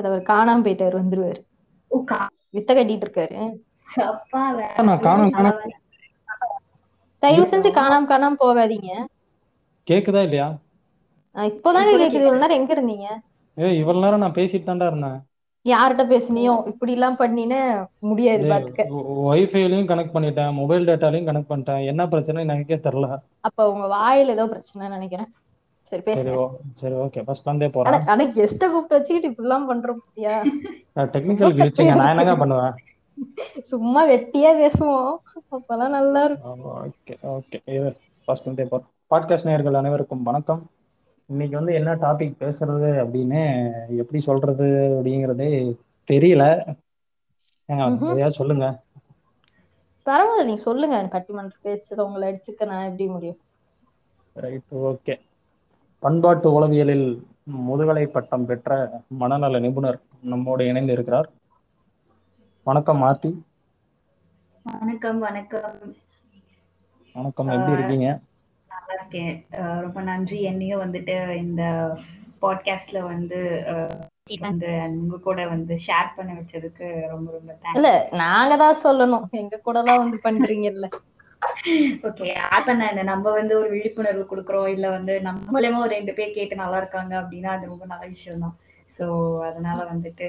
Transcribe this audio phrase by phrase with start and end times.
[0.00, 1.40] அதுல அவர் காணாம போயிட்டாரு வந்துருவாரு
[2.54, 3.40] வித்த கட்டிட்டு இருக்காரு
[4.10, 5.78] அப்பா வேற நான் காணோம் காணோம்
[7.22, 8.90] தயவு செஞ்சு காணாம காணாம போகாதீங்க.
[9.88, 10.46] கேக்குதா இல்லையா?
[11.36, 12.20] இப்போதாங்க கேக்குது.
[12.20, 13.08] இவ்வளவு நேரம் எங்க இருந்தீங்க?
[13.56, 15.18] ஏய் இவ்வளவு நேரம் நான் பேசிட்டு தான்டா இருந்தேன்.
[15.66, 16.52] யார்கிட்ட பேசுனியோ?
[16.70, 17.54] இப்படி எல்லாம் பண்ணின
[18.10, 18.86] முடியாது பாத்துக்க
[19.32, 20.52] ஒய்ஃபைலையும் கனெக்ட் பண்ணிட்டேன்.
[20.60, 21.82] மொபைல் டேட்டாலையும் கனெக்ட் பண்ணிட்டேன்.
[21.92, 23.08] என்ன பிரச்சனை எனக்கே தெரியல.
[23.48, 25.30] அப்ப உங்க வாயில ஏதோ பிரச்சனை நினைக்கிறேன்.
[25.90, 26.44] சரி ஓ
[26.80, 27.20] சரி ஓகே.
[27.26, 28.06] ஃபர்ஸ்ட் ஆனா போறேன்.
[28.12, 30.34] ஆனா கெஸ்ட கூப்பிட்டு வச்சுக்கிட்டு இப்படி எல்லாம் பண்றோம் பாத்தியா
[31.14, 32.74] டெக்னிக்கல் கிளிச்சிங்க நான் என்னங்க பண்ணுவேன்?
[33.70, 35.14] சும்மா வெட்டியா பேசுவோம்.
[35.56, 36.60] அப்பதான் நல்லா இருக்கும்.
[36.82, 37.58] Okay okay.
[38.24, 40.62] ஃபர்ஸ்ட் இருந்தே போறேன் பாட்காஸ்ட் நேயர்கள் அனைவருக்கும் வணக்கம்.
[41.30, 43.42] இன்னைக்கு வந்து என்ன டாபிக் பேசுறது அப்படின்னு
[44.02, 45.50] எப்படி சொல்றது அப்படிங்கறதே
[46.12, 46.44] தெரியல.
[47.68, 48.68] எதையாவது சொல்லுங்க.
[50.06, 50.96] பரவாயில்ல நீங்க சொல்லுங்க.
[51.14, 53.40] பட்டிமன்ற பேச்சு உங்களை அடிச்சுக்க நான் எப்படி முடியும்?
[54.44, 55.16] ரைட் ஓகே
[56.02, 57.06] பண்பாட்டு உளவியலில்
[57.66, 58.70] முதுகலை பட்டம் பெற்ற
[59.20, 61.28] மனநல நிபுணர் நம்மோடு இணைந்து இருக்கிறார்.
[62.66, 63.30] வணக்கம் மாத்தி
[64.64, 65.76] வணக்கம் வணக்கம்.
[67.14, 67.48] வணக்கம்.
[67.48, 68.08] எப்படி இருக்கீங்க?
[68.70, 69.32] நல்லா இருக்கேன்.
[69.82, 70.38] ரொம்ப நன்றி.
[70.42, 71.62] என்னையும் வந்துட்டு இந்த
[72.42, 73.38] பாட்காஸ்ட்ல வந்து
[73.72, 73.96] அஹ்,
[74.40, 77.88] வந்து உங்க கூட வந்து ஷேர் பண்ண வச்சதுக்கு ரொம்ப ரொம்ப இல்ல
[78.20, 79.26] நாங்க தான் சொல்லணும்.
[79.40, 80.88] எங்க கூட தான் வந்து பண்றீங்கல்ல.
[82.08, 82.26] ஓகே
[82.66, 83.02] பண்ண என்ன?
[83.10, 84.68] நம்ம வந்து ஒரு விழிப்புணர்வு கொடுக்குறோம்.
[84.74, 88.44] இல்ல வந்து நம்ம மூலயமா ஒரு ரெண்டு பேர் கேட்டு நல்லா இருக்காங்க அப்படின்னா அது ரொம்ப நல்ல விஷயம்
[88.44, 88.56] தான்.
[88.96, 89.06] ஸோ
[89.48, 90.28] அதனால வந்துட்டு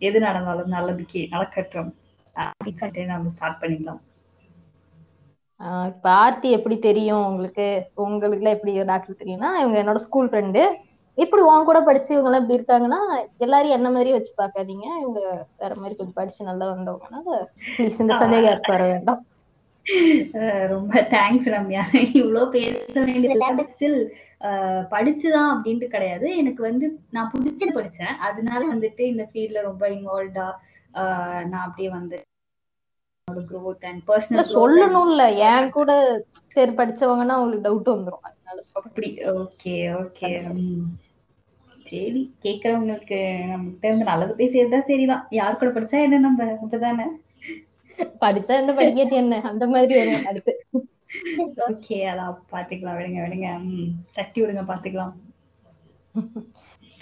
[0.00, 1.90] எது நடந்தாலும் நல்லதுக்கு நடக்கட்டும்
[2.36, 4.00] அப்படின்னு சொல்லிட்டு நம்ம ஸ்டார்ட் பண்ணிடலாம்.
[5.90, 7.66] இப்ப ஆர்த்தி எப்படி தெரியும் உங்களுக்கு?
[8.04, 10.62] உங்களுக்குலாம் எப்படி டாக்டர் தெரியும்னா இவங்க என்னோட ஸ்கூல் ஃப்ரெண்டு
[11.18, 13.00] இப்படி உன் கூட படிச்சு இவங்க எல்லாம் இப்படி இருக்காங்கன்னா
[13.44, 14.86] எல்லாரையும் என்ன மாதிரி வச்சு பார்க்காதீங்க.
[15.02, 15.20] இவங்க
[15.62, 17.26] வேற மாதிரி கொஞ்சம் படிச்சு நல்லா வந்தவங்கனால
[18.00, 19.20] இந்த சந்தேகம் வர வேண்டாம்.
[20.72, 21.82] ரொம்ப தேங்க்ஸ் ரம்யா.
[22.20, 24.00] இவ்வளோ பேச வேண்டியது ஸ்டில்
[24.92, 26.26] படிச்சுதான் அப்படின்ட்டு கிடையாது.
[26.40, 28.14] எனக்கு வந்து நான் பிடிச்சது படிச்சேன்.
[28.28, 30.46] அதனால வந்துட்டு இந்த ஃபீல்ட்ல ரொம்ப இன்வால்வ்டா
[31.50, 32.18] நான் அப்படியே வந்து
[34.54, 35.24] சொல்லணும்ல.
[35.48, 35.90] என் கூட
[36.54, 38.24] சரி படிச்சவங்கன்னா உங்களுக்கு டவுட் வந்துரும்.
[38.28, 39.08] அதனால அப்படி
[39.42, 40.30] ஓகே ஓகே
[41.86, 43.18] சரி கேக்குறவங்களுக்கு
[43.50, 45.24] நம்மகிட்ட இருந்து நல்லது பேசியது தான் சரிதான்.
[45.40, 47.06] யார் கூட படிச்சா என்ன நம்ம அப்படிதானே
[48.22, 49.40] படிச்சா என்ன படிக்கட்டு என்ன?
[49.50, 50.52] அந்த மாதிரி வரும் அடுத்து.
[51.68, 52.96] ஓகே அதான் பாத்துக்கலாம்.
[52.98, 53.48] விடுங்க விடுங்க.
[54.18, 55.14] தட்டி விடுங்க பாத்துக்கலாம்.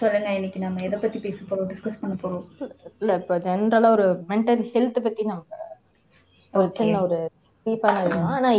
[0.00, 1.70] சொல்லுங்க இன்னைக்கு நம்ம எதை பத்தி பேச போறோம்?
[1.72, 2.44] டிஸ்கஸ் பண்ண போறோம்.
[3.00, 5.58] இல்ல இப்ப ஜென்ரலா ஒரு மென்டல் ஹெல்த் பத்தி நம்ம
[6.54, 7.18] ஒரு சின்ன ஒரு
[7.66, 8.50] டீப்பான ஆனா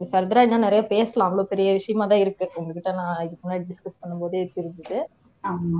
[0.00, 1.28] ஃபர்தரா இன்னும் நிறைய பேசலாம்.
[1.28, 2.46] அவ்வளவு பெரிய விஷயமா தான் இருக்கு.
[2.60, 4.98] உங்ககிட்ட நான் இதுக்கு முன்னாடி டிஸ்கஸ் பண்ணும்போதே தெரிஞ்சுது.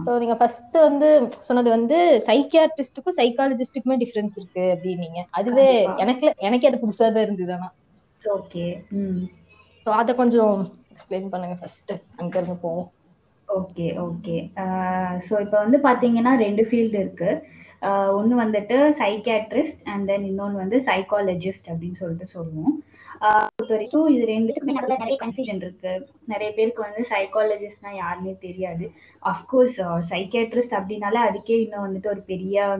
[0.07, 1.09] ஸோ நீங்க ஃபர்ஸ்ட் வந்து
[1.47, 5.21] சொன்னது வந்து சைக்கியாட்ரிஸ்டுக்கும் சைக்காலஜிஸ்டுக்குமே டிஃபரன்ஸ் இருக்கு அப்படின்னீங்க.
[5.39, 5.69] அதுவே.
[6.05, 7.69] எனக்கு எனக்கே அது புதுசா தான் இருந்தது ஆனா.
[8.25, 8.67] ஓகே.
[9.87, 10.57] ஸோ அதை கொஞ்சம்
[10.93, 12.89] எக்ஸ்பிளைன் பண்ணுங்க ஃபர்ஸ்ட் அங்க இருந்து போவோம்.
[13.49, 14.37] Okay okay.
[15.27, 17.31] ஸோ இப்போ வந்து பார்த்தீங்கன்னா ரெண்டு ஃபீல்டு இருக்கு.
[18.19, 22.75] ஒன்று வந்துட்டு சைக்கியாட்ரிஸ்ட் அண்ட் தென் இன்னொன்று வந்து சைக்காலஜிஸ்ட் அப்படின்னு சொல்லிட்டு சொல்லுவோம்.
[23.19, 26.09] பொறுத்த வரைக்கும் இது ரெண்டுத்துக்குமே நடுவுல நிறைய கன்ஃபியூஷன் இருக்கு.
[26.27, 28.91] நிறைய பேருக்கு வந்து சைக்காலஜிஸ்ட்னா யாருன்னே தெரியாது.
[29.25, 32.79] அஃப்கோர்ஸ் சைக்கியாட்ரிஸ்ட் அப்படின்னாலே அதுக்கே இன்னும் வந்துட்டு ஒரு பெரிய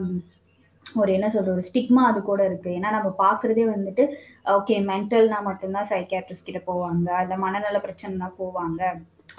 [0.95, 2.69] ஒரு என்ன சொல்ற ஒரு ஸ்டிக்மா அது கூட இருக்கு.
[2.69, 4.13] ஏன்னா நம்ம பாக்குறதே வந்துட்டு
[4.45, 7.21] ஓகே மென்டல்னா மட்டும்தான் சைக்கியாட்ரிஸ்ட் கிட்ட போவாங்க.
[7.21, 8.83] இல்ல மனநல பிரச்சனைனா போவாங்க.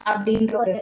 [0.04, 0.72] அப்படின்ற ஒரு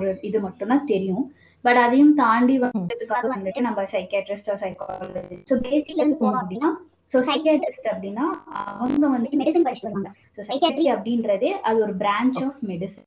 [0.00, 1.34] ஒரு- இது மட்டும்தான் தெரியும்.
[1.62, 8.26] பட் அதையும் தாண்டி வந்ததுக்காக வந்துட்டு நம்ம சைக்கியாட்ரிஸ்ட் சைக்காலஜிஸ்ட் ஸோ இருந்து போனோம் அப்படின்னா ஸோ சைக்கியாட்ரிஸ்ட் அப்படின்னா
[8.74, 13.06] அவங்க வந்துட்டு மெடிசன் படிச்சுட்டு வருவாங்க ஸோ சைக்கியாட்ரி அப்படின்றதே அது ஒரு பிரான்ச் ஆஃப் மெடிசன்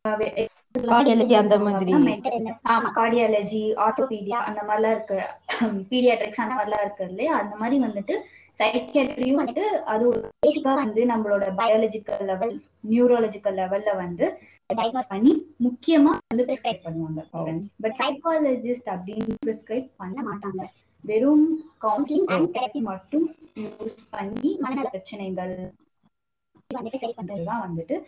[1.50, 1.92] அந்த மாதிரி.
[2.72, 5.20] ஆமா கார்டியாலஜி ஆர்த்தோபீடியா அந்த மாதிரிலாம் இருக்கு.
[5.92, 7.34] பீடியாட்ரிக்ஸ் அந்த மாதிரிலாம் இருக்கு இல்லையா?
[7.42, 8.16] அந்த மாதிரி வந்துட்டு
[8.60, 12.54] சைக்கியாட்ரியும் வந்துட்டு அது ஒரு பேசிக்கா வந்து நம்மளோட பயாலஜிக்கல் லெவல்
[12.90, 14.26] நியூரோலஜிக்கல் லெவல்ல வந்து
[14.70, 15.32] டயக்னோஸ் பண்ணி
[15.64, 17.22] முக்கியமா வந்து பிரிஸ்கிரைப் பண்ணுவாங்க.
[17.80, 20.62] பட் சைக்காலஜிஸ்ட் அப்படின்னு பிரிஸ்கிரைப் பண்ண மாட்டாங்க.
[21.06, 25.72] வெறும் கவுன்சிலிங் அண்ட் தெரப்பி மட்டும் யூஸ் பண்ணி மனநல பிரச்சனைகள்
[26.76, 28.04] வந்துட்டு சரி பண்றதுதான் வந்துட்டு.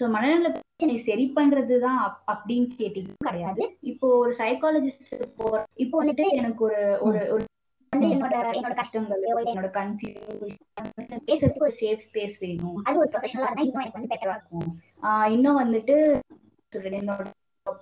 [0.00, 3.76] சோ மனநல பிரச்சனை சரி பண்றதுதான் அப்- அப்படின்னு கேட்டீங்கன்னா கிடையாது.
[3.80, 7.44] இப்போ ஒரு சைக்காலஜிஸ்ட் போற இப்போ வந்துட்டு எனக்கு ஒரு ஒரு ஒரு
[7.96, 12.84] என்னோட என்னோட கஷ்டங்கள் என்னோட கன்ஃபியூஷன் பேசுறதுக்கு ஒரு சேஃப் ஸ்பேஸ் வேணும்.
[12.84, 14.80] அது ஒரு ப்ரொஃபஷனலா இருந்தா இன்னும் எனக்கு வந்து பெட்டரா இருக்கும்.
[15.32, 16.20] இன்னும் வந்துட்டு
[16.68, 17.26] சொல்றேன் என்னோட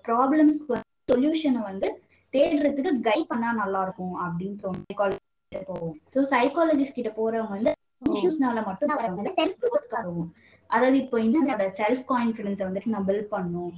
[0.08, 0.80] ப்ராப்ளம்ஸ்க்கு
[1.12, 2.03] சொல்யூஷனை வந்து
[2.34, 4.84] தேடுறதுக்கு கைட் பண்ணா நல்லா இருக்கும் அப்படின்னு தோணும்.
[4.88, 5.94] சைக்காலஜிஸ்ட் போவோம்.
[6.14, 7.72] ஸோ சைக்காலஜிஸ்ட் கிட்ட போறவங்க வந்து
[8.14, 10.30] இஷ்யூஸ்னால மட்டும் செல்ஃப் க்ரோத்க்காகவும்
[10.70, 13.72] அதாவது இப்போ என்னோட செல்ஃப் கான்ஃபிடன்ஸை வந்துட்டு நான் பில்ட் பண்ணும்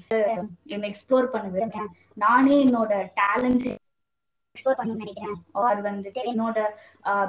[0.74, 3.68] என்ன எக்ஸ்ப்ளோர் பண்ண விரும்புறேன் நானே என்னோட டேலண்ட்ஸ்
[4.56, 5.38] எக்ஸ்ப்ளோர் பண்ண நினைக்கிறேன்.
[5.62, 6.58] ஆர் வந்துட்டு என்னோட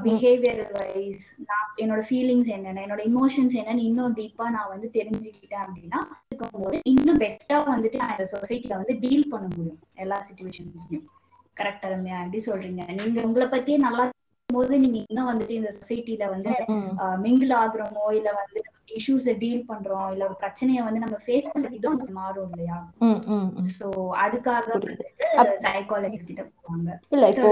[0.03, 6.00] பிஹேவியர் வைஸ் நான் என்னோட ஃபீலிங்ஸ் என்னென்ன என்னோட இமோஷன்ஸ் என்னன்னு இன்னும் டீப்பா நான் வந்து தெரிஞ்சுக்கிட்டேன் அப்படின்னா
[6.27, 9.79] இருக்கும்போது இன்னும் பெஸ்டா வந்துட்டு நான் இந்த சொசைட்டில வந்து டீல் பண்ண முடியும்.
[10.03, 11.06] எல்லா சுச்சுவேஷன்ஸ்லயும்
[11.57, 12.81] கரெக்டா ரம்யா எப்படி சொல்றீங்க?
[13.00, 14.03] நீங்க உங்களை பத்தியே நல்லா
[14.50, 16.51] போது நீங்க இன்னும் வந்துட்டு இந்த சொசைட்டில வந்து
[17.24, 22.01] மிங்கிள் ஆகுறோமோ இல்ல வந்து இஷ்யூஸ டீல் பண்றோம் இல்ல ஒரு பிரச்சனைய வந்து நம்ம ஃபேஸ் பண்ற விதம்
[22.12, 22.78] மாறும் இல்லையா.
[23.78, 23.88] சோ
[24.25, 24.80] அதுக்காக
[25.66, 26.89] சைக்காலஜிஸ்ட் கிட்ட போவாங்க.
[27.10, 27.50] இல்ல இப்போ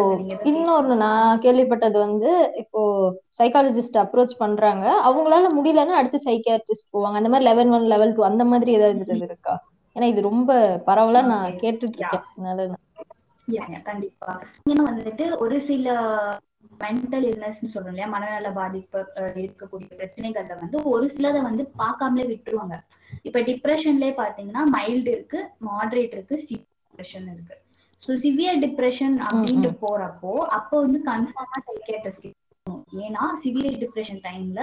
[0.51, 2.81] இன்னொன்னு நான் கேள்விப்பட்டது வந்து இப்போ
[3.39, 4.85] சைக்காலஜிஸ்ட் அப்ரோச் பண்றாங்க.
[5.09, 7.15] அவங்களால முடியலன்னா அடுத்து சைக்கியாட்ரிஸ்ட் போவாங்க.
[7.15, 9.55] அந்த மாதிரி லெவல் ஒன் லெவல் டூ அந்த மாதிரி ஏதாவது இருக்கா?
[9.95, 10.51] ஏன்னா இது ரொம்ப
[10.87, 11.57] பரவலா நான்.
[11.63, 12.25] கேட்டுட்டு இருக்கேன்.
[13.85, 14.31] கண்டிப்பா.
[14.69, 15.87] ஏன்னா வந்துட்டு ஒரு சில
[16.83, 18.07] மென்டல் இல்னஸ் சொல்றோம் இல்லையா?
[18.13, 18.99] மனநல பாதிப்பு
[19.43, 22.77] இருக்கக்கூடிய பிரச்சனைகள்ல வந்து ஒரு சிலதை வந்து பார்க்காமலே விட்டுருவாங்க.
[23.27, 27.55] இப்ப டிப்ரெஷன்லயே பாத்தீங்கன்னா மைல்டு இருக்கு மாடரேட் இருக்கு டிப்ரெஷன் இருக்கு.
[28.01, 32.27] ஸோ சிவியர் டிப்ரெஷன் அப்படின்ட்டு போறப்போ அப்போ வந்து கன்ஃபார்மா சைக்கியாட்ரிஸ்ட்
[33.05, 34.61] ஏன்னா சிவியர் டிப்ரெஷன் டைம்ல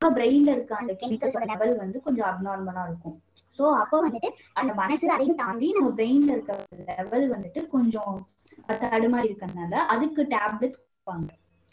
[0.00, 3.14] பிரெயின்ல இருக்க அந்த கெமிக்கல்ஸோட லெவல் வந்து கொஞ்சம் அப்நார்மலா இருக்கும்.
[3.58, 4.28] சோ அப்போ வந்துட்டு
[4.60, 6.54] அந்த மனசு அதையும் தாண்டி நம்ம பிரெயின்ல இருக்க
[6.90, 8.16] லெவல் வந்துட்டு கொஞ்சம்
[8.84, 11.32] தடுமாறி இருக்கறனால அதுக்கு டேப்லெட்ஸ் கொடுப்பாங்க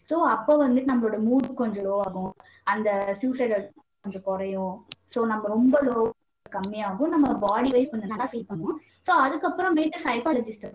[0.10, 2.32] சோ அப்போ வந்துட்டு நம்மளோட மூட் கொஞ்சம் லோ ஆகும்.
[2.72, 2.90] அந்த
[3.22, 3.64] சூசைடல்
[4.04, 4.74] கொஞ்சம் குறையும்.
[5.14, 6.00] சோ நம்ம ரொம்ப லோ
[6.56, 7.14] கம்மியாகும்.
[7.14, 8.80] நம்ம பாடி வைஸ் கொஞ்சம் நல்லா ஃபீல் பண்ணுவோம்.
[9.08, 10.66] சோ அதுக்கப்புறமேட்டு சைக்காலஜிஸ்ட்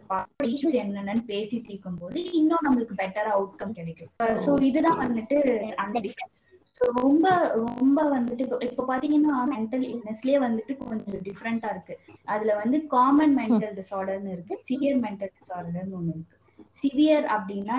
[0.53, 4.11] இஷ்யூஸ் என்னென்னு பேசி தீர்க்கும் போது இன்னும் நம்மளுக்கு பெட்டர் அவுட்கம் கிடைக்கும்.
[4.47, 5.37] சோ இதுதான் வந்துட்டு
[5.85, 6.43] அந்த டிஃபரன்ஸ்
[6.97, 7.29] ரொம்ப
[7.61, 11.95] ரொம்ப வந்துட்டு இப்போ இப்போ பாத்தீங்கன்னா மென்டல் இல்னஸ்லயே வந்துட்டு கொஞ்சம் டிஃப்ரெண்டா இருக்கு.
[12.33, 14.57] அதுல வந்து காமன் மென்டல் டிசார்டர்னு இருக்கு.
[14.67, 16.37] சிவியர் மென்டல் டிசார்டர்னு ஒண்ணு இருக்கு.
[16.83, 17.77] சிவியர் அப்படின்னா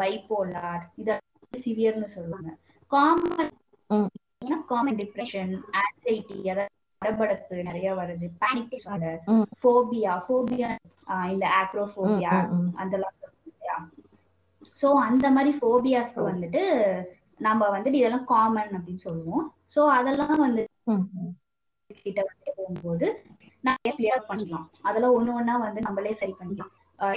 [0.00, 1.18] பைபோலார் இத
[1.64, 2.50] சிவியர்னு சொல்லுவாங்க.
[2.90, 3.52] காமன்
[4.70, 6.70] காமன் டிப்ரெஷன் ஆன்சைட்டி அதாவது
[7.02, 8.26] படபடப்பு நிறைய வருது.
[8.42, 9.18] Panic disorder.
[9.60, 10.68] ஃபோபியா ஃபோபியா
[11.32, 12.34] இந்த ஆக்ரோஃபோபியா.
[12.82, 13.16] அதெல்லாம்
[13.48, 13.76] இல்லையா?
[14.80, 16.62] சோ அந்த மாதிரி ஃபோபியாஸ்க்கு வந்துட்டு
[17.46, 19.44] நம்ம வந்துட்டு இதெல்லாம் காமன் அப்படின்னு சொல்லுவோம்.
[19.74, 20.64] சோ அதெல்லாம் வந்து.
[22.04, 23.06] கிட்ட வந்துட்டு போகும்போது
[23.68, 24.68] நிறைய கிளியர் பண்ணிக்கலாம்.
[24.88, 26.72] அதெல்லாம் ஒண்ணு ஒண்ணா வந்து நம்மளே சரி பண்ணிக்கலாம்.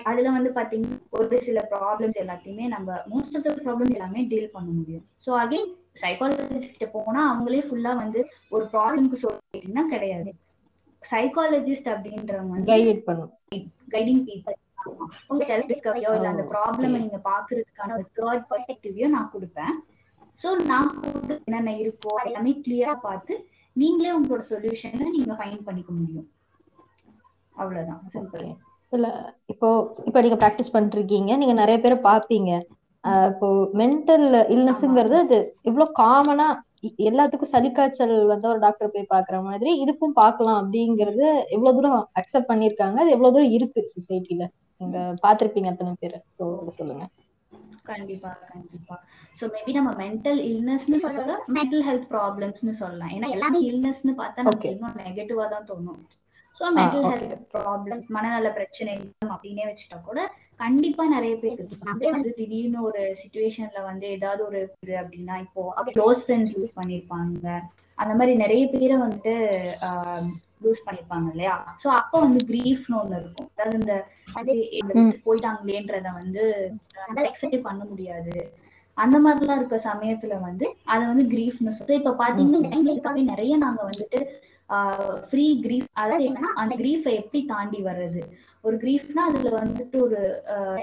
[0.09, 4.69] அதுல வந்து பாத்தீங்கன்னா ஒரு சில ப்ராப்ளம்ஸ் எல்லாத்தையுமே நம்ம மோஸ்ட் ஆஃப் த ப்ராப்ளம்ஸ் எல்லாமே டீல் பண்ண
[4.77, 5.03] முடியும்.
[5.25, 5.67] ஸோ அகைன்
[6.03, 10.31] சைக்காலஜிஸ்ட் கிட்ட போனா அவங்களே ஃபுல்லா வந்து ஒரு ப்ராப்ளம்க்கு சொல்லிட்டீங்கன்னா கிடையாது.
[11.03, 13.33] சைக்காலஜிஸ்ட் அப்படின்றவங்க வந்து கைட் பண்ணும்.
[13.95, 14.57] கைடிங் பீப்புள்
[15.29, 19.75] உங்க செல்ஃப் டிஸ்கவரியோ இல்ல அந்த ப்ராப்ளம் நீங்க பாக்குறதுக்கான ஒரு தேர்ட் பெர்ஸ்பெக்டிவையோ நான் கொடுப்பேன்.
[20.39, 20.89] சோ நான்
[21.47, 23.33] என்னென்ன இருக்கோ எல்லாமே கிளியரா பார்த்து
[23.75, 26.27] நீங்களே உங்களோட சொல்யூஷனை நீங்க ஃபைண்ட் பண்ணிக்க முடியும்.
[27.55, 28.01] அவ்வளவுதான்.
[28.13, 28.47] சிம்பிள்.
[28.97, 29.09] இல்ல
[29.53, 29.67] இப்போ
[30.07, 32.51] இப்போ நீங்க ப்ராக்டிஸ் பண்ணிட்டு இருக்கீங்க நீங்க நிறைய பேரை பாப்பீங்க
[33.31, 33.47] இப்போ
[33.81, 35.37] மென்டல் இல்னஸ்ங்கிறது அது
[35.69, 36.47] இவ்வளவு காமனா
[37.09, 41.25] எல்லாத்துக்கும் சளி காய்ச்சல் வந்து ஒரு டாக்டர் போய் பாக்குற மாதிரி இதுக்கும் பார்க்கலாம் அப்படிங்கறது
[41.55, 44.45] எவ்வளவு தூரம் அக்செப்ட் பண்ணிருக்காங்க அது எவ்வளவு தூரம் இருக்கு சொசைட்டில
[44.81, 46.17] நீங்க பாத்திருப்பீங்க அத்தனை பேர்.
[46.37, 46.45] ஸோ
[46.77, 47.05] சொல்லுங்க.
[47.89, 48.95] கண்டிப்பா கண்டிப்பா.
[49.39, 53.11] சோ மேபி நம்ம மென்டல் இல்னஸ்னு சொல்லல மென்டல் ஹெல்த் ப்ராப்ளம்ஸ்னு சொல்லலாம்.
[53.17, 54.71] ஏன்னா எல்லாமே இல்னஸ்னு பார்த்தா நமக்கு.
[54.75, 56.01] இன்னும் நெகட்டிவா தான் தோணும்.
[56.59, 57.05] So mental.
[57.11, 60.19] ஹெல்த் ப்ராப்ளம்ஸ் மனநல பிரச்சனைகள் அப்படின்னே வச்சுட்டா கூட
[60.63, 64.61] கண்டிப்பா நிறைய பேர் இருக்கு வந்து திடீர்னு ஒரு சுச்சுவேஷன்ல வந்து ஏதாவது ஒரு
[65.01, 65.63] அப்படின்னா இப்போ
[65.97, 67.47] க்ளோஸ் ஃப்ரெண்ட்ஸ் லூஸ் பண்ணிருப்பாங்க.
[67.97, 69.33] அந்த மாதிரி நிறைய பேரை வந்துட்டு
[70.63, 71.55] லூஸ் பண்ணிருப்பாங்க இல்லையா?
[71.81, 73.49] சோ அப்போ வந்து கிரீஃப்னு ஒண்ணு இருக்கும்.
[73.53, 73.93] அதாவது இந்த
[75.25, 76.43] போயிட்டாங்களேன்றத வந்து
[77.31, 78.35] எக்ஸெப்ட் பண்ண முடியாது.
[78.97, 84.19] அந்த மாதிரிலாம் இருக்க சமயத்துல வந்து அதை வந்து கிரீஃப்னு சொல்லி இப்ப பாத்தீங்கன்னா நிறைய நாங்க வந்துட்டு
[85.29, 88.21] ஃப்ரீ கிரீஃப் அதாவது என்னன்னா அந்த கிரீஃபை எப்படி தாண்டி வர்றது?
[88.63, 90.19] ஒரு கிரீஃப்னா அதுல வந்துட்டு ஒரு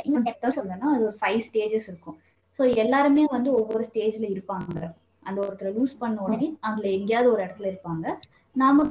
[0.05, 2.17] இன்னும் டெப்தா சொல்லணும்னா அது ஒரு ஃபைவ் ஸ்டேஜஸ் இருக்கும்.
[2.59, 4.77] ஸோ எல்லாருமே வந்து ஒவ்வொரு ஸ்டேஜ்ல இருப்பாங்க.
[5.23, 8.07] அந்த ஒருத்தரை லூஸ் பண்ண உடனே அதுல எங்கேயாவது ஒரு இடத்துல இருப்பாங்க.
[8.57, 8.87] நாம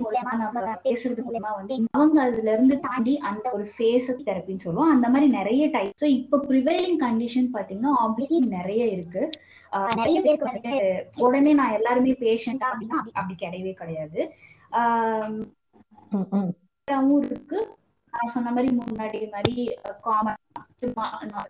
[0.00, 4.90] மூலமா நம்ம பேசுறது மூலமா வந்து அவங்க அதுல இருந்து தாண்டி அந்த ஒரு ஃபேஸ் தெரப்பின்னு சொல்லுவோம்.
[4.90, 9.30] அந்த மாதிரி நிறைய டைப் ஸோ இப்போ ப்ரிவைலிங் கண்டிஷன் பாத்தீங்கன்னா ஆப்வியஸ்லி நிறைய இருக்கு.
[9.96, 14.32] நிறைய பேருக்கு வந்துட்டு உடனே நான் எல்லாருமே பேஷண்டா அப்படின்னா அப்படி- அப்படி கிடையவே கிடையாது.
[17.22, 17.76] இருக்கு.
[18.10, 20.34] நான் சொன்ன மாதிரி முன்னாடி மாதிரி காமன்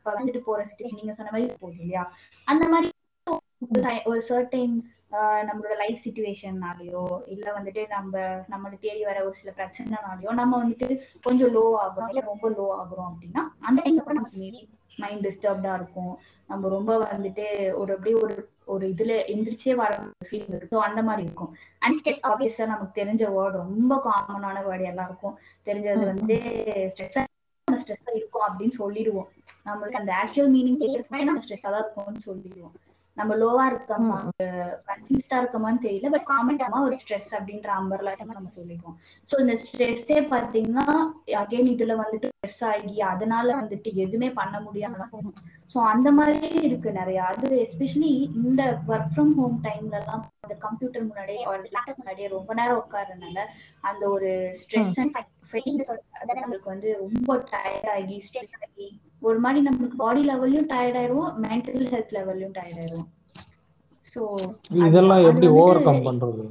[0.04, 2.12] வந்துட்டு போற சுச்சுவேஷன் நீங்க சொன்ன மாதிரி போகுது இல்லையா?
[2.44, 2.90] அந்த மாதிரி
[4.04, 4.80] ஒரு சர்டைன்
[5.48, 8.14] நம்மளோட லைஃப் சுச்சுவேஷன்னாலயோ இல்ல வந்துட்டு நம்ம
[8.48, 10.88] நம்மளை தேடி வர ஒரு சில பிரச்சனைனாலயோ நம்ம வந்துட்டு
[11.22, 14.62] கொஞ்சம் லோ ஆகுறோம் இல்ல ரொம்ப லோ ஆகுறோம் அப்படின்னா அந்த டைம்ல கூட நமக்கு மேபி
[14.98, 16.12] மைண்ட் டிஸ்டர்ப்டா இருக்கும்.
[16.48, 17.44] நம்ம ரொம்ப வந்துட்டு
[17.80, 18.34] ஒரு அப்படியே ஒரு
[18.66, 19.92] ஒரு இதுல எந்திரிச்சே வர
[20.28, 20.72] ஃபீல் இருக்கு.
[20.72, 21.52] ஸோ அந்த மாதிரி இருக்கும்.
[21.82, 25.36] அண்ட் ஸ்ட்ரெஸ் ஆப்வியஸா நமக்கு தெரிஞ்ச வேர்டு ரொம்ப காமனான வேர்டு எல்லாருக்கும்
[25.66, 26.36] தெரிஞ்சது வந்து
[26.92, 27.18] ஸ்ட்ரெஸ்
[27.68, 29.28] ஸ்ட்ரெஸ்ஸா இருக்கும் அப்படின்னு சொல்லிடுவோம்.
[29.66, 32.74] நம்மளுக்கு அந்த ஆக்சுவல் மீனிங் தெரியறதுக்கு நம்ம ஸ்ட்ரெஸ்ஸா தான் இருக்கும்னு சொல்லிடுவோம்.
[33.16, 34.18] நம்ம லோவா இருக்கோமா
[34.86, 38.96] கன்ஃபியூஸ்டா இருக்கோமான்னு தெரியல பட் காமெண்டாமா ஒரு ஸ்ட்ரெஸ் அப்படின்ற அம்பர்லா நம்ம சொல்லிடுவோம்
[39.30, 40.86] ஸோ இந்த ஸ்ட்ரெஸ்ஸே பாத்தீங்கன்னா
[41.40, 45.08] அகைன் இதுல வந்துட்டு ஸ்ட்ரெஸ் ஆகி அதனால வந்துட்டு எதுவுமே பண்ண முடியாம
[45.74, 47.22] ஸோ அந்த மாதிரி இருக்கு நிறைய.
[47.22, 52.80] அது எஸ்பெஷலி இந்த ஒர்க் ஃப்ரம் ஹோம் டைம்ல எல்லாம் அந்த கம்ப்யூட்டர் முன்னாடியே லேப்டாப் முன்னாடியே ரொம்ப நேரம்
[52.82, 53.44] உட்கார்றதுனால
[53.80, 54.30] அந்த ஒரு
[54.62, 55.14] ஸ்ட்ரெஸ் அண்ட்
[55.52, 58.88] நம்மளுக்கு வந்து ரொம்ப டயர்ட் ஆகி ஸ்ட்ரெஸ் ஆகி
[59.28, 63.08] ஒரு மாதிரி நம்மளுக்கு பாடி லெவல்லையும் டயர்ட் ஆயிடுவோம் மென்டல் ஹெல்த் லெவல்லையும் டயர்ட் ஆயிடுவோம்.
[64.14, 64.20] ஸோ
[64.86, 66.44] இதெல்லாம் எப்படி ஓவர் கம் பண்றது?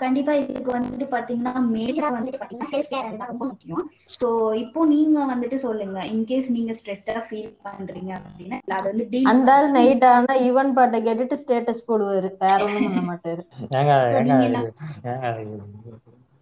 [0.00, 3.84] கண்டிப்பா இதுக்கு வந்துட்டு பாத்தீங்கன்னா மேஜரா வந்துட்டு பாத்தீங்கன்னா செல்ஃப் கேர் அதுதான் ரொம்ப முக்கியம்.
[4.16, 4.28] சோ
[4.62, 9.52] இப்போ நீங்க வந்துட்டு சொல்லுங்க இன்கேஸ் நீங்க ஸ்ட்ரெஸ்டா ஃபீல் பண்றீங்க அப்படின்னா இல்ல அது வந்து deal அந்த
[9.76, 13.44] நைட் ஆனா ஈவன் பாட்டை கேட்டுட்டு ஸ்டேட்டஸ் போடுவாரு வேற ஒண்ணும் பண்ண மாட்டாரு.
[13.80, 15.32] ஏங்க ஏங்க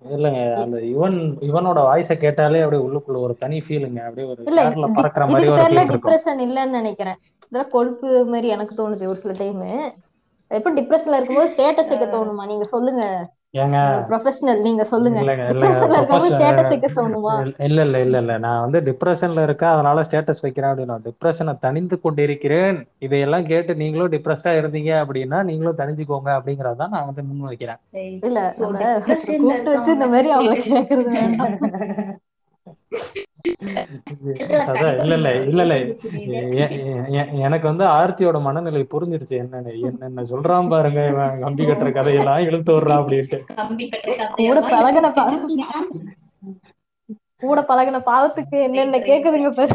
[0.05, 5.27] இல்லைங்க அந்த இவன் இவனோட வாய்ஸ கேட்டாலே அப்படியே உள்ளுக்குள்ள ஒரு தனி ஃபீலுங்க அப்படியே ஒரு டி- பறக்கிற
[5.27, 7.19] மாதிரி ஒரு ஃபீல் டிப்ரெஷன் இல்லைன்னு நினைக்கிறேன்.
[7.43, 9.63] இதெல்லாம் கொழுப்பு மாதிரி எனக்கு தோணுது ஒரு சில டைம்
[10.51, 12.47] எப்ப டிப்ரெஷன்ல இருக்கும்போது ஸ்டேட்டஸ் வைக்க தோணுமா?
[12.47, 13.05] நீங்க சொல்லுங்க.
[13.55, 13.79] ஏங்க?
[14.09, 15.19] ப்ரொஃபஷனல் நீங்க சொல்லுங்க.
[17.61, 22.79] இல்ல இல்ல இல்ல இல்ல நான் வந்து டிப்ரெஷன்ல இருக்கேன் அதனால ஸ்டேட்டஸ் வைக்கிறேன் அப்படின்னா டிப்ரெஷனை தணிந்து கொண்டிருக்கிறேன்.
[22.99, 27.81] இதையெல்லாம் கேட்டு நீங்களும் டிப்ரெஸ்டா இருந்தீங்க அப்படின்னா நீங்களும் தணிஞ்சுக்கோங்க அப்படிங்கறதான் நான் வந்து முன் வைக்கிறேன்.
[28.27, 28.41] இல்ல
[29.41, 32.23] கூப்பிட்டு வச்சு இந்த மாதிரி அவங்கள கேக்குறது
[34.67, 35.75] அதான் இல்ல இல்ல இல்ல இல்ல.
[37.45, 39.37] எனக்கு வந்து ஆர்த்தியோட மனநிலை புரிஞ்சிருச்சு.
[39.43, 41.03] என்னன்னு என்னென்ன சொல்றான் பாருங்க
[41.45, 43.41] கம்பி கட்டுற கதையெல்லாம் இழுத்து விடுறான் அப்படின்ட்டு.
[43.55, 44.29] கம்பி கட்டுற
[47.43, 49.75] கூட பழகின பாவத்துக்கு என்னென்ன கேக்குதுங்க பாரு.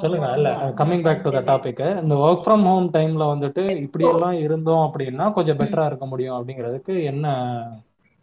[0.00, 0.48] சொல்லுங்க இல்ல.
[0.78, 5.26] Coming back to the topic இந்த ஒர்க் ஃப்ரம் ஹோம் டைம்ல வந்துட்டு இப்படி எல்லாம் இருந்தோம் அப்படின்னா
[5.32, 7.26] கொஞ்சம் பெட்டரா இருக்க முடியும் அப்படிங்கிறதுக்கு என்ன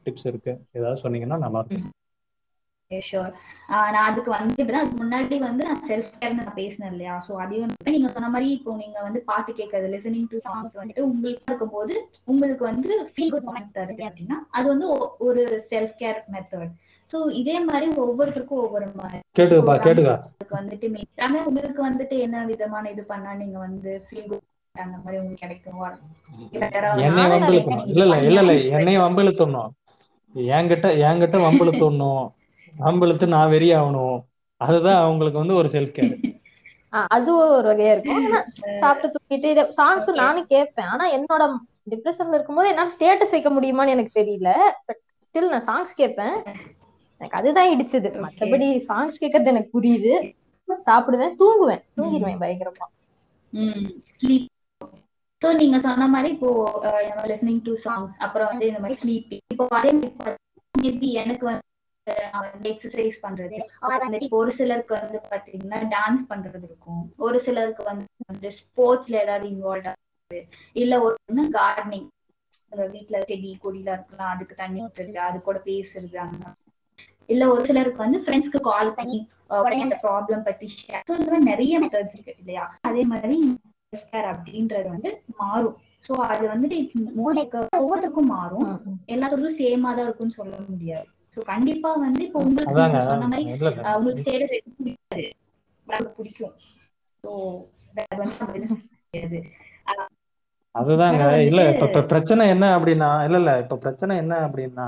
[0.06, 0.52] டிப்ஸ் இருக்கு.
[0.74, 1.96] ஏதாவது சொன்னீங்கன்னா நல்லா இருக்கும்
[2.92, 3.34] ஷோர்
[3.88, 7.16] நான் அதுக்கு வந்துட்டு அதுக்கு முன்னாடி வந்து நான் செல்ஃப் கேர்னு நான் பேசினேன் இல்லையா?
[7.26, 11.04] ஸோ அதையும் வந்து நீங்க சொன்ன மாதிரி இப்போ நீங்க வந்து பாட்டு கேட்கறது லிசனிங் டு சாங்ஸ் வந்துட்டு
[11.08, 11.96] உங்களுக்கு இருக்கும்போது
[12.28, 14.88] உங்களுக்கு வந்து ஃபீல் குட் மொமெண்ட் தருது அப்படின்னா அது வந்து
[15.28, 16.74] ஒரு செல்ஃப் கேர் மெத்தட்
[17.12, 19.20] ஸோ இதே மாதிரி ஒவ்வொருத்தருக்கும் ஒவ்வொரு மாதிரி.
[19.38, 20.16] கேட்டுக்கப்பா கேட்டுக்கா.
[20.24, 25.20] உங்களுக்கு வந்துட்டு மீட்டாங்க உங்களுக்கு வந்துட்டு என்ன விதமான இது பண்ணா நீங்க வந்து ஃபீல் குட் அந்த மாதிரி
[25.20, 25.82] உங்களுக்கு கிடைக்கும்?
[27.02, 27.62] என்னை நிறைய
[27.94, 29.72] இல்ல இல்ல இல்ல என்னைய வம்பிழுத்தணும்
[30.48, 32.24] என்கிட்ட என்கிட்ட வம்பிழுத்தணும்
[32.86, 34.20] வம்பிழுத்து நான் வெறி ஆகணும்.
[34.62, 36.38] அதுதான் அவங்களுக்கு வந்து ஒரு செல்ஃப் கேர்
[37.08, 38.28] அது ஒரு வகையா இருக்கும்.
[38.72, 40.86] சாப்பிட்டு தூக்கிட்டு சாங்ஸும் நானும் கேட்பேன்.
[40.86, 41.44] ஆனா என்னோட
[41.90, 44.52] டிப்ரெஷன்ல இருக்கும்போது என்னால ஸ்டேட்டஸ் வைக்க முடியுமான்னு எனக்கு தெரியல.
[44.86, 46.36] பட் ஸ்டில் நான் சாங்ஸ் கேட்பேன்.
[47.22, 48.10] எனக்கு அதுதான் இடிச்சது.
[48.26, 50.14] மத்தபடி சாங்ஸ் கேட்கறது எனக்கு புரியுது.
[50.68, 51.84] சாப்பிடுவேன் தூங்குவேன்.
[51.98, 52.88] தூங்கிடுவேன் பயங்கரமா.
[54.20, 54.48] ஸ்லீப்
[55.42, 56.50] ஸோ நீங்க சொன்ன மாதிரி இப்போ
[57.32, 61.66] லிஸ்னிங் டு சாங்ஸ் அப்புறம் வந்து இந்த மாதிரி ஸ்லீப்பிங் இப்போ அதே மாதிரி எனக்கு வந்து
[62.72, 63.58] எக்ஸசைஸ் பண்றது.
[64.40, 67.04] ஒரு சிலருக்கு வந்து பாத்தீங்கன்னா டான்ஸ் பண்றது இருக்கும்.
[67.26, 70.40] ஒரு சிலருக்கு வந்து வந்து ஸ்போர்ட்ஸ்ல ஏதாவது இன்வால்வ் ஆகுது
[70.76, 71.16] இல்ல ஒரு
[71.58, 72.08] கார்டனிங்
[72.92, 76.52] வீட்டுல செடி கொடியில இருக்கலாம் அதுக்கு தண்ணி ஊற்றுறது அது கூட பேசுறது அந்த
[77.30, 79.18] இல்ல ஒரு சிலருக்கு வந்து ஃப்ரெண்ட்ஸ்க்கு கால் பண்ணி
[79.50, 82.64] uh, உடனே அந்த ப்ராப்ளம் பத்தி ஷேர் ஸோ இந்த மாதிரி நிறைய மெத்தட்ஸ் இருக்கு இல்லையா?
[82.90, 83.38] அதே மாதிரி
[83.94, 85.10] கேர் அப்படின்றது வந்து
[85.42, 85.76] மாறும்.
[86.06, 88.70] சோ அது வந்துட்டு இட்ஸ் மோர் லைக் ஒவ்வொருத்தருக்கும் மாறும்.
[89.14, 91.08] எல்லாத்துக்கும் சேமா தான் இருக்கும்னு சொல்ல முடியாது.
[91.34, 93.46] சோ கண்டிப்பா வந்து இப்போ உங்களுக்கு சொன்ன மாதிரி
[93.98, 95.26] உங்களுக்கு ஸ்டேட்டஸ் பிடிக்காது
[96.20, 96.56] பிடிக்கும்.
[97.24, 97.32] சோ
[100.76, 101.24] அதுதாங்க.
[101.50, 103.54] இல்ல இப்ப பிரச்சனை என்ன அப்படின்னா இல்ல இல்ல.
[103.64, 104.88] இப்ப பிரச்சனை என்ன அப்படின்னா.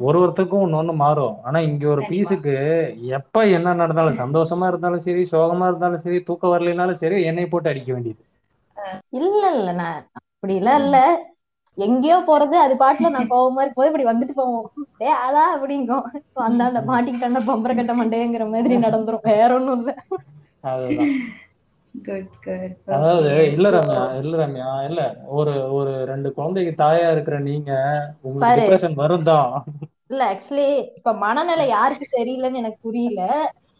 [0.00, 1.36] ஒரு ஒருத்தருக்கும் ஒண்ணு ஒண்ணு மாறும்.
[1.42, 2.02] ஆனா இங்க ஒரு.
[2.10, 2.54] பீஸுக்கு
[3.10, 7.92] எப்ப என்ன நடந்தாலும் சந்தோஷமா இருந்தாலும் சரி சோகமா இருந்தாலும் சரி தூக்கம் வரலைனாலும் சரி என்னை போட்டு அடிக்க
[7.92, 8.22] வேண்டியது.
[9.20, 10.98] இல்ல இல்ல நான் அப்படி எல்லாம் இல்ல.
[11.78, 14.66] எங்கேயோ போறது அது பாட்டுல நான் கோவமா இருக்கும்போது இப்படி வந்துட்டு போவோம்.
[14.98, 16.04] டே அதான் அப்படிங்கும்
[16.48, 19.26] அந்த மாட்டிக்கிட்டாண்ட பம்பர கட்ட மண்டேங்கிற மாதிரி நடந்துரும்.
[19.30, 19.92] வேற ஒண்ணும் இல்ல.
[20.64, 21.12] அதுதான்.
[22.94, 23.30] அதாவது.
[23.52, 25.00] இல்ல ரம்யா இல்ல ரம்யா இல்ல.
[25.38, 27.70] ஒரு ஒரு ரெண்டு குழந்தைக்கு தாயா இருக்கிற நீங்க
[28.20, 28.62] உங்களுக்கு பாரு.
[28.62, 29.50] டிப்ரெஷன் வரும் தான்
[30.10, 30.68] இல்ல ஆக்சுவலி
[30.98, 33.20] இப்ப மனநிலை யாருக்கு சரியில்லைன்னு எனக்கு புரியல.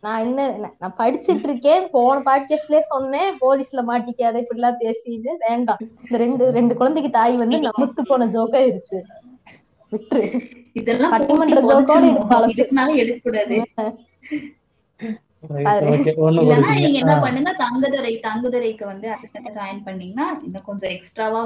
[0.03, 0.45] நான் என்ன
[0.81, 1.83] நான் படிச்சிட்டு இருக்கேன்.
[1.91, 3.37] போன பாட்காஸ்ட்லயே சொன்னேன்.
[3.43, 5.83] போலீஸ்ல மாட்டிக்காத இப்படி எல்லாம் பேசிட்டு வேண்டாம்.
[6.05, 8.99] இந்த ரெண்டு ரெண்டு குழந்தைக்கு தாய் வந்து நமுத்து போன ஜோக்கா இருச்சு
[9.93, 10.25] விட்டுரு.
[10.73, 13.57] இதெல்லாம் பட்டிமன்ற போட்டு ஜோக்கோட மேல எடுக்கக்கூடாது.
[15.43, 17.15] நீங்க என்ன.
[17.25, 21.43] பண்ணுங்க தங்குதுறை தங்குதுறைக்கு வந்து அசிஸ்டன்ட் ஜாயின் பண்ணீங்கன்னா இன்னும் கொஞ்சம் எக்ஸ்ட்ராவா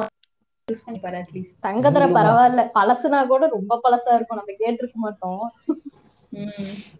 [0.69, 2.63] யூஸ் பண்ணி பாரு அட்லீஸ்ட் தங்கதுரை பரவாயில்ல.
[2.77, 4.41] பழசுனா கூட ரொம்ப பழசா இருக்கும்.
[4.41, 5.45] நம்ம கேட்டிருக்க மாட்டோம்.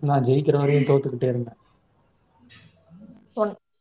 [0.09, 1.59] நான் ஜெயிக்கிற வரையும் தோத்துக்கிட்டே இருந்தேன்.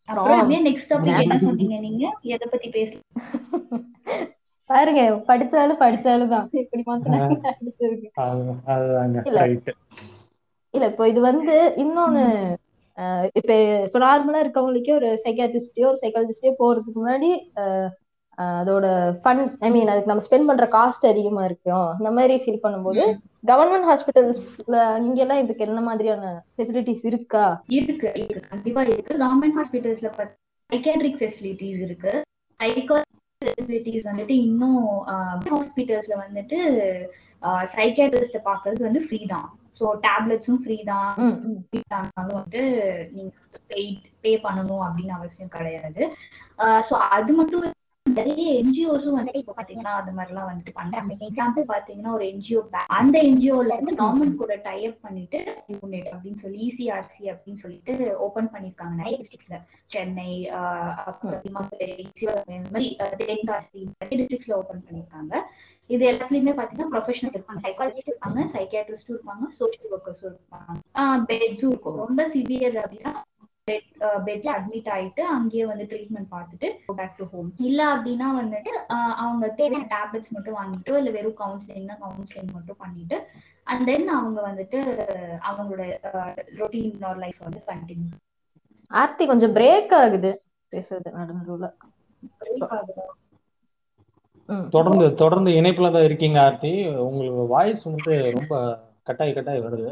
[0.09, 2.03] அப்புறம் அப்படியே நெக்ஸ்ட் டாபிக் என்ன சொன்னீங்க நீங்க?
[2.33, 2.91] எதை பத்தி பேச
[4.69, 6.45] பாருங்க படிச்சாலும் படிச்சாலும் தான்.
[6.63, 7.33] இப்படி மாத்தினாங்க
[9.29, 9.39] இல்ல.
[9.41, 9.71] ரைட்
[10.73, 12.23] இல்ல இப்போ இது வந்து இன்னொன்னு
[13.39, 13.51] இப்ப
[13.85, 17.29] இப்ப நார்மலா இருக்கவங்களுக்கே ஒரு சைக்காட்ரிஸ்டோ ஒரு சைக்காலஜிஸ்டோ போறதுக்கு முன்னாடி
[18.37, 18.85] அதோட
[19.23, 23.03] ஃபன் ஐ மீன் அதுக்கு நம்ம ஸ்பெண்ட் பண்ற காஸ்ட் அதிகமா இருக்கும் இந்த மாதிரி ஃபீல் பண்ணும்போது
[23.47, 27.43] கவர்மெண்ட் ஹாஸ்பிட்டல்ஸ்ல இங்கெல்லாம் இதுக்கு என்ன மாதிரியான ஃபெசிலிட்டிஸ் இருக்கா?
[27.69, 28.49] இருக்கு இருக்கு.
[28.49, 29.19] கண்டிப்பா இருக்கு.
[29.23, 30.11] கவர்மெண்ட் ஹாஸ்பிட்டல்ஸ்ல
[30.69, 32.13] சைக்காட்ரிக் ஃபெசிலிட்டிஸ் இருக்கு.
[33.41, 34.81] ஃபெசிலிட்டிஸ் வந்துட்டு இன்னும்
[35.53, 36.57] ஹாஸ்பிட்டல்ஸ்ல வந்துட்டு
[37.75, 39.47] சைக்கியாட்ரிஸ்ட பாக்குறது வந்து ஃப்ரீ தான்.
[39.79, 41.09] ஸோ டேப்லெட்ஸும் ஃப்ரீ தான்.
[41.93, 42.61] ஆனாலும் வந்து
[43.11, 43.31] நீங்க
[43.67, 43.81] பே
[44.23, 46.03] பே பண்ணணும் அப்படின்னு அவசியம் கிடையாது
[46.89, 47.65] ஸோ அது மட்டும்
[48.17, 51.13] நிறைய என்ஜிஓஸும் வந்துட்டு இப்போ பாத்தீங்கன்னா அந்த மாதிரிலாம் வந்துட்டு பண்றாங்க.
[51.27, 52.61] எக்ஸாம்பிள் பாத்தீங்கன்னா ஒரு என்ஜிஓ
[52.99, 55.39] அந்த என்ஜிஓல இருந்து கவர்மெண்ட் கூட டைப் பண்ணிட்டு
[56.13, 57.93] அப்படின்னு சொல்லி இசிஆர்சி அப்படின்னு சொல்லிட்டு
[58.27, 58.95] ஓபன் பண்ணிருக்காங்க.
[58.95, 65.33] நிறைய டிஸ்ட்ரிக்ட்ஸ்ல சென்னை ஆஹ் இந்த மாதிரி தென்காசி நிறைய டிஸ்ட்ரிக்ட்ஸ்ல ஓபன் பண்ணிருக்காங்க.
[65.93, 67.61] இது எல்லாத்துலயுமே பாத்தீங்கன்னா ப்ரொஃபஷனல்ஸ் இருப்பாங்க.
[67.65, 70.77] சைக்காலஜிஸ்ட் இருப்பாங்க சைக்கியாட்ரிஸ்டும் இருப்பாங்க சோஷியல் ஒர்க்கர்ஸும் இருப்பாங்க.
[71.29, 71.97] பெட்ஸும் இருக்கும்.
[72.05, 73.13] ரொம்ப சிவியர் அப்படின்னா
[73.67, 78.71] பெட்ல அட்மிட் ஆயிட்டு அங்கேயே வந்து ட்ரீட்மெண்ட் பார்த்துட்டு பேக் டு ஹோம் இல்ல அப்படின்னா வந்துட்டு
[79.15, 83.17] அவங்க தேவையான டேப்லெட்ஸ் மட்டும் வாங்கிட்டோ இல்ல வெறும் கவுன்சிலிங்னா கவுன்சிலிங் மட்டும் பண்ணிட்டு
[83.67, 84.79] அண்ட் தென் அவங்க வந்துட்டு
[85.49, 85.83] அவங்களோட
[86.57, 86.93] ரொட்டீன்
[87.23, 88.13] லைஃப் வந்து கண்டினியூ
[88.91, 90.31] ஆர்த்தி கொஞ்சம் பிரேக் ஆகுது.
[90.73, 91.67] பேசுறது நடுநடுவுல.
[94.73, 96.71] தொடர்ந்து தொடர்ந்து இணைப்புல தான் இருக்கீங்க ஆர்த்தி.
[97.05, 98.53] உங்களுக்கு வாய்ஸ் வந்து ரொம்ப
[99.07, 99.89] கட்டாய் கட்டாய் வருது.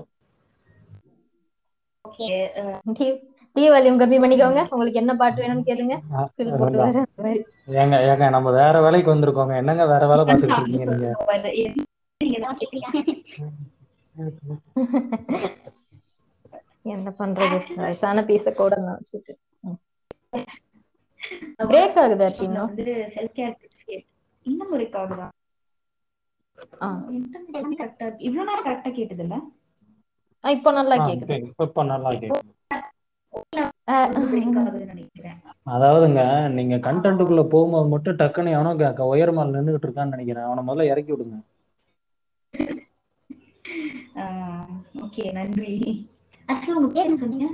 [2.06, 3.08] ஓகே
[3.56, 4.62] டி- வால்யூம் கம்மி பண்ணிக்கோங்க.
[4.70, 5.96] உங்களுக்கு என்ன பாட்டு வேணும்னு கேளுங்க.
[7.76, 9.56] ஏங்க ஏங்க நம்ம வேற வேலைக்கு வந்திருக்கோங்க.
[9.58, 11.10] என்னங்க வேற வேலை பார்த்துட்டு இருக்கீங்க நீங்க?
[16.88, 17.58] என்ன பண்றது?
[17.76, 19.34] வயசான பீஸ கூட நான் வச்சுட்டு.
[21.64, 24.04] பிரேக் ஆகுது இன்னும் வந்து செல்ஃப் கேர்
[24.46, 25.28] இன்னும் ஒரு ஆகுதா?
[26.82, 26.88] ஆ.
[27.12, 29.36] இன்டர்நெட் கரெக்டா இவ்வளவு நேரம் கரெக்டா கேட்டது இல்ல
[30.44, 31.36] இப்போ நல்லா கேக்குது.
[31.64, 32.40] இப்ப நல்லா கேக்குது.
[35.74, 36.22] அதாவதுங்க
[36.58, 38.72] நீங்க கண்டென்ட்டுக்குள்ள போகும்போது மட்டும் டக்குன்னு எவனோ
[39.14, 40.48] உயரமால் நின்றுகிட்டு இருக்கான்னு நினைக்கிறேன்.
[40.48, 41.38] அவனை முதல்ல இறக்கி விடுங்க.
[45.06, 45.74] ஓகே நன்றி.
[46.50, 47.48] ஆக்சுவலா உங்க பேர் என்ன சொன்னீங்க?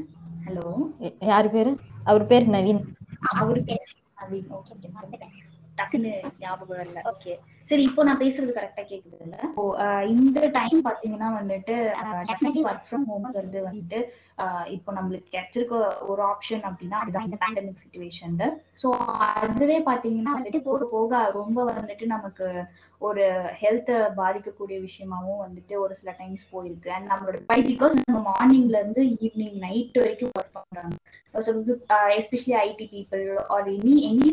[0.46, 0.66] ஹலோ.
[1.32, 1.72] யாரு பேரு?
[2.04, 2.82] அவர் பேர் நவீன்.
[3.42, 4.48] அவரு பேர் நவீன்.
[4.58, 4.76] ஓகே
[5.80, 7.34] டக்குன்னு ஞாபகம் இல்ல ஓகே.
[7.70, 9.36] சரி இப்போ நான் பேசுறது கரெக்டா கேக்குது இல்ல
[10.14, 11.76] இந்த டைம் பாத்தீங்கன்னா வந்துட்டு
[12.66, 14.00] ஒர்க் ஃப்ரம் ஹோம்ங்கிறது வந்துட்டு
[14.38, 15.76] ஆஹ் இப்போ நம்மளுக்கு கிடைச்சிருக்க
[16.08, 18.36] ஒரு ஆப்ஷன் அப்படின்னா அதுதான் இந்த பேண்டமிக் சுச்சுவேஷன்
[18.76, 18.88] ஸோ
[19.42, 22.48] அதுவே பாத்தீங்கன்னா வந்துட்டு போக போக ரொம்ப வந்துட்டு நமக்கு
[23.02, 23.24] ஒரு
[23.62, 26.90] ஹெல்த் பாதிக்கக்கூடிய விஷயமாவும் வந்துட்டு ஒரு சில டைம்ஸ் போயிருக்கு.
[26.90, 30.96] அண்ட் நம்மளோட பை பிகாஸ் நம்ம மார்னிங்ல இருந்து ஈவினிங் நைட் வரைக்கும் ஒர்க் பண்றாங்க.
[32.20, 34.30] Especially IT people or any any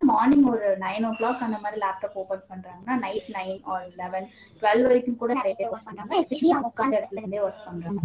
[0.00, 4.26] morning ஒரு நைன் ஓ கிளாக் அந்த மாதிரி லேப்டாப் ஓபன் பண்றாங்கன்னா night nine or eleven
[4.62, 6.12] twelve வரைக்கும் கூட நிறைய பேர் ஒர்க் பண்றாங்க.
[6.20, 8.00] எஸ்பெஷலி அவங்க உட்காந்த இடத்துல இருந்தே ஒர்க் பண்றாங்க.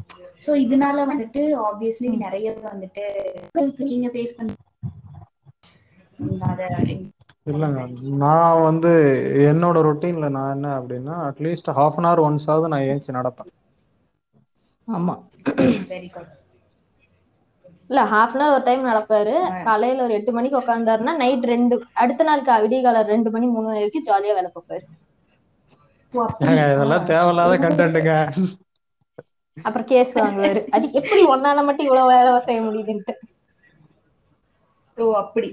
[0.45, 3.05] ஸோ இதனால வந்துட்டு ஆப்வியஸ்லி நிறைய வந்துட்டு
[3.87, 4.53] நீங்க ஃபேஸ் பண்ணி
[7.47, 7.81] இல்லைங்க.
[8.21, 8.91] நான் வந்து
[9.49, 13.51] என்னோட ரொட்டீன்ல நான் என்ன அப்படின்னா at least half an hour once ஆகுது நான் ஏஞ்சி நடப்பேன்.
[14.87, 15.15] ஆமா
[15.89, 16.31] வெரி குட்
[17.89, 19.33] இல்ல ஹாஃப் அன் ஹவர் ஒரு டைம் நடப்பாரு.
[19.63, 24.07] காலையில ஒரு எட்டு மணிக்கு உட்காந்தாருன்னா நைட் ரெண்டு அடுத்த நாள் விடிய ரெண்டு மணி மூணு மணி வரைக்கும்
[24.09, 24.85] ஜாலியா வேலை பார்ப்பாரு.
[26.71, 28.13] இதெல்லாம் தேவையில்லாத கண்டென்ட்டுங்க
[29.57, 30.61] அப்புறம் கேஸ் வாங்குவாரு.
[30.75, 33.13] அது எப்படி ஒன்னால மட்டும் இவ்வளவு வேலை செய்ய முடியுதுன்ட்டு.
[34.97, 35.49] ஓ அப்படி.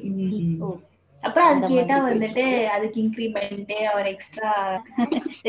[1.22, 4.52] அப்புறம் அது அந்த கேட்டா வந்துட்டு அதுக்கு இன்க்ரிமெண்ட் அவர் எக்ஸ்ட்ரா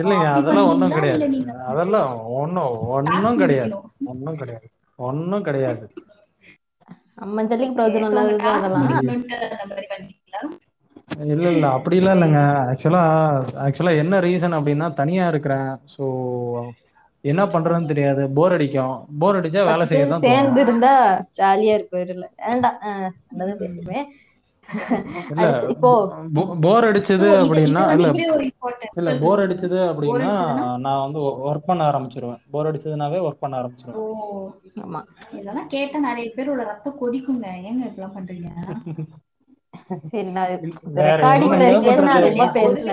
[0.00, 1.26] இல்லைங்க அதெல்லாம் ஒண்ணும் கிடையாது.
[1.70, 3.74] அதெல்லாம் ஒண்ணும் ஒண்ணும் கிடையாது.
[4.12, 4.66] ஒண்ணும் கிடையாது.
[4.98, 5.84] ஒண்ணும் கிடையாது.
[7.20, 8.90] அம்மன் ஜல்லிக்கு பிரயோஜனம் இல்லாதது அதெல்லாம்.
[11.34, 12.40] இல்ல இல்ல அப்படிலாம் இல்லைங்க.
[12.70, 13.02] ஆக்சுவலா
[13.64, 15.66] ஆக்சுவலா என்ன ரீசன் அப்படின்னா தனியா இருக்கிறேன்.
[15.94, 16.04] ஸோ
[17.24, 18.22] என்ன பண்றதுன்னு தெரியாது.
[18.36, 18.94] போர் அடிக்கும்.
[19.22, 20.92] போர் அடிச்சா வேலை செய்ய தான் சேர்ந்து இருந்தா
[21.38, 22.78] ஜாலியா இருப்பாரு இல்ல வேண்டாம்.
[23.62, 24.06] பேசுவேன்
[26.64, 27.82] போர் அடிச்சது அப்படின்னா
[28.98, 30.32] இல்ல போர் அடிச்சது அப்படின்னா?
[30.84, 32.40] நான் வந்து ஒர்க் பண்ண ஆரம்பிச்சிருவேன்.
[32.54, 33.98] போர் அடிச்சதுனாவே ஒர்க் பண்ண ஆரம்பிச்சிருவேன்.
[34.84, 35.00] ஆமா.
[35.38, 37.48] இதெல்லாம் கேட்டா நிறைய பேரோட ரத்தம் கொதிக்குங்க.
[37.68, 38.50] ஏங்க இப்படிலாம் பண்றீங்க?
[40.10, 40.50] சரி நான்
[40.98, 42.26] ரெக்கார்டிங்ல என்ன இருக்கேன்னு நான்?
[42.28, 42.92] ரொம்ப பேசல.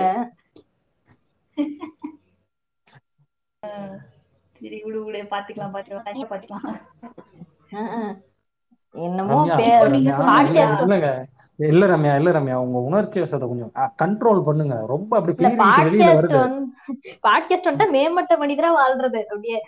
[4.60, 5.20] சரி விடு விடு.
[5.34, 6.08] பாத்துக்கலாம் பாத்துக்கலாம்.
[6.10, 6.66] தனியா பாத்துக்கலாம்.
[8.94, 10.66] என்னமோ ரம்யா,
[11.58, 14.74] இல்ல ரம்யா இல்ல ரம்யா உங்க உணர்ச்சி வசத்தை கொஞ்சம் கண்ட்ரோல் பண்ணுங்க.
[14.92, 15.32] ரொம்ப அப்படி
[15.86, 16.38] வெளியில வருது.
[16.44, 16.66] வந்து
[17.26, 19.58] பாட்காஸ்ட் வந்துட்டா மேம்பட்ட மனிதரா வாழ்றது அப்படியே.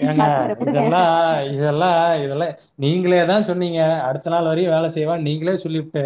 [0.00, 1.06] இதெல்லாம்
[1.54, 2.52] இதெல்லாம் இதெல்லாம்
[2.84, 3.80] நீங்களே தான் சொன்னீங்க.
[4.08, 6.04] அடுத்த நாள் வரையும் வேலை செய்வான் நீங்களே சொல்லிவிட்டு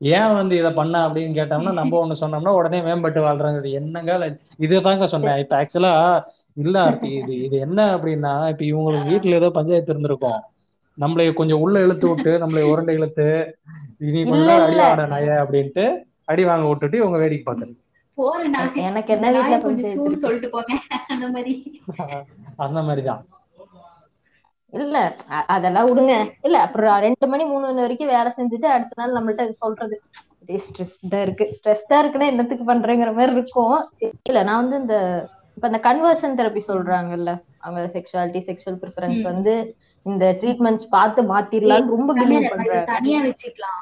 [0.00, 4.12] ஏன் வந்து இதை பண்ண அப்படின்னு கேட்டோம்னா நம்ம ஒண்ணு சொன்னோம்னா உடனே மேம்பட்டு வாழ்றாங்க என்னங்க
[4.66, 5.40] இதுதாங்க சொன்னேன்.
[5.44, 5.92] இப்ப ஆக்சுவலா
[6.56, 6.76] இல்ல
[7.18, 10.40] இது இது என்ன அப்படின்னா இப்ப இவங்களுக்கு வீட்டுல ஏதோ பஞ்சாயத்து இருந்திருக்கும்.
[11.00, 13.58] நம்மளை கொஞ்சம் உள்ள இழுத்து விட்டு நம்மளை உருண்டை இழுத்து
[13.98, 14.76] இனி கொஞ்ச நேரம் அடி.
[14.76, 15.84] வாட நாய அப்படின்ட்டு
[16.24, 18.74] அடி வாங்க விட்டுட்டு இவங்க வேடிக்கை நான்.
[18.74, 20.14] எனக்கு என்ன வீட்டுல கொஞ்சம்.
[20.14, 20.74] சொல்லிட்டு போங்க.
[21.08, 21.80] அந்த மாதிரி.
[22.56, 23.26] அந்த மாதிரிதான்.
[24.72, 26.14] இல்ல அதெல்லாம் விடுங்க.
[26.42, 30.00] இல்ல அப்புறம் ரெண்டு மணி மூணு மணி வரைக்கும் வேலை செஞ்சுட்டு அடுத்த நாள் நம்மள்ட்ட சொல்றது.
[30.48, 31.58] ஸ்ட்ரெஸ்டா இருக்கு.
[31.58, 33.88] ஸ்ட்ரெஸ்டா இருக்குன்னா என்னத்துக்கு பண்றேங்கிற மாதிரி இருக்கும்.
[34.22, 39.22] இல்ல நான் வந்து இந்த இப்ப இந்த கன்வர்ஷன் தெரப்பி சொல்றாங்கல்ல அவங்க செக்ஷுவாலிட்டி செக்ஷுவல் ப்ரிஃபரன்ஸ்.
[39.22, 39.54] வந்து
[40.06, 43.80] இந்த ட்ரீட்மெண்ட்ஸ் பார்த்து மாத்திரலாம்னு ரொம்ப பிலீவ் பண்றாங்க தனியா வச்சுக்கலாம்.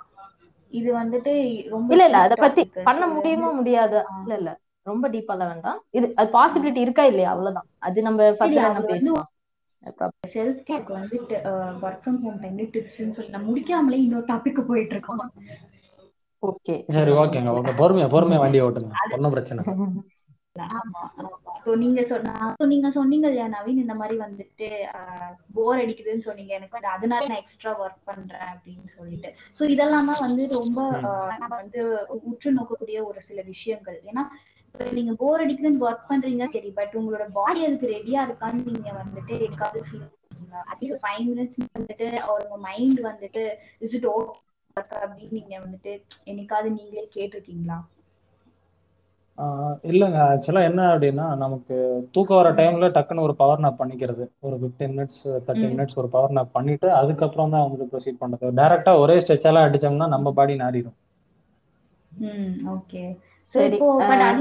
[0.73, 1.33] இது வந்துட்டு
[1.71, 2.63] ரொம்ப இல்ல இல்ல அத பத்தி.
[2.87, 3.99] பண்ண முடியுமா முடியாது.
[4.23, 4.53] இல்ல இல்ல
[4.87, 5.79] ரொம்ப டீப்பாலாம் வேண்டாம்.
[5.93, 7.31] இது அது பாசிபிலிட்டி இருக்கா இல்லையா?
[7.35, 7.69] அவ்வளவுதான்.
[7.81, 9.31] அது நம்ம ஃபர்தர் வந்து பேசலாம்
[10.33, 11.37] செல்ஃப் கேருக்கு வந்துட்டு
[11.83, 15.21] ஒர்க் ஃப்ரம் ஹோம் டைம்ல டிப்ஸ்னு சொல்லி நான் முடிக்காமலே இன்னொரு டாபிக் போயிட்டு இருக்கோம்
[16.43, 18.91] ஓகே சரி ஓகேங்க ஓகே பொறுமையா பொறுமையா வண்டியை ஓட்டுங்க.
[19.17, 19.63] ஒன்றும் பிரச்சனை
[22.73, 23.81] நீங்க சொன்னீங்க இல்லையா நவீன்?
[23.85, 24.69] இந்த மாதிரி வந்துட்டு
[25.57, 26.53] போர் அடிக்குதுன்னு சொன்னீங்க.
[26.59, 29.31] எனக்கு வந்து அதனால நான் எக்ஸ்ட்ரா ஒர்க் பண்றேன் அப்படின்னு சொல்லிட்டு.
[29.59, 30.79] சோ இதெல்லாம் தான் வந்து ரொம்ப
[31.61, 31.81] வந்து
[32.31, 33.99] உற்று நோக்கக்கூடிய ஒரு சில விஷயங்கள்.
[34.11, 34.25] ஏன்னா
[34.99, 39.83] நீங்க போர் அடிக்குதுன்னு ஒர்க் பண்றீங்க சரி பட் உங்களோட பாடி அதுக்கு ரெடியா இருக்கான்னு நீங்க வந்துட்டு எனக்காவது
[39.89, 40.09] feel
[40.73, 43.43] at least five minutes வந்துட்டு உங்க மைண்ட் வந்துட்டு
[43.87, 44.39] இஸ் இட் ஓகே
[45.03, 45.93] அப்படின்னு நீங்க வந்துட்டு
[46.31, 47.79] என்னைக்காவது நீங்களே கேட்டிருக்கீங்களா?
[49.89, 50.19] இல்லைங்க.
[50.29, 51.75] ஆக்சுவலா என்ன அப்படின்னா நமக்கு
[52.15, 54.25] தூக்கம் வர டைம்ல டக்குன்னு ஒரு பவர் நாப் பண்ணிக்கிறது.
[54.41, 55.67] ஒரு ஃபிஃப்டீன் மினிட்ஸ் தேர்ட்டி.
[55.71, 58.53] மினிட்ஸ் ஒரு பவர் நாப் பண்ணிட்டு அதுக்கப்புறம் தான் வந்து ப்ரொசீட் பண்றது.
[58.61, 60.99] டைரக்டா ஒரே ஸ்ட்ரெச்சாலாம் அடிச்சோம்னா நம்ம பாடி நாடிடும்
[62.25, 62.43] ம்
[62.75, 63.03] ஓகே
[63.47, 63.79] சரி.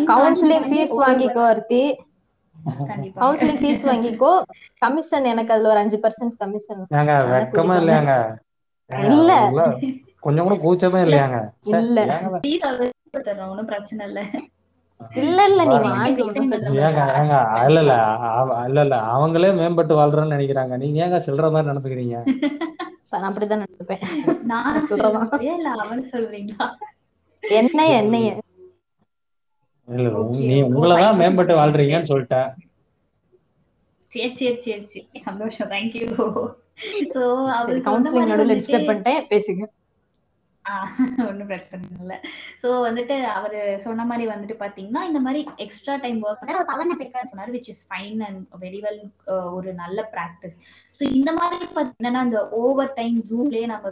[0.10, 1.84] கவுன்சிலிங் ஃபீஸ் வாங்கிக்கோ அர்த்தி
[2.88, 3.20] கண்டிப்பா.
[3.22, 4.32] கவுன்சிலிங் ஃபீஸ் வாங்கிக்கோ.
[4.82, 8.14] கமிஷன் எனக்கு அதுல ஒரு அஞ்சு பர்சன்ட் கமிஷன் ஏங்க வெக்கமா இல்லையாங்க.
[9.10, 9.32] இல்ல.
[10.24, 11.38] கொஞ்சம் கூட கூச்சமே இல்லையாங்க.
[11.74, 12.00] இல்ல.
[13.46, 14.22] ஒன்றும் பிரச்சனை இல்ல.
[15.16, 15.76] இல்ல இல்ல இல்ல.
[17.64, 20.78] இல்ல இல்ல அவ- இல்ல இல்ல அவங்களே மேம்பட்டு வாழ்றேன்னு நினைக்கிறாங்க.
[20.78, 22.18] நீங்க ஏங்க சில்லற மாதிரி நடந்துக்கிறீங்க?
[23.12, 24.02] நான் அப்படிதான் நினைப்பேன்.
[24.44, 25.26] நான் சொல்றதா?
[25.28, 25.56] சொல்றேன்.
[25.56, 26.74] இல்ல அவன் சொல்றீங்களா?
[27.42, 28.38] என்ன என்னைய.
[29.88, 30.64] இல்ல நீ.
[30.64, 32.52] உங்களதான் மேம்பட்டு வாழ்றீங்கன்னு சொல்லிட்டேன்.
[34.08, 35.10] சரி சரி சரி சரி.
[35.24, 35.70] சந்தோஷம்.
[35.70, 36.38] தேங்க்யூ
[37.00, 39.24] சோ அவர் சொன்ன கவுன்சிலிங் மாதிரி நடுவுல வந்துட்டு டிஸ்டர்ப் பண்ணிட்டேன்.
[39.30, 39.64] பேசுங்க.
[41.30, 42.17] ஒன்றும் பிரச்சனை இல்லை.
[42.62, 47.23] ஸோ வந்துட்டு அவர் சொன்ன மாதிரி வந்துட்டு பார்த்தீங்கன்னா இந்த மாதிரி எக்ஸ்ட்ரா டைம் ஒர்க் பண்ண பவர் நம்பிக்கை
[47.32, 49.02] சொன்னார் which is fine and very well
[49.58, 50.58] ஒரு நல்ல ப்ராக்டிஸ்
[50.97, 53.91] ஸோ இந்த மாதிரி பார்த்தீங்கன்னா இந்த ஓவர் டைம் ஜூம்லேயே நம்ம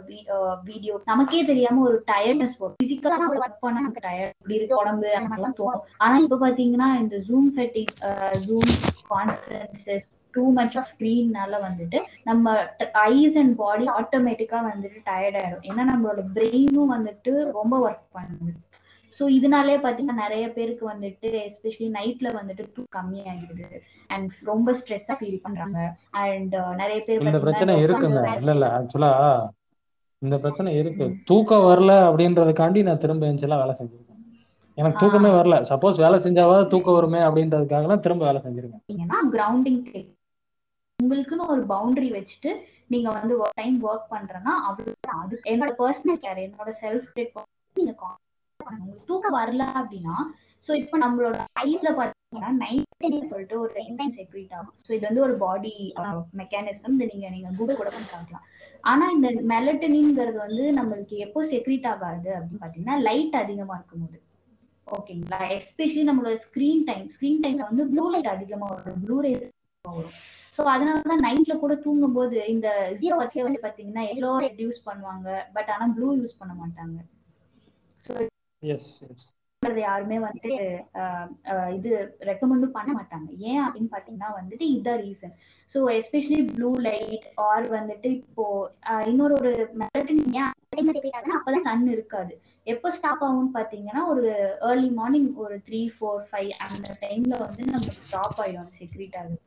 [0.70, 5.30] வீடியோ நமக்கே தெரியாம ஒரு டயர்ட்னஸ் வரும் ஃபிசிக்கலாக ஒர்க் பண்ண நமக்கு டயர்ட் இப்படி இருக்கு உடம்பு அந்த
[5.30, 5.84] மாதிரிலாம் தோணும்.
[6.04, 7.94] ஆனா இப்போ பார்த்தீங்கன்னா இந்த zoom ஃபெட்டிங்
[8.48, 8.72] zoom
[9.12, 12.54] conferences too much of ஸ்க்ரீன்னால வந்துட்டு நம்ம
[13.12, 15.64] ஐஸ் அண்ட் பாடி ஆட்டோமேட்டிக்கா வந்துட்டு டயர்ட் ஆயிடும்.
[15.70, 18.52] ஏன்னா நம்மளோட பிரெயினும் வந்துட்டு ரொம்ப ஒர்க் பண்ணுது.
[19.12, 23.66] ஸோ இதனாலே பார்த்தீங்கன்னா நிறைய பேருக்கு வந்துட்டு எஸ்பெஷலி நைட்ல வந்துட்டு தூ கம்மி ஆகிடுது
[24.14, 25.78] அண்ட் ரொம்ப ஸ்ட்ரெஸ்ஸா ஃபீல் பண்றாங்க.
[26.22, 28.22] அண்ட் நிறைய பேர் இந்த பிரச்சனை இருக்குங்க.
[28.40, 28.68] இல்ல இல்ல.
[28.78, 29.10] ஆக்சுவலா
[30.22, 31.06] இந்த பிரச்சனை இருக்கு.
[31.30, 34.18] தூக்கம் வரல அப்படின்றதுக்காண்டி நான் திரும்ப எல்லாம் வேலை செஞ்சிருக்கேன்.
[34.78, 35.56] எனக்கு தூக்கமே வரல.
[35.70, 38.80] சப்போஸ் வேலை செஞ்சாவது தூக்கம் வருமே அப்படின்றதுக்காகலாம் திரும்ப வேலை செஞ்சிருக்கேன்.
[38.80, 39.82] பார்த்தீங்கன்னா கிரவுண்டிங்
[41.02, 42.52] உங்களுக்குன்னு ஒரு பவுண்டரி வச்சுட்டு
[42.94, 47.08] நீங்க வந்து டைம் ஒர்க் பண்றேன்னா அவ்வளவு அது என்னோட பர்சனல் கேர் என்னோட செல்ஃப்
[47.76, 47.92] நீங்க
[48.60, 50.16] உங்களுக்கு தூக்கம் வரல அப்படின்னா
[50.64, 51.36] ஸோ இப்போ நம்மளோட
[51.68, 54.74] ஐஸ்ல பார்த்தீங்கன்னா நைட் சொல்லிட்டு ஒரு என்டைம் செக்ரீட் ஆகும்.
[54.86, 55.72] ஸோ இது வந்து ஒரு பாடி
[56.40, 58.44] மெக்கானிசம் இது நீங்க நீங்க கூகுள் கூட பண்ணி பார்க்கலாம்.
[58.90, 64.18] ஆனா இந்த மெலட்டனிங்கிறது வந்து நம்மளுக்கு எப்போ செக்ரீட் ஆகாது அப்படின்னு பாத்தீங்கன்னா லைட் அதிகமா இருக்கும்போது.
[64.86, 69.02] ஓகேங்களா எஸ்பெஷலி நம்மளோட ஸ்க்ரீன் டைம் ஸ்கிரீன் டைம்ல வந்து ப்ளூ லைட் அதிகமா வரும்.
[69.04, 69.44] ப்ளூ ரேஸ்
[69.90, 70.16] வரும்.
[70.56, 72.68] ஸோ அதனால தான் நைட்ல கூட தூங்கும்போது இந்த
[73.00, 75.28] ஜீரோ வச்சே வந்து பாத்தீங்கன்னா எல்லோ ரெடியூஸ் பண்ணுவாங்க.
[75.56, 76.98] பட் ஆனா ப்ளூ யூஸ் பண்ண மாட்டாங்க.
[78.00, 78.12] ஸோ
[79.86, 80.54] யாருமே வந்துட்டு
[81.76, 81.90] இது
[82.28, 83.28] ரெக்கமெண்டும் பண்ண மாட்டாங்க.
[83.50, 85.34] ஏன் அப்படின்னு பாத்தீங்கன்னா வந்துட்டு இதுதான் reason
[85.74, 88.46] so especially blue light or வந்துட்டு இப்போ
[89.10, 89.52] இன்னொரு ஒரு
[91.38, 92.34] அப்பதான் சன் இருக்காது.
[92.72, 94.24] எப்போ ஸ்டாப் ஆகும்னு பாத்தீங்கன்னா ஒரு
[94.68, 99.38] ஏர்லி மார்னிங் ஒரு த்ரீ ஃபோர் ஃபைவ் அந்த டைம்ல வந்து நமக்கு ஸ்டாப் ஆயிடும் செக்ரீட் ஆகுது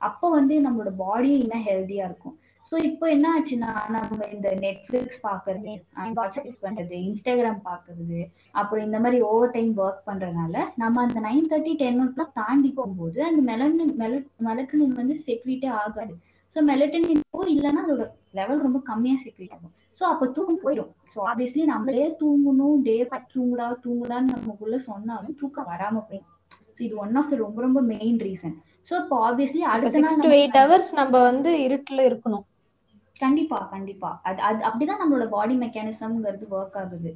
[0.00, 2.36] அப்போ வந்து நம்மளோட பாடியும் இன்னும் ஹெல்த்தியா இருக்கும்.
[2.72, 5.72] ஸோ இப்போ என்ன ஆச்சுன்னா நம்ம இந்த நெட்ஃபிளிக்ஸ் பாக்குறது
[6.18, 8.20] வாட்ஸ்அப் யூஸ் பண்றது இன்ஸ்டாகிராம் பாக்குறது
[8.60, 12.70] அப்புறம் இந்த மாதிரி ஓவர் டைம் ஒர்க் பண்றதுனால நம்ம அந்த nine thirty ten o'clock தாண்டி
[12.78, 13.94] போகும்போது அந்த மெலனின்
[14.48, 16.14] மெலட்டனின் வந்து செக்ரீட்டே ஆகாது.
[16.56, 17.22] ஸோ மெலட்டனின்
[17.54, 18.04] இல்லைன்னா அதோட
[18.38, 19.74] லெவல் ரொம்ப கம்மியா செக்ரீட் ஆகும்.
[20.00, 20.92] ஸோ அப்போ தூக்கம் போயிடும்.
[21.12, 22.96] ஸோ ஆப்வியஸ்லி நம்மளே தூங்கணும் டே
[23.34, 26.32] தூங்குடா தூங்குடான்னு நமக்குள்ள சொன்னாலும் தூக்கம் வராம போயிடும்.
[26.76, 28.56] ஸோ இது ஒன் ஆஃப் த ரொம்ப ரொம்ப மெயின் ரீசன்
[28.88, 32.44] ஸோ இப்போ ஆப்வியஸ்லி அடுத்த சிக்ஸ் டு எயிட் ஹவர்ஸ் நம்ம வந்து இருட்டுல இருக்கணும்.
[33.20, 34.10] கண்டிப்பா கண்டிப்பா.
[34.28, 37.10] அது அது அப்படிதான் நம்மளோட பாடி மெக்கானிசம்ங்கிறது ஒர்க் ஆகுது.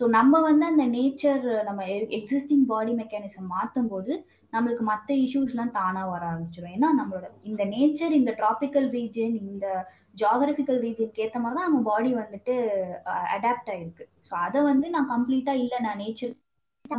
[0.00, 1.80] ஸோ நம்ம வந்து அந்த நேச்சர் நம்ம
[2.18, 4.12] எக்ஸிஸ்டிங் பாடி மெக்கானிசம் மாற்றும் போது
[4.52, 9.66] நம்மளுக்கு மற்ற இஷ்யூஸ்லாம் தானா வர ஆரம்பிச்சிடும் ஏன்னா நம்மளோட இந்த நேச்சர் இந்த டிராபிக்கல் ரீஜன் இந்த
[10.22, 12.54] ஜாகிரபிக்கல் ரீஜனுக்கு ஏற்ற மாதிரி தான் நம்ம பாடி வந்துட்டு
[13.36, 14.04] அடாப்ட் ஆயிருக்கு.
[14.28, 16.34] ஸோ அதை வந்து நான் கம்ப்ளீட்டா இல்லை நான் நேச்சர்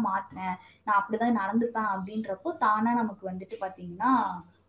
[0.08, 0.56] மாத்துறேன்.
[0.86, 4.12] நான் அப்படிதான் நடந்துப்பேன் அப்படின்றப்போ தானா நமக்கு வந்துட்டு பாத்தீங்கன்னா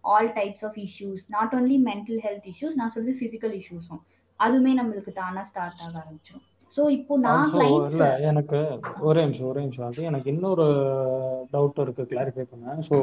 [0.04, 4.02] all types of issues not only mental health issues நான் சொல்றது ஃபிசிக்கல் இஷ்யூஸும்
[4.40, 6.44] அதுவுமே நம்மளுக்கு தானா ஸ்டார்ட் ஆக ஆரம்பிச்சிடும்
[6.76, 7.50] ஸோ இப்போ நான்
[7.88, 8.60] இல்லை எனக்கு
[9.08, 9.88] ஒரே நிமிஷம் ஒரே நிமிஷம்.
[9.88, 10.64] அது எனக்கு இன்னொரு
[11.52, 12.96] டவுட் இருக்கு கிளாரிஃபை பண்ண ஸோ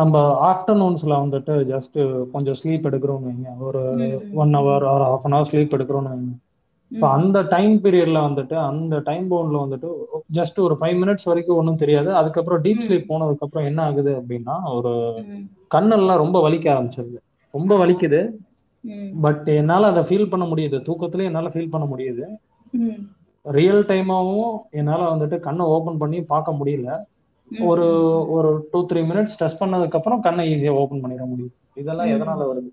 [0.00, 0.14] நம்ம
[0.50, 1.98] ஆஃப்டர்நூன்ஸ்ல வந்துட்டு ஜஸ்ட்
[2.34, 3.50] கொஞ்சம் ஸ்லீப் எடுக்கிறோம்னு வைங்க.
[3.68, 3.82] ஒரு
[4.42, 6.34] one hour or half an hour sleep எடுக்கிறோம்னு வைங்க.
[6.90, 9.88] ஸோ அந்த டைம் பீரியட்ல வந்துட்டு அந்த டைம் பவுண்ட்ல வந்துட்டு
[10.32, 12.10] ஜஸ்ட் ஒரு ஃபைவ் மினிட்ஸ் வரைக்கும் ஒன்றும் தெரியாது.
[12.14, 14.92] அதுக்கப்புறம் டீப் ஸ்லீப் போனதுக்கு அப்புறம் என்ன ஆகுது அப்படின்னா ஒரு
[15.70, 17.18] கண்ணெல்லாம் ரொம்ப வலிக்க ஆரம்பிச்சிருது.
[17.54, 18.20] ரொம்ப வலிக்குது.
[19.20, 20.76] பட் என்னால அதை ஃபீல் பண்ண முடியுது.
[20.88, 22.24] தூக்கத்துல என்னால ஃபீல் பண்ண முடியுது.
[23.46, 26.88] ரியல் டைமாவும் என்னால வந்துட்டு கண்ணை ஓபன் பண்ணி பார்க்க முடியல.
[27.50, 27.84] ஒரு
[28.30, 32.70] ஒரு டூ த்ரீ மினிட்ஸ் ஸ்ட்ரெஸ் பண்ணதுக்கு அப்புறம் கண்ணை ஈஸியா ஓபன் பண்ணிட முடியும் இதெல்லாம் எதனால வருது?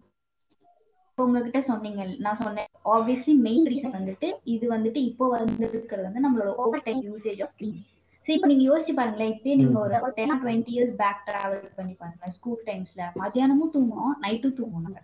[1.18, 2.70] உங்ககிட்ட சொன்னீங்க நான் சொன்னேன்.
[2.94, 7.54] ஆப்வியஸ்லி மெயின் ரீசன் வந்துட்டு இது வந்துட்டு இப்போ வந்து இருக்கிறது வந்து நம்மளோட over time usage of
[7.58, 7.78] sleep
[8.26, 12.32] சரி இப்போ நீங்க யோசிச்சு பாருங்களேன் இப்பயே நீங்க ஒரு ten twenty years back travel பண்ணி பாருங்க
[12.38, 15.02] ஸ்கூல் டைம்ஸ்ல மத்தியானமும் தூங்குவோம் நைட்டும் தூங்குவோம் நாங்க.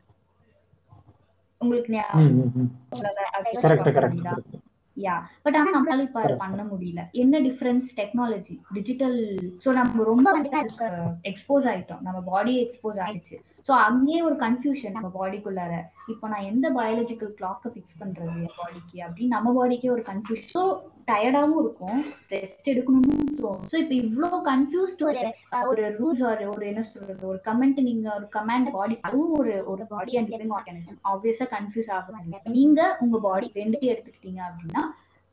[1.61, 1.93] உங்களுக்கு
[4.97, 7.01] யா பட் ஆனா நம்மளால இப்ப அதை பண்ண முடியல.
[7.21, 9.17] என்ன டிஃபரன்ஸ் டெக்னாலஜி டிஜிட்டல்
[9.63, 10.27] சோ நம்ம ரொம்ப
[11.31, 12.01] எக்ஸ்போஸ் ஆயிட்டோம்.
[12.07, 13.37] நம்ம பாடி எக்ஸ்போஸ் ஆயிடுச்சு.
[13.67, 15.73] சோ அங்கேயே ஒரு கன்ஃபியூஷன் நம்ம பாடிக்குள்ளார
[16.13, 20.63] இப்போ நான் எந்த பயாலஜிக்கல் கிளாக்கை ஃபிக்ஸ் பண்றது என் பாடிக்கு அப்படின்னு நம்ம பாடிக்கே ஒரு கன்ஃபியூஷன் ஸோ
[21.09, 21.99] டயர்டாவும் இருக்கும்.
[22.33, 23.67] ரெஸ்ட் எடுக்கணும்னு தோணும்.
[23.71, 25.21] ஸோ இப்போ இவ்வளோ கன்ஃபியூஸ்ட் ஒரு
[25.71, 27.21] ஒரு ரூல்ஸ் ஒரு ஒரு என்ன சொல்றது?
[27.31, 31.91] ஒரு கமெண்ட் நீங்க ஒரு கமாண்ட் பாடி அதுவும் ஒரு ஒரு பாடி அண்ட் லிவிங் ஆர்கானிசம் ஆப்வியஸா கன்ஃபியூஸ்
[31.97, 34.83] ஆகுறாங்க நீங்க உங்க பாடி ரெண்டு எடுத்துக்கிட்டீங்க அப்படின்னா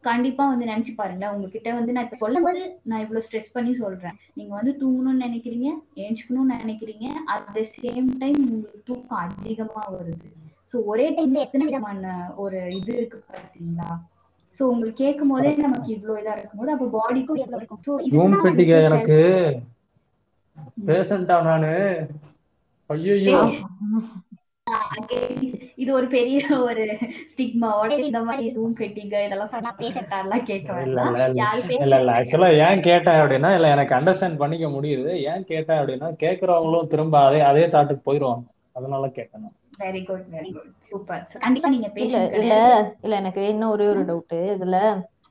[0.05, 4.17] கண்டிப்பா வந்து நினைச்சு பாருங்களேன் உங்ககிட்ட வந்து நான் இப்ப சொல்லும் போது நான் இவ்வளவு ஸ்ட்ரெஸ் பண்ணி சொல்றேன்.
[4.37, 5.69] நீங்க வந்து தூங்கணும்னு நினைக்கிறீங்க
[6.05, 10.29] ஏஞ்சுக்கணும்னு நினைக்கிறீங்க அட் த சேம் டைம் உங்களுக்கு தூக்கம் அதிகமா வருது.
[10.71, 12.07] ஸோ ஒரே டைம்ல எத்தனை விதமான
[12.37, 13.91] ஒரு இது இருக்கு பாத்தீங்களா?
[14.59, 16.33] சோ உங்களுக்கு கேட்கும் போதே நமக்கு இவ்வளவு இதா
[16.75, 19.19] அப்ப பாடிக்கும் எவ்வளவு இருக்கும் ஸோ ஜூம் ஃபெட்டிகா எனக்கு?
[20.89, 21.73] பேஷண்டா நானு?
[22.91, 23.15] ஐயோ
[25.79, 26.39] இது ஒரு பெரிய
[26.69, 26.85] ஒரு
[27.33, 31.03] ஸ்டிக்மாவோட இந்த மாதிரி ஜூம் ஃபெட்டிங்க இதெல்லாம் சொன்னா பேஷண்டாலாம் கேட்க இல்ல
[31.99, 35.11] இல்ல ஆக்சுவலா ஏன் கேட்டேன் அப்படின்னா இல்ல எனக்கு அண்டர்ஸ்டாண்ட் பண்ணிக்க முடியுது.
[35.33, 40.73] ஏன் கேட்டேன் அப்படின்னா கேக்குறவங்களும் திரும்ப அதே அதே தாட்டுக்கு போயிருவாங்க அதனால கேட்டேன் very good very good
[40.89, 42.55] super கண்டிப்பா நீங்க பேஷண்ட் இல்ல
[43.05, 44.79] இல்ல எனக்கு இன்னும் ஒரே ஒரு டவுட் இதுல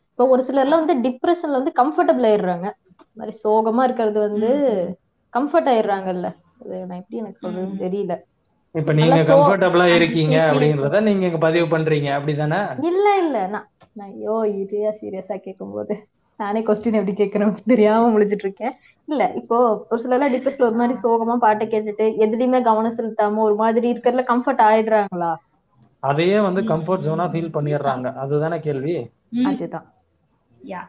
[0.10, 2.67] இப்போ ஒரு சிலர்லாம் வந்து டிப்ரெஷன்ல வந்து கம்ஃபர்டபுள் ஆயிடுறாங்க.
[3.01, 4.49] இந்த மாதிரி சோகமா இருக்கிறது வந்து
[5.33, 6.27] கம்ஃபர்ட் ஆயிடுறாங்கல்ல.
[6.62, 8.13] அது நான் எப்படி எனக்கு சொல்றதுன்னு தெரியல.
[8.78, 12.60] இப்ப நீங்க கம்ஃபர்டபுளா இருக்கீங்க அப்படிங்கறத நீங்க இங்க பதிவு பண்றீங்க அப்படிதானே?
[12.90, 13.38] இல்ல இல்ல.
[13.52, 13.68] நான்
[14.08, 15.94] ஐயோ இரியா சீரியஸா கேட்கும்போது
[16.40, 18.74] நானே கொஸ்டின் எப்படி கேட்கறேன் தெரியாம முழிச்சிட்டு இருக்கேன்
[19.08, 19.58] இல்ல இப்போ
[19.90, 24.63] ஒரு சிலர்லாம் டிப்ரெஸ்ல ஒரு மாதிரி சோகமா பாட்டை கேட்டுட்டு எதுலயுமே கவனம் செலுத்தாம ஒரு மாதிரி இருக்கிறதுல கம்ஃபர்ட்
[24.68, 25.32] ஆயிடுறாங்களா?
[26.04, 28.08] அதையே வந்து கம்ஃபர்ட் ஜோனா ஃபீல் பண்ணிடுறாங்க.
[28.24, 28.96] அதுதானே கேள்வி?
[29.50, 29.88] அதுதான்.
[30.68, 30.82] யா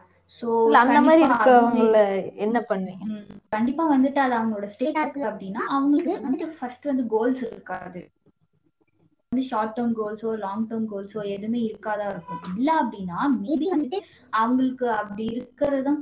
[0.81, 1.97] அந்த மாதிரி இருக்கவங்கள
[2.45, 3.05] என்ன பண்ணுவீங்க?
[3.49, 8.01] கண்டிப்பா வந்துட்டு அது அவங்களோட ஸ்டேட்டா இருக்கு அப்படின்னா அவங்களுக்கு வந்துட்டு ஃபர்ஸ்ட் வந்து கோல்ஸ் இருக்காது.
[9.31, 12.41] வந்து ஷார்ட் டேர்ம் கோல்ஸோ லாங் டேர்ம் கோல்ஸோ எதுவுமே இருக்காதா இருக்கும்.
[12.57, 13.99] இல்ல அப்படின்னா மேபி வந்துட்டு
[14.41, 15.99] அவங்களுக்கு அப்படி இருக்கிறதும்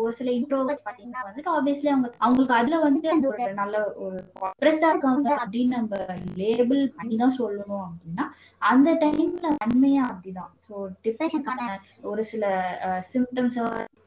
[0.00, 4.90] ஒரு சில இன்ட்ரோவர்ஸ் பாத்தீங்கன்னா வந்துட்டு ஆப்வியஸ்லி அவங்க அவங்களுக்கு அதுல வந்துட்டு அந்த ஒரு நல்ல ஒரு இன்ட்ரெஸ்டா
[4.92, 5.96] இருக்காங்க அப்படின்னு நம்ம
[6.42, 8.26] லேபிள் பண்ணி தான் சொல்லணும் அப்படின்னா
[8.62, 10.52] அந்த டைம்ல உண்மையா அப்படிதான்.
[10.68, 10.74] ஸோ
[11.06, 11.62] டிப்ரெஷனுக்கான
[12.10, 12.44] ஒரு சில
[13.12, 13.58] சிம்டம்ஸ்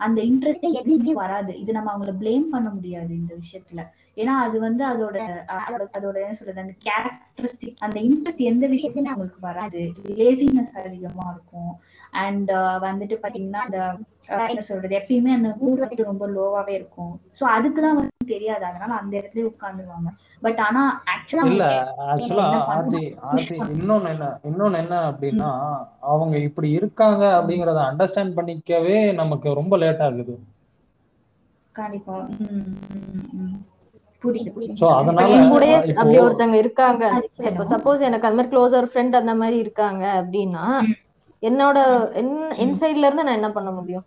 [0.06, 1.52] அந்த இன்ட்ரெஸ்டே எதுவுமே வராது.
[1.63, 3.82] இது நம்ம அவங்கள பிளேம் பண்ண முடியாது இந்த விஷயத்துல.
[4.21, 5.17] ஏன்னா அது வந்து அதோட
[5.65, 9.82] அதோட அதோட என்ன சொல்றது அந்த கேரக்டரிஸ்டிக் அந்த இன்ட்ரெஸ்ட் எந்த விஷயத்துலயும் அவங்களுக்கு வராது.
[10.21, 11.74] லேசினஸ் அதிகமா இருக்கும்.
[12.23, 12.51] அண்ட்
[12.86, 13.80] வந்துட்டு பாத்தீங்கன்னா அந்த
[14.47, 14.93] என்ன சொல்றது?
[14.97, 17.12] எப்பயுமே அந்த மூட் ரொம்ப லோவாவே இருக்கும்.
[17.39, 18.63] சோ அதுக்குதான் வந்து தெரியாது.
[18.65, 20.10] அதனால அந்த இடத்துல உட்காந்துருவாங்க.
[20.41, 20.82] பட் ஆனா
[21.13, 21.65] ஆக்சுவலா இல்ல
[22.13, 25.51] ஆக்சுவலா ஆர்த்தி ஆர்த்தி இன்னொன்னு என்ன இன்னொன்னு என்ன அப்படின்னா
[25.99, 30.36] அவங்க இப்படி இருக்காங்க அப்படிங்கறத அண்டர்ஸ்டாண்ட் பண்ணிக்கவே நமக்கு ரொம்ப லேட் ஆகுது.
[31.71, 32.17] கண்டிப்பா.
[36.01, 37.04] அப்படி ஒருத்தங்க இருக்காங்க.
[37.71, 40.65] சப்போஸ் எனக்கு அந்த மாதிரி க்ளோசர் ஃப்ரெண்ட் அந்த மாதிரி இருக்காங்க அப்படின்னா
[41.49, 41.77] என்னோட
[42.63, 44.05] என் சைடுல இருந்து நான் என்ன பண்ண முடியும்?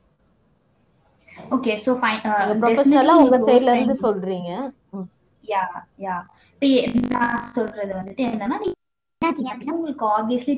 [1.53, 2.23] ஓகே சோ ஃபைன்
[2.61, 4.51] ப்ரொஃபஷனலா உங்க சைடுல இருந்து சொல்றீங்க.
[5.45, 5.63] யா
[6.05, 6.17] யா
[6.63, 6.69] இப்போ
[7.15, 8.59] நான் சொல்றது வந்துட்டு என்னன்னா
[9.75, 10.55] உங்களுக்கு ஆப்வியஸ்லி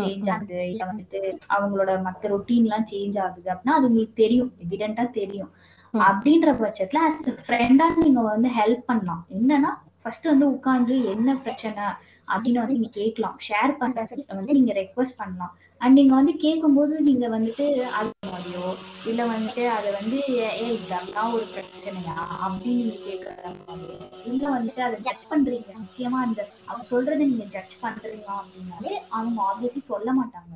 [0.00, 0.58] சேஞ்ச் ஆகுது.
[0.72, 1.20] இல்ல வந்துட்டு
[1.56, 4.50] அவங்களோட மத்த ரொட்டீன் எல்லாம் சேஞ்ச் ஆகுது அப்படின்னா அது உங்களுக்கு தெரியும்.
[4.64, 5.50] எவிடென்ட்டா தெரியும்.
[5.94, 7.10] அப்படின்ற பட்சத்துல a
[7.42, 9.22] ஃப்ரெண்டா நீங்க வந்து ஹெல்ப் பண்ணலாம்.
[9.30, 11.84] என்னன்னா ஃபர்ஸ்ட் வந்து உட்கார்ந்து என்ன பிரச்சனை
[12.28, 13.36] அப்படின்னு வந்து நீங்க கேட்கலாம்.
[13.48, 15.54] ஷேர் பண்றது வந்து நீங்க ரெக்வஸ்ட் பண்ணலாம்.
[15.80, 17.64] அண்ட் நீங்க வந்து கேட்கும்போது நீங்க வந்துட்டு
[17.98, 18.66] அது மாதிரியோ
[19.06, 23.96] இல்ல வந்துட்டு அதை வந்து ஏ இதெல்லாம் ஒரு பிரச்சனையா அப்படின்னு நீங்க கேட்கற மாதிரியோ
[24.30, 25.70] இல்ல வந்துட்டு அதை ஜட்ஜ் பண்றீங்க.
[25.82, 30.54] முக்கியமா அந்த அவங்க சொல்றதை நீங்க ஜட்ஜ் பண்றீங்க அப்படின்னாலே அவங்க ஆப்வியஸ்லி சொல்ல மாட்டாங்க.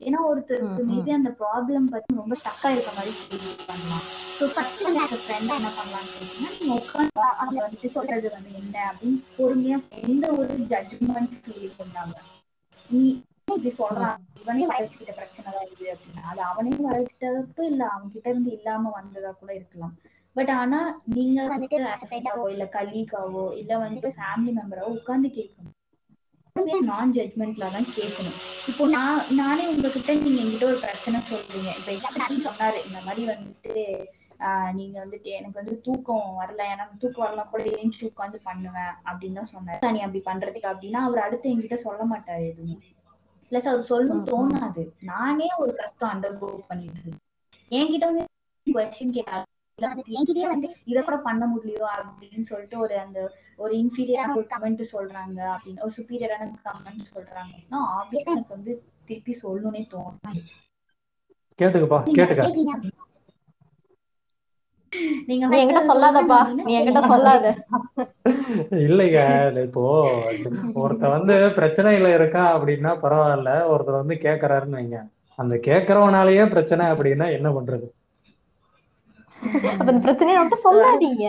[0.00, 0.82] ஏன்னா ஒருத்தருக்கு.
[0.88, 4.06] மேபி அந்த ப்ராப்ளம் பத்தி ரொம்ப ஸ்டக்கா இருக்க மாதிரி ஃபீல் பண்ணலாம்.
[4.38, 9.20] ஸோ ஃபர்ஸ்ட் a friend என்ன பண்ணலாம்னு கேட்டீங்கன்னா நீங்க உட்காந்து அவங்க வந்துட்டு சொல்றது வந்து என்ன அப்படின்னு
[9.38, 12.16] பொறுமையா எந்த ஒரு ஜட்ஜ்மெண்ட் ஃபீல் பண்ணாங்க
[12.90, 13.02] நீ
[13.48, 16.22] இப்படி சொல்றான் இவனே வளர்ச்சிக்கிட்ட பிரச்சனை தான் இது அப்படின்னா.
[16.30, 19.94] அது அவனே வளர்ச்சிட்டதுக்கும் இல்ல அவங்க கிட்ட இருந்து இல்லாம வந்ததா கூட இருக்கலாம்.
[20.36, 20.78] பட் ஆனா
[21.16, 21.78] நீங்க வந்துட்டு
[22.54, 25.70] இல்ல கலீகாவோ இல்ல வந்துட்டு ஃபேமிலி மெம்பராவோ உட்கார்ந்து கேட்கணும்.
[26.88, 28.36] நான் ஜட்மெண்ட்ல தான் கேட்கணும்.
[28.70, 31.70] இப்போ நான் நானே உங்ககிட்ட நீங்க என்கிட்ட ஒரு பிரச்சனை சொல்றீங்க.
[31.78, 31.96] இப்ப
[32.46, 32.78] சொன்னாரு.
[32.88, 33.84] இந்த மாதிரி வந்துட்டு
[34.40, 36.62] ஆஹ் நீங்க வந்துட்டு எனக்கு வந்து தூக்கம் வரல.
[36.74, 39.92] எனக்கு தூக்கம் வரலாம் கூட எழுந்து உட்காந்து பண்ணுவேன் அப்படின்னு தான் சொன்னாரு.
[39.96, 42.76] நீ அப்படி பண்றதுக்கு அப்படின்னா அவர் அடுத்து என்கிட்ட சொல்ல மாட்டாரு எதுவுமே.
[43.54, 44.82] பிளஸ் அவர் சொல்லணும் தோணாது.
[45.00, 47.20] நானே ஒரு கஷ்டம் அண்டர் கோ பண்ணிட்டு இருக்கேன்
[47.70, 48.24] என்கிட்ட வந்து
[48.66, 49.50] கொஸ்டின் கேட்காது
[50.08, 53.20] என்கிட்டயே வந்து இதை கூட பண்ண முடியலையோ அப்படின்னு சொல்லிட்டு ஒரு அந்த
[53.56, 59.82] ஒரு இன்ஃபீரியரான ஒரு கமெண்ட் சொல்றாங்க அப்படின்னு ஒரு சுப்பீரியரான கமெண்ட் சொல்றாங்கன்னா ஆப்வியஸா எனக்கு வந்து திருப்பி சொல்லணும்னே
[59.94, 60.44] தோணும்
[61.58, 62.44] கேட்டுக்கப்பா கேட்டுக்க.
[65.26, 67.54] நீங்க நீ என்கிட்ட சொல்லாதப்பா நீ என்கிட்ட சொல்லாத
[68.84, 69.20] இல்லைங்க
[69.64, 69.84] இப்போ
[70.82, 75.00] ஒருத்த வந்து பிரச்சனையில இருக்கா அப்படின்னா பரவாயில்ல ஒருத்தர் வந்து கேக்குறாருன்னு வைங்க
[75.38, 77.88] அந்த கேக்குறவனாலயே பிரச்சனை அப்படின்னா என்ன பண்றது
[79.72, 81.24] அப்ப இந்த பிரச்சனையை மட்டும் சொல்லாதீங்க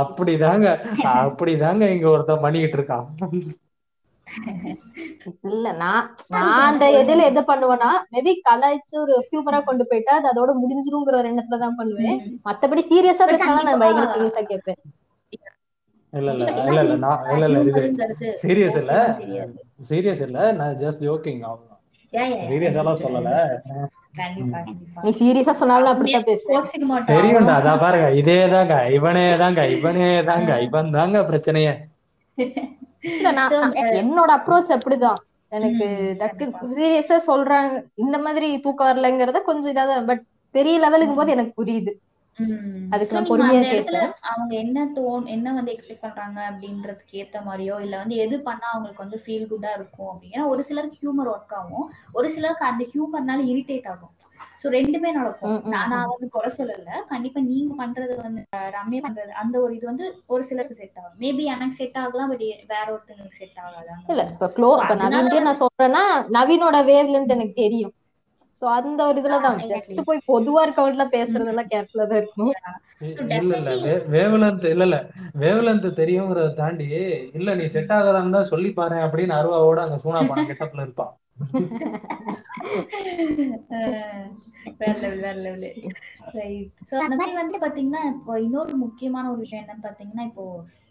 [0.00, 0.66] அப்படிதாங்க
[1.20, 3.06] அப்படிதாங்க இங்க ஒருத்தன் பண்ணிக்கிட்டு இருக்கான்
[5.48, 10.52] இல்ல நான் நான் அந்த எதுல எது பண்ணுவேன்னா மேபி கலாய்ச்சு ஒரு ஹியூமரா கொண்டு போயிட்டா அது அதோட
[10.60, 12.18] முடிஞ்சிருங்கிற ஒரு எண்ணத்துல தான் பண்ணுவேன்.
[12.48, 14.80] மத்தபடி சீரியஸா பேசினா நான் பயங்கர சீரியஸா கேட்பேன்.
[16.12, 17.82] இல்ல இல்ல இல்ல இல்ல நான் இல்ல இல்ல இது
[18.42, 18.92] சீரியஸ் இல்ல.
[19.88, 21.72] சீரியஸ் இல்ல நான் ஜஸ்ட் ஜோக்கிங் அவ்வளவுதான்.
[22.48, 23.30] சீரியஸ் எல்லாம் சொல்லல.
[25.04, 26.68] நீ சீரியஸா சொன்னாலும் அப்படித்தான் பேசுவேன்.
[27.10, 28.06] தெரியும்டா அதான் பாருங்க.
[28.20, 31.74] இதேதாங்க இவனே தாங்க இவனே தாங்க இவன் தாங்க பிரச்சனையே.
[34.00, 35.20] என்னோட அப்ரோச் அப்படிதான்.
[35.52, 35.86] எனக்கு
[36.18, 36.44] டக்கு
[36.78, 37.74] சீரியஸா சொல்றாங்க.
[37.94, 41.92] இந்த மாதிரி தூக்கம் வரலங்கிறத கொஞ்சம் இதாதான் பட் பெரிய லெவலுக்கும் போது எனக்கு புரியுது.
[42.90, 44.10] அதுக்கு நான் கேட்பேன்.
[44.30, 49.04] அவங்க என்ன தோன் என்ன வந்து எக்ஸ்பெக்ட் பண்றாங்க அப்படின்றதுக்கு ஏத்த மாதிரியோ இல்ல வந்து எது பண்ணா அவங்களுக்கு
[49.04, 51.86] வந்து ஃபீல் குட்டா இருக்கும் அப்படின்னா ஒரு சிலருக்கு ஹியூமர் ஒர்க் ஆகும்.
[52.12, 54.12] ஒரு சிலருக்கு அந்த ஹியூமர்னால இரிட்டேட் ஆகும்.
[54.60, 55.54] சோ ரெண்டுமே நடக்கும்.
[55.74, 56.90] நான் வந்து குறை சொல்லல.
[57.10, 58.42] கண்டிப்பா நீங்க பண்றது வந்து
[58.76, 61.16] ரம்யா பண்றது அந்த ஒரு இது வந்து ஒரு சிலருக்கு செட் ஆகும்.
[61.18, 63.90] மேபி எனக்கு செட் ஆகலாம் பட் வேற ஒருத்தங்களுக்கு செட் ஆகாது?
[64.10, 66.02] இல்ல இப்ப க்ளோ இப்ப நவீன்கே நான் சொல்றேன்னா
[66.36, 67.94] நவீனோட வேவ் லென்த் எனக்கு தெரியும்.
[68.62, 72.54] சோ அந்த ஒரு இதுலதான் ஜஸ்ட் போய் பொதுவா இருக்கவன்ல பேசுறதெல்லாம் கேர்ஃபுல்லா தான் இருக்கணும்.
[73.34, 73.70] இல்ல இல்ல.
[74.12, 74.98] வேவலந்த் இல்ல இல்ல.
[75.34, 76.86] வேவலந்த் தெரியுங்கிறத தாண்டி
[77.34, 81.12] இல்ல நீ செட் ஆகாதான் தான் சொல்லி பாரு அப்படின்னு அருவாவோட அங்க சூனா பணம் கெட்டப்ல இருப்பான்
[83.70, 84.28] அஹ்
[84.78, 85.62] வேற level,
[87.34, 90.44] வந்து பாத்தீங்கன்னா இப்போ இன்னொரு முக்கியமான ஒரு விஷயம் என்னன்னு பாத்தீங்கன்னா இப்போ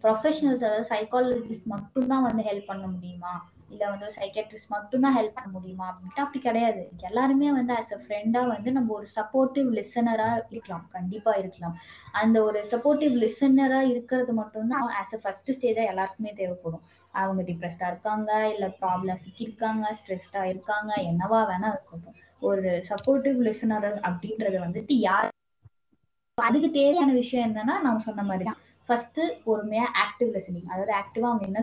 [0.04, 3.34] ப்ரொஃபஷனல்ஸ் அதாவது சைக்காலஜிஸ்ட் மட்டும்தான் வந்து ஹெல்ப் பண்ண முடியுமா?
[3.70, 5.86] இல்ல வந்து சைக்காட்ரிஸ்ட் மட்டும்தான் ஹெல்ப் பண்ண முடியுமா?
[5.88, 6.92] அப்படின்ட்டு அப்படி கிடையாது.
[7.02, 10.90] எல்லாருமே வந்து ஆஸ் அ ஃப்ரெண்டா வந்து நம்ம ஒரு சப்போர்ட்டிவ் லிசனரா இருக்கலாம்.
[10.92, 11.76] கண்டிப்பா இருக்கலாம்.
[12.14, 16.84] அந்த ஒரு சப்போர்ட்டிவ் லிசனரா இருக்கிறது மட்டும்தான் ஆஸ் அ ஃபர்ஸ்ட் ஸ்டேஜா எல்லாருக்குமே தேவைப்படும்.
[17.16, 22.18] அவங்க டிப்ரெஸ்டா இருக்காங்க இல்ல ப்ராப்ளம் சிக்கியிருக்காங்க ஸ்ட்ரெஸ்டா இருக்காங்க என்னவா வேணா இருக்கட்டும்.
[22.42, 25.30] ஒரு சப்போர்ட்டிவ் லிசனர் அப்படின்றது வந்துட்டு யார்
[26.38, 31.46] அதுக்கு தேவையான விஷயம் என்னன்னா நான் சொன்ன மாதிரி தான் ஃபர்ஸ்ட் பொறுமையா ஆக்டிவ் லிசனிங் அதாவது ஆக்டிவா அவங்க
[31.46, 31.62] என்ன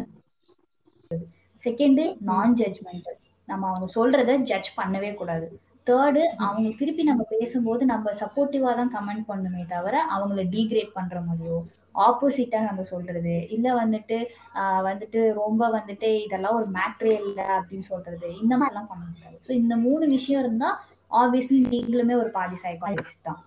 [1.63, 5.47] செகண்டு நான் ஜட்ஜ்மெண்டல் நம்ம அவங்க சொல்றத ஜட்ஜ் பண்ணவே கூடாது.
[5.87, 11.59] தேர்டு அவங்க திருப்பி நம்ம பேசும்போது நம்ம சப்போர்ட்டிவா தான் கமெண்ட் பண்ணுமே தவிர அவங்கள டீக்ரேட் பண்ற மாதிரியோ
[11.95, 13.35] ஆப்போசிட்டா நம்ம சொல்றது.
[13.51, 14.19] இல்ல வந்துட்டு
[14.55, 18.29] ஆஹ் வந்துட்டு ரொம்ப வந்துட்டு இதெல்லாம் ஒரு மேட்ரே இல்லை அப்படின்னு சொல்றது.
[18.43, 20.71] இந்த மாதிரிலாம் பண்ண முடியாது ஸோ இந்த மூணு விஷயம் இருந்தா
[21.11, 23.41] ஆப்வியஸ்லி நீங்களுமே ஒரு பாதி சைக்காலஜிஸ்ட் தான்.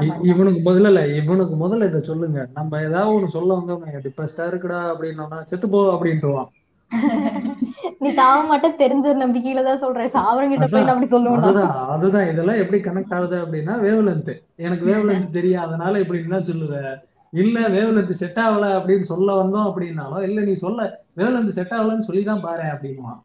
[0.00, 2.40] மாதிரி இவனுக்கு முதல்ல இல்ல இவனுக்கு முதல்ல இதை சொல்லுங்க.
[2.52, 3.74] நம்ம ஏதாவது ஒண்ணு சொல்ல வந்து
[4.06, 6.48] டிப்ரெஸ்டா இருக்குடா அப்படின்னா செத்து போ அப்படின்ட்டுவான்.
[8.02, 10.12] நீ சாவ மாட்டேன் தெரிஞ்ச ஒரு நம்பிக்கையில தான் சொல்றேன்.
[10.14, 11.42] சாவரங்கிட்ட போய் அப்படி சொல்லுவேன்?
[11.42, 12.28] அதுதான் அதுதான்.
[12.30, 16.94] இதெல்லாம் எப்படி கனெக்ட் ஆகுது அப்படின்னா வேவ்லென்த் எனக்கு வேவ்லென்த் தெரியும் அதனால இப்படின்னு தான் சொல்லுவேன்.
[17.32, 20.80] இல்ல வேவலந்து செட் ஆகல அப்படின்னு சொல்ல வந்தோம் அப்படின்னாலும் இல்ல நீ சொல்ல
[21.14, 23.20] வேவலந்து செட் ஆகலன்னு சொல்லி தான் பாரு அப்படின்னுவான்.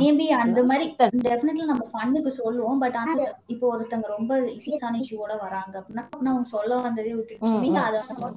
[0.00, 2.78] மேபி அந்த மாதிரி டெஃபினெட்லி நம்ம ஃபன்னுக்கு சொல்லுவோம்.
[2.78, 3.12] பட் ஆனா
[3.46, 7.78] இப்போ ஒருத்தங்க ரொம்ப சீரியஸான இஷ்யூவோட வராங்க அப்படின்னா சொல்ல வந்ததே விட்டுட்டு.
[7.86, 8.32] அதை நம்ம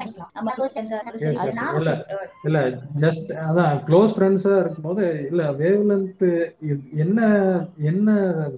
[2.45, 2.59] இல்ல.
[3.03, 6.25] ஜஸ்ட் அதான் க்ளோஸ் ஃப்ரெண்ட்ஸா இருக்கும்போது இல்ல வேவ்லென்த்
[7.03, 7.19] என்ன
[7.91, 8.09] என்ன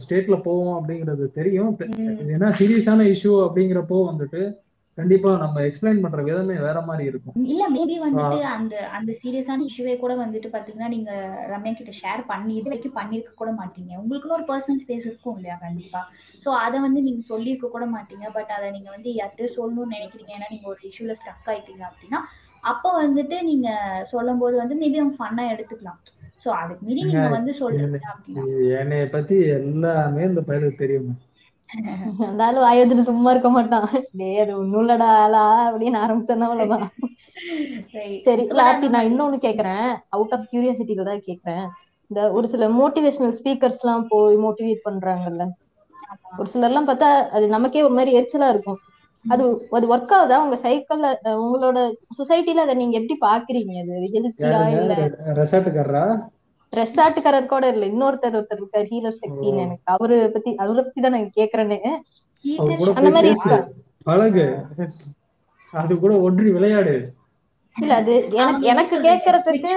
[0.06, 1.78] ஸ்டேட்ல போவோம் அப்படிங்கிறது தெரியும்.
[2.36, 4.44] ஏன்னா சீரியஸான இஷ்யூ அப்படிங்கிறப்போ வந்துட்டு
[4.98, 7.36] கண்டிப்பா நம்ம எக்ஸ்பிளைன் பண்ற விதமே வேற மாதிரி இருக்கும்.
[7.52, 11.12] இல்ல மேபி வந்துட்டு அந்த அந்த சீரியஸான இஷ்யூவே கூட வந்துட்டு பாத்தீங்கன்னா நீங்க
[11.52, 13.92] ரம்யா கிட்ட ஷேர் பண்ணி இது வரைக்கும் பண்ணிருக்க கூட மாட்டீங்க.
[14.02, 16.02] உங்களுக்குன்னு ஒரு பர்சனல் ஸ்பேஸ் இருக்கும் இல்லையா கண்டிப்பா.
[16.46, 18.28] சோ அதை வந்து நீங்க சொல்லியிருக்க கூட மாட்டீங்க.
[18.38, 20.32] பட் அதை நீங்க வந்து யார்கிட்டயும் சொல்லணும்னு நினைக்கிறீங்க.
[20.38, 22.22] ஏன்னா நீங்க ஒரு இஷ்யூல ஸ்டக் ஆயிட்டீங்க அப்படின்னா
[22.72, 23.70] அப்ப வந்துட்டு நீங்க
[24.12, 26.00] சொல்லும் போது வந்து மேபி அவங்க ஃபன்னா எடுத்துக்கலாம்.
[26.44, 28.44] சோ அதுக்கு மீறி நீங்க வந்து சொல்றீங்க அப்படின்னா.
[28.82, 31.12] என்னைய பத்தி எல்லாமே இந்த பையனுக்கு தெரியும்
[32.24, 33.88] இருந்தாலும் வாயத்துல சும்மா இருக்க மாட்டான்.
[34.20, 36.86] டேய் அது ஒண்ணும் இல்லடா ஆளா அப்படின்னு ஆரம்பிச்சோன்னா அவ்வளவுதான்.
[38.28, 39.88] சரி ஆர்த்தி நான் இன்னொன்னு கேக்குறேன்.
[40.10, 41.66] அவுட் ஆஃப் கியூரியாசிட்டில தான் கேக்குறேன்.
[42.12, 45.46] இந்த ஒரு சில மோட்டிவேஷனல் ஸ்பீக்கர்ஸ் எல்லாம் போய் மோட்டிவேட் பண்றாங்கல்ல.
[46.40, 48.80] ஒரு சிலர்லாம் பார்த்தா அது நமக்கே ஒரு மாதிரி எரிச்சலா இருக்கும்.
[49.26, 50.38] அது அது ஒர்க் ஆகுதா?
[50.46, 51.10] உங்க சைக்கிள்ல
[51.44, 51.80] உங்களோட
[52.18, 54.94] சொசைட்டில அதை நீங்க எப்படி பாக்குறீங்க அது ஹெல்த்தியா இல்ல?
[56.74, 59.86] ரெசார்ட்டுக்காரரா கூட இல்ல இன்னொருத்தர் ஒருத்தர் இருக்கார் ஹீலர் சக்தின்னு எனக்கு.
[59.96, 61.80] அவரு பத்தி அவரை பத்தி தான் நான் கேக்குறேன்னு
[62.94, 63.32] அந்த மாதிரி
[64.08, 64.46] பழகு.
[65.74, 66.96] அது கூட ஒன்றி விளையாடு.
[67.76, 69.72] இல்ல அது எனக்கு எனக்கு கேக்குறதுக்கு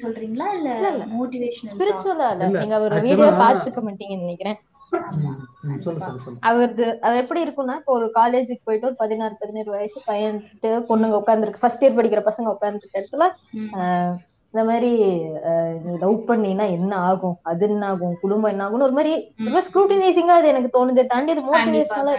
[0.00, 0.46] சொல்றீங்களா?
[0.56, 1.04] இல்ல இல்ல, இல்ல.
[1.12, 2.46] மோட்டிவேஷனல் ஸ்பிரிச்சுவலா இல்ல.
[2.56, 4.58] நீங்க ஒரு வீடியோ பாத்துக்க மாட்டீங்கன்னு நினைக்கிறேன்.
[6.48, 11.62] அவரது அது எப்படி இருக்கும்னா இப்போ ஒரு காலேஜுக்கு போயிட்டு ஒரு பதினாறு பதினேழு வயசு பையன்ட்டு பொண்ணுங்க உட்காந்துருக்கு
[11.62, 13.26] ஃபர்ஸ்ட் இயர் படிக்கிற பசங்க உட்காந்துருக்க இடத்துல
[13.78, 14.14] ஆஹ்
[14.56, 14.90] இந்த மாதிரி
[15.86, 17.34] நீ லவ் பண்ணீங்கன்னா என்ன ஆகும்?
[17.50, 18.14] அது என்ன ஆகும்?
[18.22, 19.12] குடும்பம் என்ன ஆகும்னு ஒரு மாதிரி
[19.46, 21.02] ரொம்ப ஸ்க்ரூட்டினைசிங்கா அது எனக்கு தோணுதே.
[21.10, 22.14] தாண்டி அது மோட்டிவேஷனலா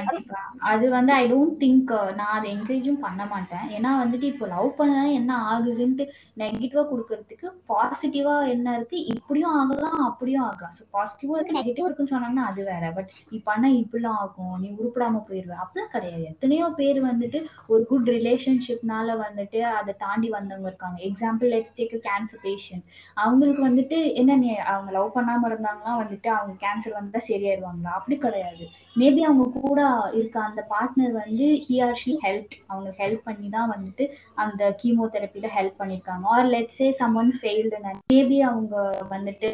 [0.71, 3.65] அது வந்து ஐ டோன்ட் திங்க் நான் அதை என்கரேஜும் பண்ண மாட்டேன்.
[3.77, 6.05] ஏன்னா வந்துட்டு இப்போ லவ் பண்ணா என்ன ஆகுதுன்ட்டு
[6.41, 8.99] நெகட்டிவா கொடுக்கறதுக்கு பாசிட்டிவா என்ன இருக்கு?
[9.13, 10.75] இப்படியும் ஆகலாம் அப்படியும் ஆகலாம்.
[10.79, 12.93] ஸோ பாசிட்டிவா இருக்கு நெகட்டிவா இருக்குன்னு சொன்னாங்கன்னா அது வேற.
[12.99, 14.55] பட் நீ பண்ணா இப்படிலாம் ஆகும்.
[14.65, 15.57] நீ உருப்படாம போயிருவ.
[15.65, 16.23] அப்படிலாம் கிடையாது.
[16.33, 17.41] எத்தனையோ பேர் வந்துட்டு
[17.73, 20.99] ஒரு குட் ரிலேஷன்ஷிப்னால வந்துட்டு அதை தாண்டி வந்தவங்க இருக்காங்க.
[21.09, 26.65] Example let's take cancer patient அவங்களுக்கு வந்துட்டு என்ன நீ அவங்க லவ் பண்ணாம இருந்தாங்கன்னா வந்துட்டு அவங்க
[26.65, 27.91] கேன்சர் வந்தா சரியாயிடுவாங்களா?
[27.93, 28.69] அப்படி கிடையாது.
[28.97, 29.81] மேபி அவங்க கூட
[30.17, 34.05] இருக்க அந்த பார்ட்னர் வந்து ஹி ஆர் ஷி ஹெல்ப் அவங்க ஹெல்ப் பண்ணி தான் வந்துட்டு
[34.43, 36.23] அந்த கீமோதெரப்பில ஹெல்ப் பண்ணிருக்காங்க.
[36.35, 36.87] Or let's say
[37.21, 37.77] someone failed
[38.11, 38.75] maybe அவங்க
[39.13, 39.49] வந்துட்டு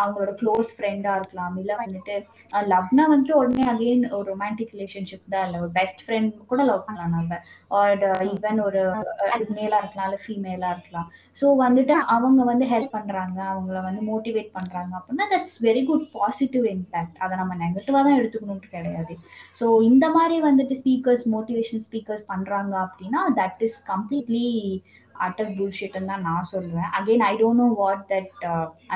[0.00, 1.54] அவங்களோட க்ளோஸ் ஃப்ரெண்டா இருக்கலாம்.
[1.62, 2.14] இல்ல வந்துட்டு
[2.72, 5.46] லவ்னா வந்துட்டு உடனே அகைன் ஒரு ரொமான்டிக் ரிலேஷன்ஷிப் தான்.
[5.48, 7.40] இல்ல ஒரு பெஸ்ட் ஃப்ரெண்ட் கூட லவ் பண்ணலாம் நம்ம.
[7.78, 8.82] ஆர் ஈவன் ஒரு
[9.58, 11.08] மேலா இருக்கலாம் இல்ல ஃபீமேலா இருக்கலாம்.
[11.36, 13.38] ஸோ வந்துட்டு அவங்க வந்து ஹெல்ப் பண்றாங்க.
[13.52, 14.92] அவங்கள வந்து மோட்டிவேட் பண்றாங்க.
[15.00, 18.84] அப்படின்னா that's very good positive impact அதை நம்ம நெகட்டிவா தான் எடுத்துக்கணும்னு கிடையாது
[19.60, 24.46] ஸோ இந்த மாதிரி வந்துட்டு ஸ்பீக்கர்ஸ் மோட்டிவேஷன் ஸ்பீக்கர்ஸ் பண்றாங்க அப்படின்னா தட் இஸ் கம்ப்ளீட்லி
[25.20, 28.30] அட்டர் புல்ஷிட்னு தான் நான் சொல்லுவேன் again I don't know what that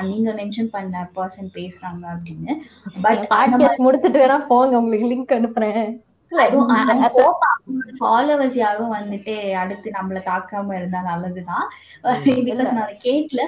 [0.01, 2.53] நீங்க மென்ஷன் பண்ண பர்சன் பேசுறாங்க அப்படின்னு.
[3.01, 5.83] பட் பாட்காஸ்ட் முடிச்சிட்டு வேணா போங்க உங்களுக்கு லிங்க் அனுப்புறேன்.
[7.99, 11.65] ஃபாலோவர்ஸ் யாரும் வந்துட்டு அடுத்து நம்மள தாக்காம இருந்தா நல்லதுதான்.
[12.79, 13.41] நான் கேட்கல.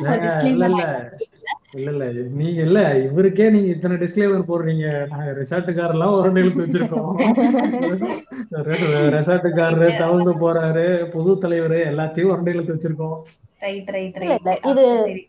[1.71, 2.21] இல்ல, இல்ல.
[2.29, 3.09] நீங்க இல்ல.
[3.13, 5.07] இவருக்கே நீங்க இத்தனை டிஸ்க்ளைமர் போடுறீங்க.
[5.07, 7.11] நாங்க ரெசார்ட்டுக்காரெல்லாம் ஒரு எழுத்து வச்சிருக்கோம்.
[9.15, 13.17] ரெசார்ட்டுக்காரரு தவந்து போறாரு புது தலைவர் எல்லாத்தையும் ஒரு எழுத்து வச்சிருக்கோம்.
[13.64, 14.84] ரைட் ரைட் இல்ல, இல்ல, ரைட் இது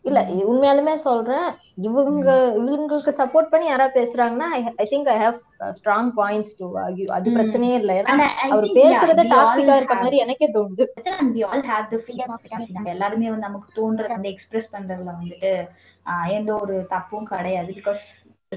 [0.07, 1.47] இல்ல உண்மையாலுமே சொல்றேன்.
[1.85, 2.29] இவங்க
[2.59, 5.37] இவங்களுக்கு சப்போர்ட் பண்ணி யாராவது பேசுறாங்கன்னா I think I have
[5.77, 7.35] strong points to argue அது.
[7.37, 7.93] பிரச்சனையே இல்ல.
[8.01, 8.15] ஏன்னா
[8.47, 10.85] அவர் பேசுறத டாக்ஸிக்கா இருக்க மாதிரி எனக்கே தோணுது.
[11.15, 12.53] and we all have the freedom of it.
[12.71, 15.53] நம்ம எல்லாருமே வந்து நமக்கு தோன்றத வந்து எக்ஸ்பிரஸ் பண்றதுல வந்துட்டு
[16.05, 17.71] ஆஹ், எந்த ஒரு தப்பும் கிடையாது.
[17.79, 18.03] Because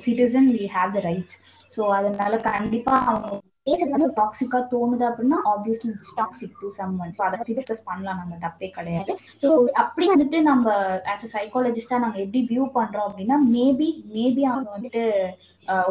[0.01, 1.37] citizen we have the rights
[1.76, 3.29] so அதனால கண்டிப்பா அவங்க
[3.69, 6.71] பேசுறது வந்து டாக்ஸிக்கா தோணுது அப்படின்னா obviously it's toxic to
[7.03, 8.21] someone so அதை பத்தி டிஸ்கஸ் பண்ணலாம்.
[8.23, 9.12] நம்ம தப்பே கிடையாது.
[9.43, 9.49] ஸோ
[9.83, 10.66] அப்படி வந்துட்டு நம்ம
[11.12, 15.05] ஆஸ் அ சைக்காலஜிஸ்டா நாங்க எப்படி வியூ பண்றோம் அப்படின்னா மேபி மேபி அவங்க வந்துட்டு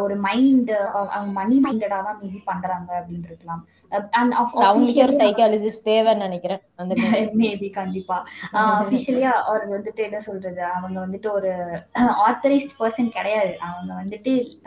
[0.03, 6.17] ஒரு மைண்ட் அவங்க மணி மைண்டடா தான் மேபி பண்றாங்க அப்படின்னு இருக்கலாம் அண்ட் அவங்களுக்கே ஒரு சைக்காலஜிஸ்ட் தேவைன்னு
[6.17, 6.95] நினைக்கிறேன் அந்த.
[7.37, 8.27] மேபி கண்டிப்பா.
[8.53, 11.51] அபிஷியலியா அவர் வந்துட்டு என்ன சொல்றது அவங்க வந்துட்டு ஒரு
[12.27, 13.57] ஆத்தரைஸ்ட் பர்சன் கிடையாது.
[13.59, 14.59] அவங்க வந்துட்டு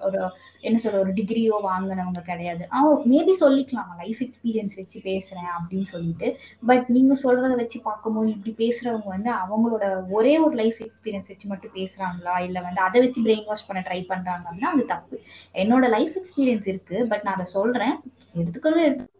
[0.00, 2.66] ஒரு என்ன சொல்ற ஒரு டிகிரியோ வாங்கினவங்க கிடையாது.
[2.68, 3.96] அவங்க மேபி சொல்லிக்கலாம்.
[3.98, 6.38] லைஃப் எக்ஸ்பீரியன்ஸ் வச்சு பேசுறேன் அப்படின்னு சொல்லிட்டு.
[6.66, 11.70] பட் நீங்க சொல்றத வச்சு பார்க்கும்போது இப்படி பேசுறவங்க வந்து அவங்களோட ஒரே ஒரு லைஃப் எக்ஸ்பீரியன்ஸ் வச்சு மட்டும்
[11.74, 12.40] பேசுறாங்களா?
[12.40, 15.20] இல்ல வந்து அதை வச்சு பிரெயின் வாஷ் பண்ண ட்ரை பண்றாங்க அப்படின்னா அது தப்பு.
[15.54, 18.00] என்னோட லைஃப் எக்ஸ்பீரியன்ஸ் இருக்கு பட் நான் அதை சொல்றேன்.
[18.36, 19.10] எடுத்துக்கிறது எடுத்து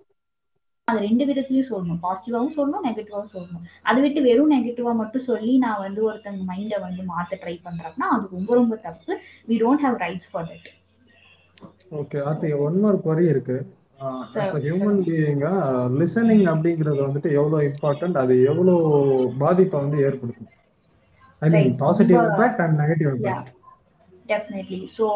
[0.88, 2.00] அது ரெண்டு விதத்துலயும் சொல்லணும்.
[2.04, 3.66] பாசிட்டிவாவும் சொல்லணும் நெகட்டிவாவும் சொல்லணும்.
[3.88, 8.24] அதை விட்டு வெறும் நெகட்டிவா மட்டும் சொல்லி நான் வந்து ஒருத்தங்க மைண்டை வந்து மாத்த ட்ரை பண்றேன்னா அது
[8.36, 9.12] ரொம்ப ரொம்ப தப்பு.
[9.50, 10.68] We don't have rights for that
[12.00, 13.56] okay அது ஒன் மார்க் குவரி இருக்கு.
[14.64, 15.52] ஹியூமன் பீயிங்கா
[15.98, 18.80] லிசனிங் அப்படிங்கிறது வந்துட்டு எவ்வளவு இம்பார்ட்டன்ட் அது எவ்வளவு
[19.42, 20.50] பாதிப்பை வந்து ஏற்படுத்தும்?
[21.42, 21.74] I mean.
[21.84, 23.51] Positive impact and negative impact
[24.32, 25.06] definitely so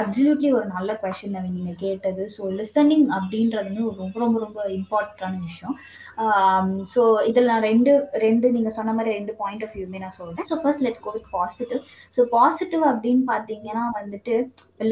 [0.00, 2.24] absolutely ஒரு நல்ல கொஷின் நீங்க கேட்டது.
[2.36, 5.76] ஸோ லிசனிங் அப்படின்றது வந்து ஒரு ரொம்ப ரொம்ப ரொம்ப இம்பார்ட்டண்டான விஷயம்.
[6.24, 7.92] Um, ஸோ இதில் நான் ரெண்டு
[8.22, 10.46] ரெண்டு நீங்க சொன்ன மாதிரி ரெண்டு பாயிண்ட் ஆஃப் வியூமே நான் சொல்றேன்.
[10.50, 11.80] So first let's go with positive
[12.16, 14.34] so positive அப்படின்னு பார்த்தீங்கன்னா வந்துட்டு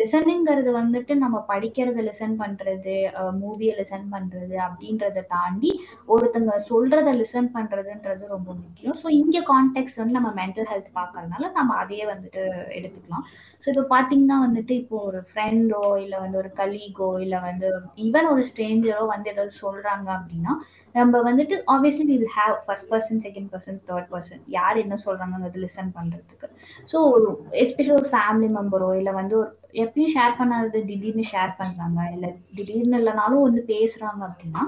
[0.01, 5.73] லிசனிங்கிறது வந்துட்டு நம்ம படிக்கிறத லிசன் பண்றது uh, மூவியை லிசன் பண்றது அப்படின்றத தாண்டி
[6.09, 8.99] ஒருத்தங்க சொல்றத லிசன் பண்றதுன்றது ரொம்ப முக்கியம்.
[9.03, 12.45] ஸோ இங்கே கான்டெக்ட் வந்து நம்ம மென்டல் ஹெல்த் பார்க்கறதுனால நம்ம அதையே வந்துட்டு
[12.79, 13.27] எடுத்துக்கலாம்.
[13.65, 17.69] ஸோ இப்போ பார்த்தீங்கன்னா வந்துட்டு இப்போ ஒரு ஃப்ரெண்டோ இல்லை வந்து ஒரு கலீகோ இல்லை வந்து
[18.07, 20.55] ஈவன் ஒரு ஸ்ட்ரேஞ்சரோ வந்து ஏதாவது சொல்றாங்க அப்படின்னா
[20.95, 25.63] நம்ம வந்துட்டு obviously we will have first person second person third person யார் என்ன சொல்றாங்கிறது
[25.65, 26.49] லிசன் பண்றதுக்கு.
[26.93, 26.99] ஸோ
[27.63, 29.51] எஸ்பெஷலி ஒரு ஃபேமிலி மெம்பரோ இல்லை வந்து ஒரு
[29.85, 34.63] எப்பயும் ஷேர் பண்ணாதது திடீர்னு ஷேர் பண்றாங்க இல்லை திடீர்னு இல்லைனாலும் வந்து பேசுறாங்க அப்படின்னா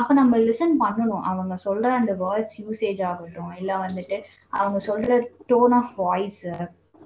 [0.00, 1.24] அப்ப நம்ம லிசன் பண்ணணும்.
[1.30, 4.18] அவங்க சொல்ற அந்த வேர்ட்ஸ் யூசேஜ் ஆகட்டும் இல்லை வந்துட்டு
[4.52, 5.18] அவங்க சொல்ற
[5.52, 6.44] டோன் ஆஃப் வாய்ஸ்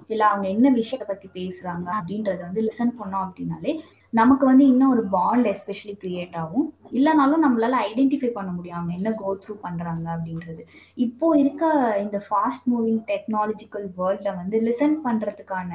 [0.09, 3.71] இல்லை அவங்க என்ன விஷயத்த பத்தி பேசுறாங்க அப்படின்றத வந்து லிசன் பண்ணோம் அப்படின்னாலே
[4.19, 6.67] நமக்கு வந்து இன்னும் ஒரு பாண்ட் எஸ்பெஷலி கிரியேட் ஆகும்.
[6.97, 8.77] இல்லைனாலும் நம்மளால ஐடென்டிஃபை பண்ண முடியும்.
[8.79, 10.61] அவங்க என்ன கோ த்ரூ பண்றாங்க அப்படின்றது.
[11.05, 11.71] இப்போ இருக்க
[12.03, 15.71] இந்த ஃபாஸ்ட் மூவிங் டெக்னாலஜிக்கல் வேர்ல்ட்ல வந்து லிசன் பண்றதுக்கான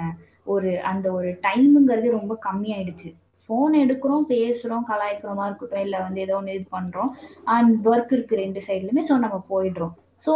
[0.55, 3.11] ஒரு அந்த ஒரு டைமுங்கிறது ரொம்ப கம்மியாயிடுச்சு.
[3.49, 7.11] ஃபோன் எடுக்கிறோம் பேசுறோம் கலாய்க்கிறோமா இருக்கட்டும் இல்லை வந்து ஏதோ ஒன்று இது பண்றோம்.
[7.55, 9.95] அண்ட் ஒர்க் இருக்கு ரெண்டு சைட்லயுமே ஸோ நம்ம போயிடுறோம்.
[10.27, 10.33] ஸோ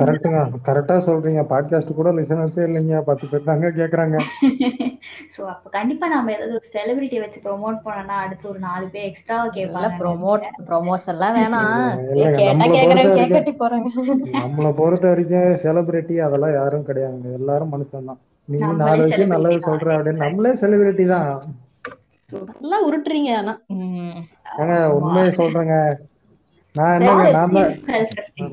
[0.00, 1.40] கரெக்டுங்க கரெக்டா சொல்றீங்க.
[1.52, 2.96] பாட்காஸ்ட் கூட லிசனர்ஸே இல்லைங்க.
[3.08, 4.16] பத்து பேர் தாங்க கேக்குறாங்க.
[5.34, 9.44] ஸோ அப்ப கண்டிப்பா நம்ம ஏதாவது ஒரு செலிபிரிட்டி வச்சு ப்ரோமோட் பண்ணோம்னா அடுத்து ஒரு நாலு பேர் எக்ஸ்ட்ராவா
[9.44, 11.72] இல்ல கேட்பாங்க ப்ரோமோட் ப்ரோமோஷன் எல்லாம் வேணாம்.
[12.42, 13.82] நம்மள கேக்குறேன்
[14.80, 17.32] பொறுத்த வரைக்கும் செலிபிரிட்டி அதெல்லாம் யாரும் கிடையாதுங்க.
[17.40, 18.20] எல்லாரும் மனுஷன் தான்.
[18.48, 19.88] நீ நாலு விஷயம் நல்லது celebrity சொல்ற.
[19.98, 21.28] அப்படின்னு நம்மளே செலிபிரிட்டி தான்.
[22.54, 23.54] நல்லா உருட்டுறீங்க ஆனா.
[24.98, 25.76] உண்மையை சொல்றேங்க.
[26.74, 28.50] நான் என்னங்க நான் தான் Self-esteem.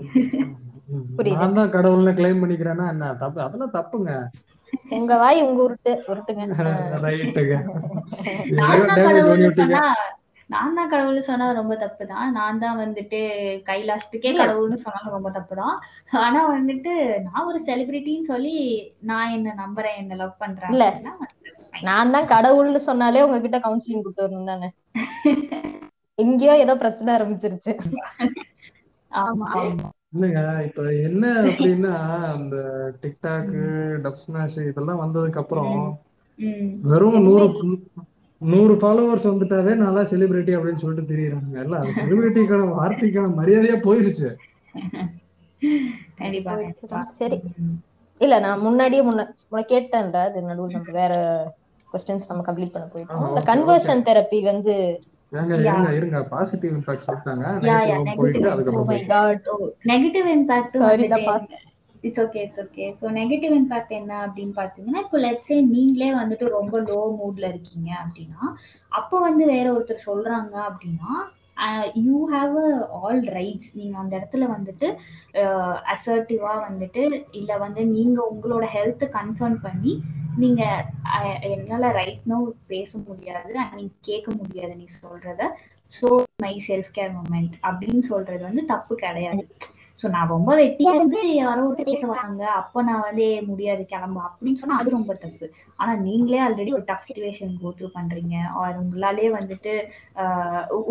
[1.17, 1.37] புரியுது.
[1.37, 4.11] நான் தான் கடவுள்னு கிளைம் பண்ணிக்கிறேன்னா என்ன தப்பு அதெல்லாம் தப்புங்க
[4.93, 6.43] உங்க வாய் உங்க உருட்டு உருட்டுங்க
[7.05, 7.55] ரைட்டுங்க
[10.49, 13.17] நான் தான் கடவுள்னு சொன்னா ரொம்ப தப்பு தான் நான் தான் வந்துட்டு
[13.67, 14.29] கைலாசத்துக்கே.
[14.39, 15.75] கடவுள்னு சொன்னாலும் ரொம்ப தப்பு தான்
[16.21, 16.93] ஆனா வந்துட்டு
[17.25, 18.55] நான் ஒரு செலிபிரிட்டின்னு சொல்லி
[19.09, 20.87] நான் என்ன நம்புறேன் என்ன லவ் பண்றேன் இல்ல.
[21.83, 24.69] நான் தான் கடவுள்னு சொன்னாலே உங்ககிட்ட கவுன்சிலிங் கூட்டு வரணும் தானே
[26.23, 27.73] எங்கேயோ ஏதோ பிரச்சனை ஆரம்பிச்சிருச்சு.
[30.13, 31.93] இல்லைங்க இப்ப என்ன அப்படின்னா
[32.35, 32.55] அந்த
[33.01, 33.51] டிக்டாக்
[34.03, 35.73] டப் ஸ்மாஷ் இதெல்லாம் வந்ததுக்கு அப்புறம்
[36.91, 37.47] வெறும் நூறு
[38.41, 41.55] நூறு ஃபாலோவர்ஸ் வந்துட்டாவே நல்லா செலிபிரிட்டி அப்படின்னு சொல்லிட்டு தெரியுறாங்க.
[41.79, 44.29] அது செலிபிரிட்டிக்கான வார்த்தைக்கான மரியாதையா போயிருச்சு.
[47.19, 47.37] சரி.
[48.21, 49.25] இல்ல நான் முன்னாடியே முன்ன
[49.73, 51.13] கேட்டேன்ல அது நடுவில் நம்ம வேற
[51.93, 53.27] கொஸ்டின்ஸ் நம்ம கம்ப்ளீட் பண்ண போயிட்டோம்.
[53.29, 54.75] இந்த கன்வர்ஷன் தெரப்பி வந்து
[56.29, 57.07] பாசிட்டிவ் இம்பாக்ட்
[58.05, 58.45] நெகட்டிவ் போயிட்டு negative.
[58.45, 59.49] ஓ அதுக்கப்புறம் my god
[59.85, 60.75] negative impact.
[62.03, 66.75] It's okay it's okay so negative impact என்ன அப்படின்னு பார்த்தீங்கன்னா இப்போ லெட்ஸே நீங்களே வந்துட்டு ரொம்ப
[66.81, 68.41] லோ மூட்ல இருக்கீங்க அப்படின்னா
[68.91, 71.11] அப்போ வந்து வேற ஒருத்தர் சொல்றாங்க அப்படின்னா
[72.07, 72.55] யூ ஹாவ்
[72.99, 74.87] ஆல் ரைட்ஸ் நீங்கள் அந்த இடத்துல வந்துட்டு
[75.41, 79.93] uh, அசர்ட்டிவாக வந்துட்டு இல்லை வந்து நீங்கள் உங்களோட ஹெல்த் கன்சர்ன் பண்ணி
[80.37, 80.85] நீங்கள்
[81.17, 83.51] uh, என்னால் ரைட் நோ பேச முடியாது.
[83.55, 85.43] And நீங்க கேட்க முடியாது நீ சொல்றத.
[85.93, 86.07] So
[86.41, 89.43] my self care moment அப்படின்னு சொல்றது வந்து தப்பு கிடையாது.
[89.99, 94.19] ஸோ நான் ரொம்ப வெட்டியா இருந்து யாரோ ஒருத்தர் பேச வராங்க அப்போ நான் வந்து "ஏய், முடியாது கிளம்பு.
[94.27, 95.47] அப்படின்னு சொன்னா அது ரொம்ப தப்பு.
[95.79, 98.35] ஆனா நீங்களே ஆல்ரெடி ஒரு டஃப் சுச்சுவேஷன் கோ த்ரூ பண்றீங்க.
[98.59, 99.73] ஆர் உங்களாலே வந்துட்டு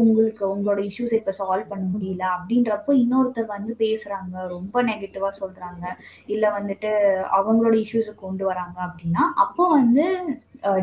[0.02, 4.16] உங்களுக்கு உங்களோட இஷ்யூஸ் இப்ப சால்வ் பண்ண முடியல அப்படின்றப்போ இன்னொருத்தர் வந்து பேசுறாங்க
[4.48, 5.84] ரொம்ப நெகட்டிவா சொல்றாங்க.
[6.28, 6.90] இல்ல வந்துட்டு
[7.38, 10.06] அவங்களோட இஷ்யூஸை கொண்டு வராங்க அப்படின்னா அப்போ வந்து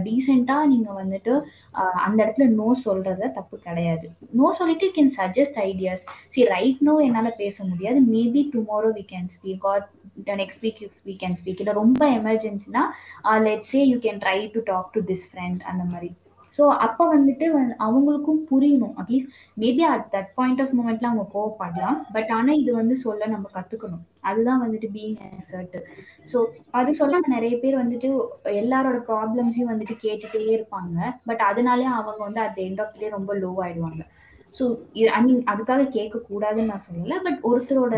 [0.06, 1.34] டீசெண்டா நீங்க வந்துட்டு
[2.06, 4.08] அந்த இடத்துல நோ சொல்றத தப்பு கிடையாது.
[4.40, 6.04] நோ சொல்லிட்டு can suggest ideas
[6.36, 8.02] see right no என்னால பேச முடியாது.
[8.16, 9.86] Maybe tomorrow we can speak or
[10.44, 12.84] next week we can speak இல்லை ரொம்ப எமர்ஜென்சினா
[13.48, 16.12] let say you can try to talk to this friend அந்த மாதிரி.
[16.58, 18.94] ஸோ அப்போ வந்துட்டு வந்து அவங்களுக்கும் புரியணும்.
[19.02, 19.32] At least
[19.64, 21.98] maybe at that point of மூமெண்ட்ல அவங்க கோவப்படலாம்.
[22.16, 25.78] பட் ஆனால் இது வந்து சொல்ல நம்ம கற்றுக்கணும் அதுதான் வந்துட்டு பீங் அசர்ட்
[26.32, 26.38] ஸோ
[26.80, 28.10] அது சொல்ல நிறைய பேர் வந்துட்டு
[28.62, 30.98] எல்லாரோட ப்ராப்ளம்ஸையும் வந்துட்டு கேட்டுட்டே இருப்பாங்க.
[31.30, 34.04] பட் அதனாலே அவங்க வந்து அட் எண்ட் ஆஃப் டே ரொம்ப லோ ஆயிடுவாங்க.
[34.58, 34.66] ஸோ
[35.18, 37.16] ஐ மீன் அதுக்காக கேட்க கூடாதுன்னு நான் சொல்லல.
[37.26, 37.96] பட் ஒருத்தரோட.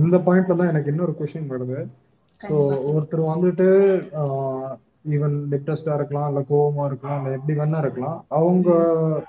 [0.00, 1.78] இந்த பாயிண்ட்ல தான் எனக்கு இன்னொரு கொஸ்டின் வருது.
[2.40, 2.56] ஸோ
[2.94, 3.68] ஒருத்தர் வந்துட்டு
[5.06, 8.18] ஈவன் டிப்ரெஸ்டா இருக்கலாம் இல்ல கோவமா இருக்கலாம் இல்ல எப்படி வேணா இருக்கலாம்.
[8.38, 8.68] அவங்க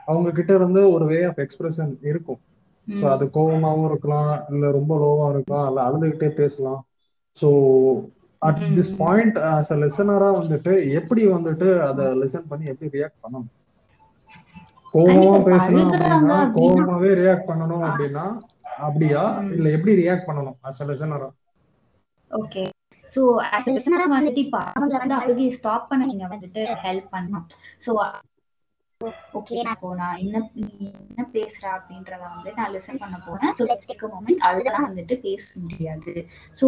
[0.05, 2.41] அவங்க கிட்ட இருந்து ஒரு வே ஆஃப் எக்ஸ்பிரஷன் இருக்கும்.
[2.87, 6.81] ஸோ அது கோவமாவும் இருக்கலாம் இல்ல ரொம்ப லோவா இருக்கலாம் இல்ல அழுதுகிட்டே பேசலாம்.
[7.37, 7.49] So
[8.41, 13.49] at this point as a லிசனரா வந்துட்டு எப்படி வந்துட்டு அதை லிசன் பண்ணி எப்படி ரியாக்ட் பண்ணணும்?
[14.93, 18.25] கோவமா பேசணும் அப்படின்னா கோவமாவே ரியாக்ட் பண்ணணும் அப்படின்னா
[18.79, 19.23] அப்படியா?
[19.53, 21.29] இல்ல எப்படி ரியாக்ட் பண்ணணும் ஆஸ் அ லிசனரா
[22.31, 22.63] ஓகே.
[23.17, 27.45] ஸோ ஆஸ் லிசனரா வந்துட்டு இப்போ அவங்கள வந்து அழுகி ஸ்டாப் பண்ண நீங்க வந்துட்டு ஹெல்ப் பண்ணணும்.
[27.85, 27.91] ஸோ
[29.37, 33.53] ஓகே நான் இப்போ நான் என்ன நீ என்ன பேசுற அப்படின்றத வந்து நான் லிசன் பண்ண போறேன்.
[33.57, 36.13] So let's take a moment அழுகலாம் வந்துட்டு பேச முடியாது.
[36.59, 36.67] ஸோ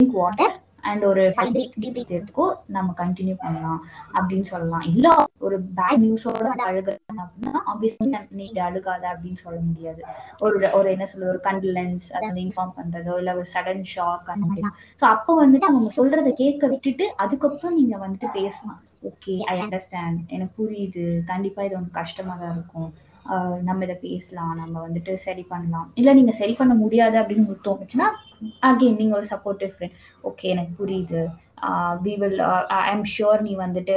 [0.00, 3.80] வாட்டர் அண்ட் ஒரு ஃபைவ் டீப் டீப் எடுத்துக்கோ நம்ம கண்டினியூ பண்ணலாம்
[4.16, 4.84] அப்படின்னு சொல்லலாம்.
[4.92, 5.06] இல்ல
[5.46, 8.08] ஒரு பேட் நியூஸோட அழுகுறாங்க அப்படின்னா ஆப்வியஸ்லி
[8.40, 10.00] நீ அழுகாத அப்படின்னு சொல்ல முடியாது.
[10.46, 14.44] ஒரு ஒரு என்ன சொல்றது ஒரு கண்டலன்ஸ் அதை வந்து இன்ஃபார்ம் பண்றதோ இல்ல ஒரு சடன் ஷாக் அந்த
[14.50, 14.70] மாதிரி.
[15.02, 18.80] ஸோ அப்போ வந்துட்டு அவங்க சொல்றதை கேட்க விட்டுட்டு அதுக்கப்புறம் நீங்க வந்துட்டு பேசலாம்.
[19.10, 21.04] ஓகே ஐ அண்டர்ஸ்டாண்ட் எனக்கு புரியுது.
[21.32, 22.88] கண்டிப்பா இது உனக்கு கஷ்டமா தான் இருக்கும்.
[23.66, 24.54] நம்ம இதை பேசலாம்.
[24.60, 25.88] நம்ம வந்துட்டு சரி பண்ணலாம்.
[26.00, 28.08] இல்ல நீங்க சரி பண்ண முடியாது அப்படின்னு தோணுச்சுன்னா
[28.68, 29.96] அகைன் நீங்க ஒரு சப்போர்ட்டிவ் ஃப்ரெண்ட்
[30.30, 31.22] ஓகே எனக்கு புரியுது.
[32.04, 32.40] We will
[32.80, 33.96] I am sure நீ வந்துட்டு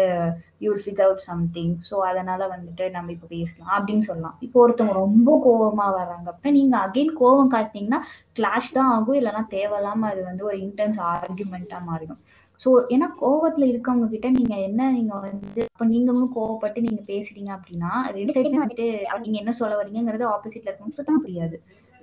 [0.63, 3.73] you will figure out something so அதனால வந்துட்டு நம்ம இப்போ பேசலாம்.
[3.77, 4.35] அப்படின்னு சொல்லலாம்.
[4.45, 6.27] இப்போ ஒருத்தவங்க ரொம்ப கோவமா வர்றாங்க.
[6.33, 8.01] அப்படின்னா நீங்க அகைன் கோவம் காட்டினீங்கன்னா
[8.39, 9.19] கிளாஷ் தான் ஆகும்.
[9.21, 12.21] இல்லைன்னா தேவையில்லாமல் அது வந்து ஒரு இன்டென்ஸ் ஆர்குமெண்ட்டாக மாறிடும்.
[12.61, 17.91] ஸோ ஏன்னா கோவத்துல இருக்கவங்க கிட்ட நீங்க என்ன நீங்க வந்து இப்போ நீங்களும் கோவப்பட்டு நீங்க பேசுறீங்க அப்படின்னா
[18.17, 18.89] ரெண்டு சைடு வந்துட்டு
[19.23, 20.97] நீங்க என்ன சொல்ல வரீங்கிறது ஆப்போசிட்ல இருக்கணும்.
[20.99, 21.57] சுத்தமா புரியாது.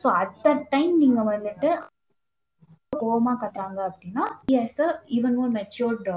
[0.05, 1.71] ஸோ அட் தட் டைம் நீங்க வந்துட்டு
[2.93, 4.25] கோவமா கத்துறாங்க அப்படின்னா
[4.57, 4.83] as
[5.17, 6.09] even more matured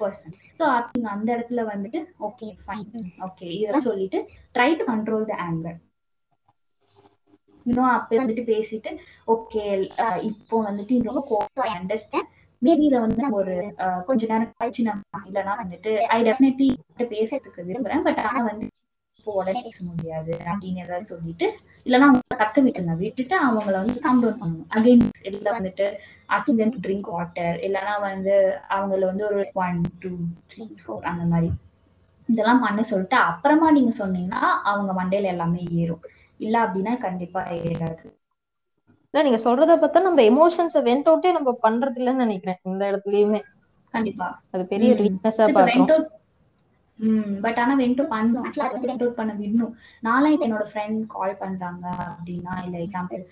[0.00, 4.20] person so நீங்க அந்த இடத்துல வந்துட்டு ஓகே ஃபைன் ஓகே இதெல்லாம் சொல்லிட்டு
[4.54, 5.78] try to control the anger
[7.66, 8.90] இன்னும் அப்ப வந்துட்டு பேசிட்டு
[9.28, 9.62] ஓகே
[9.98, 12.30] uh, இப்போ வந்துட்டு ரொம்ப கோவம் அண்டர்ஸ்டாண்ட்
[12.62, 16.68] மேபி இதை வந்து நம்ம ஒரு uh, கொஞ்ச நேரம் கழிச்சு நம்ம இல்லைன்னா வந்துட்டு ஐ டெஃபினெட்லி
[17.10, 18.04] பேசுறதுக்கு விரும்புறேன்.
[18.06, 18.66] பட் ஆனால் வந்து
[19.26, 21.46] இப்போ உடனே பேச முடியாது அப்படின்னு ஏதாவது சொல்லிட்டு
[21.86, 22.96] இல்லைன்னா அவங்க கத்த விட்டுருங்க.
[22.96, 24.68] விட்டுட்டு அவங்கள வந்து டவுன் பண்ணணும்.
[24.70, 25.86] அகைன் இல்லை வந்துட்டு
[26.58, 28.34] தெம் டு ட்ரிங்க் வாட்டர் இல்லைன்னா வந்து
[28.68, 30.10] அவங்கள வந்து ஒரு ஒன் டூ
[30.52, 31.48] த்ரீ ஃபோர் அந்த மாதிரி.
[32.28, 36.04] இதெல்லாம் பண்ண சொல்லிட்டு அப்புறமா நீங்க சொன்னீங்கன்னா அவங்க மண்டையில எல்லாமே ஏறும்.
[36.40, 38.06] இல்ல அப்படின்னா கண்டிப்பா ஏறாது.
[39.14, 42.60] இல்ல நீங்க சொல்றத பார்த்தா நம்ம எமோஷன்ஸை வெண்ட் அவுட்டே நம்ம பண்றது இல்லைன்னு நினைக்கிறேன்.
[42.62, 43.42] இந்த இடத்துலயுமே.
[43.94, 44.42] கண்டிப்பா.
[44.50, 44.92] அது பெரிய.
[44.94, 46.06] வீக்னஸா பாக்குறோம்
[47.44, 49.72] பட் ஆனா வென்ட் பண்ணும் ஆக்சுவலா வந்து வென்ட் பண்ண விடணும்.
[50.06, 53.22] நானும் இப்ப என்னோட ஃப்ரெண்ட் கால் பண்றாங்க அப்படின்னா இல்ல எக்ஸாம்பிள்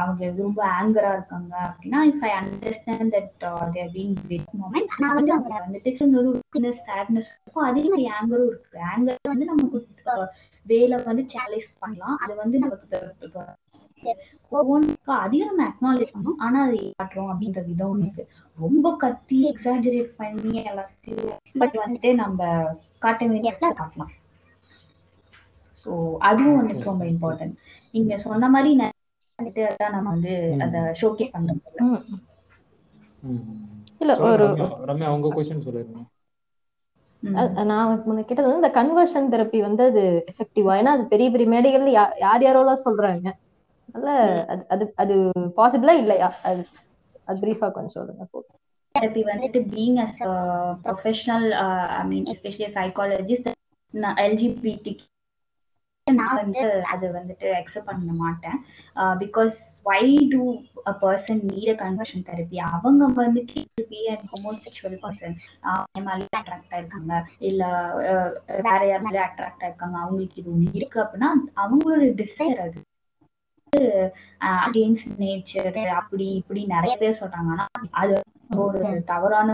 [0.00, 3.32] அவங்க ரொம்ப ஆங்கரா இருக்காங்க அப்படின்னா if I understand that
[3.76, 7.68] they're being with moment நான் வந்து அவங்க வந்துட்டு சேட்னஸ் இருக்கும்.
[7.70, 8.78] அதே மாதிரி ஆங்கரும் இருக்கு.
[8.92, 9.78] ஆங்கர் வந்து நமக்கு
[10.66, 12.18] வேலை வந்து சேலஞ்ச் பண்ணலாம்.
[12.24, 12.86] அது வந்து நமக்கு
[14.52, 16.42] கோவம்க்கு அதையும் நம்ம அக்னாலேஜ் பண்ணணும்.
[16.46, 18.24] ஆனா அதை காட்டுறோம் அப்படின்ற விதம் ஒண்ணு இருக்கு.
[18.58, 21.32] ரொம்ப கத்தி எக்ஸாஜரேட் பண்ணி எல்லாத்தையும்
[21.62, 22.46] பட் வந்துட்டு நம்ம
[23.02, 24.12] காட்ட இடத்துல காட்டலாம்.
[25.80, 25.90] ஸோ
[26.20, 27.56] அதுவும் வந்துட்டு ரொம்ப இம்பார்ட்டன்ட்
[27.94, 28.72] நீங்க சொன்ன மாதிரி
[29.38, 30.32] வந்துட்டு அதான் நம்ம வந்து
[30.64, 31.60] அதை ஷோகேஸ் பண்றோம்.
[34.00, 34.46] இல்ல சொல்லுங்க ஒரு
[34.88, 35.08] ரம்யா.
[35.16, 35.28] உங்க
[35.58, 36.00] சொல்லிருங்க.
[37.22, 41.48] அது- நான் முன்ன கேட்டது வந்து இந்த கன்வர்ஷன் தெரப்பி வந்து அது எஃபெக்டிவா ஏன்னா அது பெரிய பெரிய
[41.48, 41.92] மேடைகள்ல
[42.22, 43.28] யார் யாரோலாம் சொல்றாங்க?
[43.88, 44.16] அதனால
[44.48, 45.14] அது அது அது
[45.58, 46.28] பாசிபிளா இல்லையா?
[46.44, 46.62] அது
[47.26, 48.24] அது பிரீஃபா கொஞ்சம் சொல்லுங்க
[48.94, 50.18] தெரப்பி வந்துட்டு being as
[50.84, 51.46] professional
[51.98, 53.48] I mean especially psychologist
[54.24, 54.94] LGBT
[56.06, 56.60] நான் வந்து
[56.92, 58.58] அது வந்துட்டு அக்செப்ட் பண்ண மாட்டேன்.
[59.22, 60.44] Because why do
[60.90, 65.36] a person need a conversion therapy அவங்க வந்துட்டு பி அண்ட் ஹோமோசெக்சுவல் பர்சன்
[66.08, 67.12] மேலே அட்ராக்ட் ஆயிருக்காங்க
[67.50, 67.62] இல்ல
[68.10, 68.28] uh,
[68.66, 71.30] வேற யார் மேலே அட்ராக்ட் ஆயிருக்காங்க அவங்களுக்கு இது ஒண்ணு இருக்கு அப்படின்னா
[71.64, 72.80] அவங்களோட டிசைர் அது.
[73.72, 74.06] Uh,
[74.64, 77.50] அகெயின்ஸ்ட் நேச்சர் அப்படி இப்படி நிறைய பேர் சொல்றாங்க.
[77.56, 77.66] ஆனா
[78.02, 78.16] அது
[78.50, 79.50] ஒரு தவறான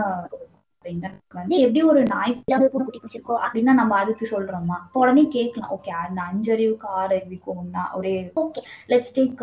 [0.85, 2.33] வந்து எப்படி ஒரு நாய்
[2.73, 4.77] குட்டி பிடிச்சிருக்கோ அப்படின்னா நம்ம அதுக்கு சொல்றோமா?
[4.85, 9.41] இப்போ உடனே கேட்கலாம் ஓகே அந்த அஞ்சு அறிவுக்கு ஆறு அறிவுக்கு ஒன்னா ஒரே ஓகே லெட்ஸ் டேக்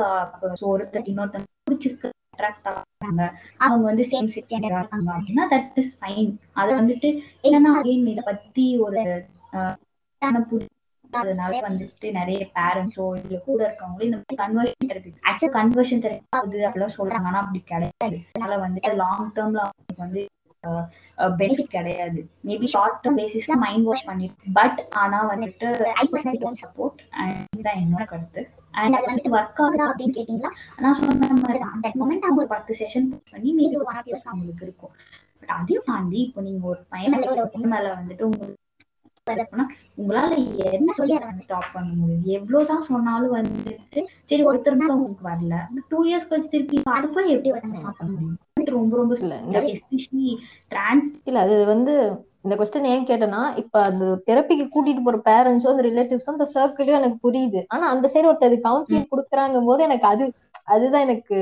[0.73, 3.25] ஒருத்தர் இன்னொருத்தர் பிடிச்சிருக்கு அட்ராக்ட் ஆகிறாங்க.
[3.59, 7.11] அவங்க வந்து சேம் செக்ஸ் இருக்காங்க அப்படின்னா தட் இஸ் ஃபைன் அது வந்துட்டு
[7.43, 7.73] என்னன்னா
[8.13, 9.03] இதை பத்தி ஒரு
[11.21, 16.61] அதனால வந்துட்டு நிறைய பேரண்ட்ஸோ இல்ல கூட இருக்கவங்களோ இந்த மாதிரி கன்வர்ஷன் தெரப்பி ஆக்சுவலா கன்வர்ஷன் தெரப்பி ஆகுது
[16.69, 17.27] அப்படிலாம் சொல்றாங்க.
[17.31, 18.19] ஆனா அப்படி கிடையாது.
[18.35, 20.23] அதனால வந்துட்டு லாங் டேர்ம்ல அவங்களுக்கு வந்து
[21.41, 22.21] பெனிஃபிட் கிடையாது.
[22.49, 25.69] மேபி ஷார்ட் டேர்ம் பேசிஸ்ல மைண்ட் வாஷ் பண்ணிருக்கு பட் ஆனா வந்துட்டு
[26.03, 27.01] ஐ பர்சனலி சப்போர்ட்
[27.55, 28.43] இதுதான் என்னோட கருத்து.
[28.81, 30.53] அண்ட் அது வந்துட்டு ஒர்க் ஆகுதா அப்படின்னு கேட்டீங்களா?
[30.83, 34.29] நான் சொன்ன மாதிரி அந்த மொமெண்ட் அவங்க ஒரு பத்து செஷன் பண்ணி மேபி ஒரு ஒன் ஆஃப் இயர்ஸ்
[34.31, 34.95] அவங்களுக்கு இருக்கும்.
[35.41, 38.61] பட் அதையும் தாண்டி இப்போ நீங்க ஒரு பையன் ஒரு பொண்ணு மேல வந்துட்டு உங்களுக்கு
[39.97, 40.31] உங்களால
[40.71, 42.25] என்ன சொல்லி அதை வந்து ஸ்டாப் பண்ண முடியும்?
[42.37, 44.01] எவ்வளவுதான் சொன்னாலும் வந்துட்டு
[44.31, 45.57] சரி ஒருத்தர் மேல உங்களுக்கு வரல.
[45.91, 48.39] டூ இயர்ஸ் கழிச்சு திருப்பி அது போய் எப்படி வந்து ஸ்டாப் பண்ண முடியும்?
[48.73, 49.15] ரொம்ப ரொம்ப
[49.71, 50.33] எஸ்பெஷலி
[50.71, 51.93] டிரான்ஸ் இல்ல அது வந்து
[52.45, 57.19] இந்த கொஸ்டின் ஏன் கேட்டேன்னா இப்ப அந்த தெரப்பிக்கு கூட்டிட்டு போற பேரண்ட்ஸோ அந்த ரிலேட்டிவ்ஸோ அந்த சர்க்கிளும் எனக்கு
[57.27, 57.63] புரியுது.
[57.69, 60.27] ஆனா அந்த சைடு ஒருத்தர் கவுன்சிலிங் கொடுக்குறாங்க போது எனக்கு அது
[60.67, 61.39] அதுதான் எனக்கு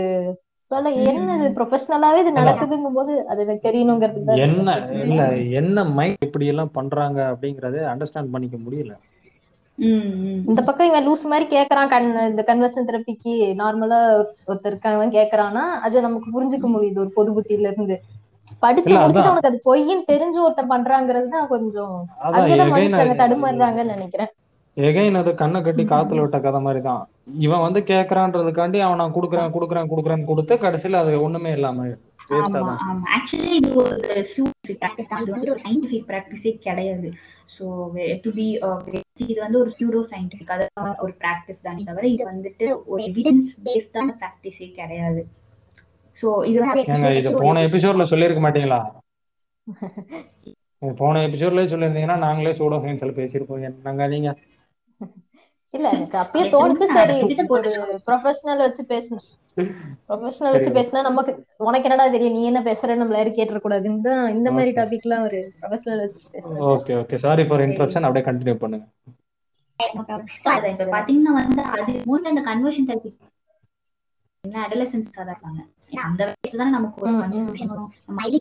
[0.71, 1.47] சொல்ல என்ன இது?
[1.57, 3.71] ப்ரொஃபஷனலாவே இது நடக்குதுங்கும் போது அது எனக்கு
[4.21, 4.75] இந்த என்ன.
[5.07, 5.23] இல்ல
[5.61, 8.93] என்ன மைண்ட் இப்படி எல்லாம் பண்றாங்க அப்படிங்கறத அண்டர்ஸ்டாண்ட் பண்ணிக்க முடியல.
[10.51, 14.01] இந்த பக்கம் இவன் லூஸ் மாதிரி கேக்குறான் கண் இந்த கன்வர்சன் தெரப்பிக்கு நார்மலா
[14.49, 17.97] ஒருத்தர் இருக்காங்க கேக்குறான்னா அது நமக்கு புரிஞ்சுக்க முடியுது ஒரு பொது புத்தியில இருந்து
[18.63, 19.31] படிச்சு முடிச்சுட்டு.
[19.31, 21.95] உனக்கு அது பொய்ன்னு தெரிஞ்சு ஒருத்தர் பண்றாங்கிறது தான் கொஞ்சம்
[22.31, 24.31] அங்கதான் மனுஷங்க தடுமாறுறாங்கன்னு நினைக்கிறேன்.
[24.89, 27.03] எகைன் அது கண்ணை கட்டி காத்துல விட்ட கதை மாதிரி தான்
[27.47, 31.89] இவன் வந்து கேக்குறான்றதுக்காண்டி அவன் நான் குடுக்குறேன் குடுக்குறேன் குடுக்குறேன்னு கொடுத்து கடைசியில அது ஒண்ணுமே இல்லாம
[33.17, 33.95] ஆக்சுவலி இது ஒரு
[34.33, 37.09] சயின்டிபிக் ப்ராக்டிஸ் தான் இது வந்து ஒரு சயின்டிபிக் ப்ராக்டிஸே கிடையாது.
[37.55, 37.65] ஸோ
[38.25, 38.47] டு பி
[39.33, 44.15] இது வந்து ஒரு சூடோ சயின்டிபிக் அதாவது ஒரு ப்ராக்டிஸ் தானே தவிர இது வந்துட்டு ஒரு எவிடன்ஸ் பேஸ்டான
[44.21, 45.23] ப்ராக்டிஸே கிடையாது.
[46.17, 48.81] ஸோ இது போன எபிசோட்ல சொல்லியிருக்க மாட்டீங்களா?
[51.03, 53.65] போன எபிசோட்லயே சொல்லியிருந்தீங்கன்னா நாங்களே சூடோ சயின்ஸ்ல பேசியிருப்போம்.
[53.71, 54.31] என்னங்க நீங்க?
[55.75, 57.17] இல்ல எனக்கு அப்பயே தோணுச்சு சரி
[57.57, 57.71] ஒரு
[58.07, 59.27] ப்ரொஃபஷனல் வச்சு பேசணும்.
[60.09, 60.71] ப்ரொஃபஷனல் வச்சு.
[60.77, 61.33] பேசினா நமக்கு
[61.67, 64.79] உனக்கு என்னடா தெரியும் நீ என்ன பேசுறன்னு நம்மள யாரும் கேட்டுற கூடாதுன்னு தான் இந்த மாதிரி Okay.
[64.81, 68.87] டாபிக் எல்லாம் ஒரு ப்ரொஃபஷனல் வச்சு பேசுறது okay okay sorry for interruption அப்படியே கண்டினியூ பண்ணுங்க.
[70.95, 73.13] பாத்தீங்கன்னா வந்து அது மோஸ்ட் அந்த கன்வர்ஷன் தெரப்பி
[74.65, 75.61] அடலசன்ஸ் தான் இருப்பாங்க.
[76.05, 77.13] அந்த வயசுல தான் நமக்கு ஒரு.
[77.25, 77.91] கன்ஃபியூஷன் வரும்.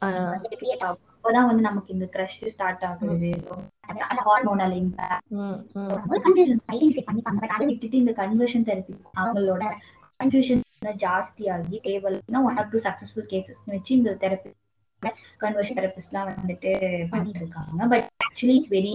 [0.06, 1.06] ஆஹ் வந்து கிரியேட் ஆகும்.
[1.20, 3.30] அப்போதான் வந்து நமக்கு இந்த க்ரஷ் ஸ்டார்ட் ஆகுது
[4.28, 5.26] ஹார்மோனல் இம்பாக்ட்
[8.00, 9.64] இந்த கன்வர்ஷன் தெரப்பி அவங்களோட
[10.20, 10.62] கன்ஃபியூஷன்
[11.04, 11.78] ஜாஸ்தி ஆகி
[12.42, 14.52] one or two successful cases வச்சு இந்த தெரப்பி
[15.42, 16.72] கன்வர்ஷன் தெரபிஸ்ட்லாம் வந்துட்டு
[17.10, 18.94] பண்ணிட்டு இருக்காங்க பட் ஆக்சுவலி இட்ஸ் வெரி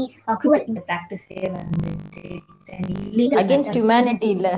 [0.67, 2.25] இந்த ப்ராக்டிஸே வந்துட்டு
[3.43, 4.49] அகேன்ஸ்ட் ஹியூமனிட்டி இல்ல.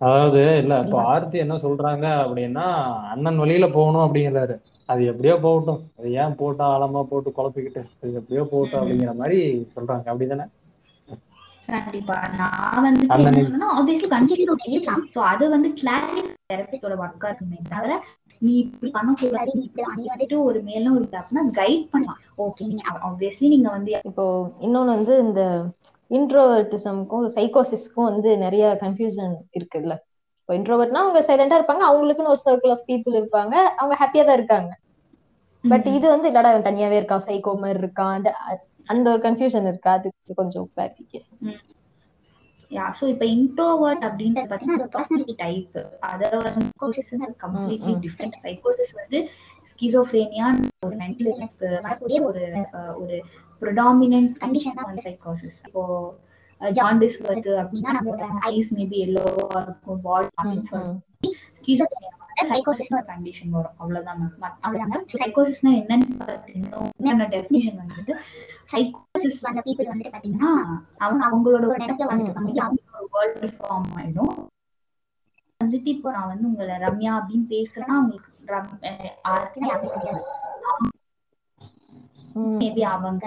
[0.00, 2.66] அதாவது இல்ல இப்போ ஆர்த்தி என்ன சொல்றாங்க அப்படின்னா
[3.10, 4.54] அண்ணன் வழியில போகணும் அப்படிங்கிறாரு.
[4.90, 5.82] அது எப்படியோ போகட்டும்.
[5.98, 7.82] அது ஏன் போட்டா ஆழமா போட்டு குழப்பிக்கிட்டு?
[8.00, 9.38] அது எப்படியோ போகட்டும் அப்படிங்கிற மாதிரி
[9.74, 10.06] சொல்றாங்க.
[10.12, 10.46] அப்படிதானே?
[11.68, 12.14] கண்டிப்பா.
[12.38, 16.22] நான் வந்து என்ன சொன்னா ஆப்வியஸ்லி கன்ஃபியூஷன் இருக்கலாம் சோ அது வந்து கிளாரிட்டி
[16.52, 17.92] தெரபிஸ்டோட ஒர்க்கா இருக்குமே தவிர
[18.42, 22.20] நீ இப்படி பண்ணக்கூடாது நீ இப்படி நீ வந்துட்டு ஒரு மேலும் ஒரு அப்படின்னா கைட் பண்ணலாம்.
[22.46, 24.26] ஓகே நீங்க ஆப்வியஸ்லி நீங்க வந்து இப்போ
[24.66, 25.42] இன்னொன்னு வந்து இந்த
[26.10, 29.96] இன்ட்ரோவர்டிசம்க்கும் சைக்கோசிஸ்க்கும் வந்து நிறைய கன்ஃபியூஷன் இருக்குல்ல?
[30.50, 31.82] இப்போ இன்ட்ரோவர்ட்னா அவங்க சைலண்டா இருப்பாங்க.
[31.88, 33.54] அவங்களுக்குன்னு ஒரு சர்க்கிள் ஆஃப் பீப்புள் இருப்பாங்க.
[33.80, 34.70] அவங்க ஹாப்பியா தான் இருக்காங்க.
[35.64, 38.14] பட் இது வந்து இல்லடா அவன் தனியாவே இருக்கான் சைக்கோ மாதிரி இருக்கான்.
[38.16, 38.30] அந்த
[38.92, 39.88] அந்த ஒரு கன்ஃபியூஷன் இருக்கு.
[39.92, 41.38] அதுக்கு கொஞ்சம் கிளாரிபிகேஷன்
[42.70, 45.76] யா சோ இப்போ இன்ட்ரோவர்ட் அப்படின்றது பாத்தீங்கன்னா அது பர்சனாலிட்டி டைப்
[46.10, 47.94] அத வந்து சைக்கோசிஸ் வந்து கம்ப்ளீட்லி.
[48.06, 49.20] டிஃப்ரெண்ட் சைக்கோசிஸ் வந்து
[49.72, 50.48] ஸ்கிசோஃப்ரேனியா
[50.88, 52.42] ஒரு மென்டல் இல்னஸ்க்கு வரக்கூடிய ஒரு
[53.02, 53.18] ஒரு
[53.62, 55.84] ப்ரிடாமினன்ட் கண்டிஷன் தான் வந்து சைக்கோசிஸ் இப்போ
[56.60, 60.98] ஜாண்டிஸ் வருது அப்படின்னா நம்மளோட ஐஸ் மேபி எல்லோவா இருக்கும் பாடி அப்படின்னு சொல்லி
[62.64, 63.72] ஒரு கண்டிஷன் வரும்.
[63.78, 64.52] அவ்வளவுதான் ma'am.
[64.60, 66.00] அவ்வளவுதான் சைக்கோசிஸ்னா என்னன்னு
[67.02, 68.12] டெஃபினிஷன் வந்துட்டு
[68.72, 70.66] சைக்கோசிஸ் வந்த பீப்புள் வந்துட்டு பாத்தீங்கன்னா
[70.98, 72.72] அவங்க அவங்களோட ஒரு இடத்துல வந்துட்டு
[73.10, 74.32] வேர்ல்டு ஃபார்ம் ஆயிடும்.
[75.64, 80.20] வந்துட்டு இப்போ நான் வந்து உங்களை ரம்யா அப்படின்னு பேசுறேன்னா அவங்களுக்கு ரம் அஹ் ஆர்த்தினா யாருக்கும்
[82.60, 83.26] மேபி அவங்க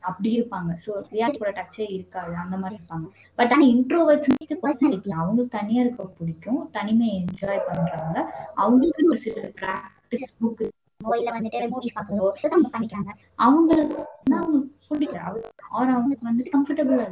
[0.00, 0.70] அப்படி இருப்பாங்க.
[0.84, 2.32] ஸோ ரியாலிட்டியோட டச்சே இருக்காது.
[2.36, 3.06] அந்த மாதிரி இருப்பாங்க.
[3.38, 4.30] பட் ஆனா இன்ட்ரோவர்ட்ஸ்
[4.62, 6.70] பர்சனாலிட்டி அவங்களுக்கு தனியா இருக்க பிடிக்கும்.
[6.70, 8.16] தனிமையை என்ஜாய் பண்றாங்க.
[8.54, 10.64] அவங்களுக்கு ஒரு சில ப்ராக்டிஸ் புக்
[11.16, 13.10] இல்ல வந்துட்டு மூவிஸ் பார்க்கறதோ இதெல்லாம் பண்ணிக்கிறாங்க.
[13.38, 13.98] அவங்களுக்கு
[14.32, 15.22] அவங்களுக்கு பிடிக்கல
[15.70, 17.06] அவர் அவங்களுக்கு வந்துட்டு கம்ஃபர்டபுளா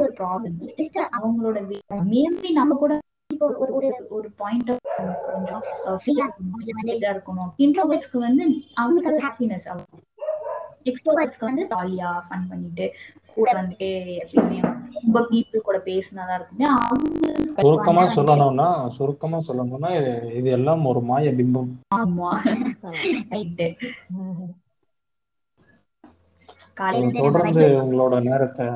[0.00, 0.56] ஒரு ப்ராப்ளம்
[1.16, 1.58] அவங்களோட
[2.04, 2.92] மேபி நம்ம கூட
[3.46, 4.70] இப்போ ஒரு ஒரு ஒரு பாயிண்ட்
[5.26, 5.62] கொஞ்சம்
[6.02, 7.50] ஃப்ரீயா இருக்கணும் இல்ல வந்து இதா இருக்கணும்.
[7.64, 8.44] இன்ட்ரோவர்ட்ஸ்க்கு வந்து
[8.76, 9.66] அவங்களுக்கு அது ஹாப்பினஸ்
[10.90, 12.86] எக்ஸ்ட்ரோவர்ட்ஸ்க்கு வந்து ஜாலியா ஃபன் பண்ணிட்டு
[13.36, 13.88] கூட வந்துட்டு
[14.22, 14.58] எப்பயுமே
[14.96, 16.64] ரொம்ப பீப்புள் கூட பேசினாதான் இருக்கும்.
[16.82, 19.90] அவங்க சுருக்கமா சொல்லணும்னா சுருக்கமா சொல்லணும்னா
[20.38, 21.70] இது எல்லாம் ஒரு மாய பிம்பம்.
[21.96, 22.30] ஆமா.
[23.32, 23.66] ரைட்டு
[27.18, 28.66] தொடர்ந்து உங்களோட நேரத்தை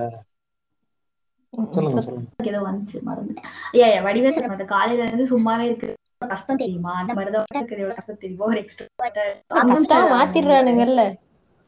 [2.49, 3.47] ஏதோ வந்துச்சு மறந்துட்டேன்.
[3.73, 5.89] ஐயா ஐயா வடிவே சொல்ல மாட்டேன் காலையில இருந்து சும்மாவே இருக்கு
[6.27, 6.93] கஷ்டம் தெரியுமா?
[7.01, 8.47] அந்த மாதிரிதான் இருக்கிற எவ்வளவு கஷ்டம் தெரியுமா?
[8.47, 11.03] ஒரு எக்ஸ்ட்ரா மாத்திடுறானுங்கல்ல.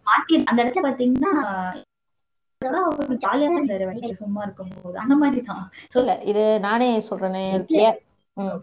[0.07, 1.33] மாத்தி அந்த இடத்துல பாத்தீங்கன்னா
[2.91, 5.63] ஒரு ஜாலியா தான் இருந்தாரு சும்மா இருக்கும் போது அந்த மாதிரி தான்
[5.95, 7.43] இல்ல இது நானே சொல்றேனே
[7.83, 7.99] ஏன்
[8.37, 8.59] ம்.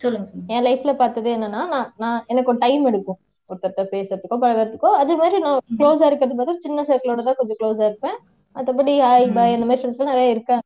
[0.00, 0.52] சொல்லுங்க சொல்லுங்க.
[0.54, 3.18] என் லைஃப்ல பார்த்தது என்னன்னா நான் நான் எனக்கு ஒரு டைம் எடுக்கும்.
[3.50, 4.90] ஒருத்தர்கிட்ட பேசுறதுக்கோ பழகிறதுக்கோ.
[5.00, 8.16] அது மாதிரி நான் க்ளோஸா இருக்கிறது பார்த்தா சின்ன சர்க்கிளோட தான் கொஞ்சம் க்ளோஸா இருப்பேன்.
[8.56, 10.62] மத்தபடி ஹாய் பாய் அந்த மாதிரி ஃப்ரெண்ட்ஸ் நிறைய இருக்காங்க.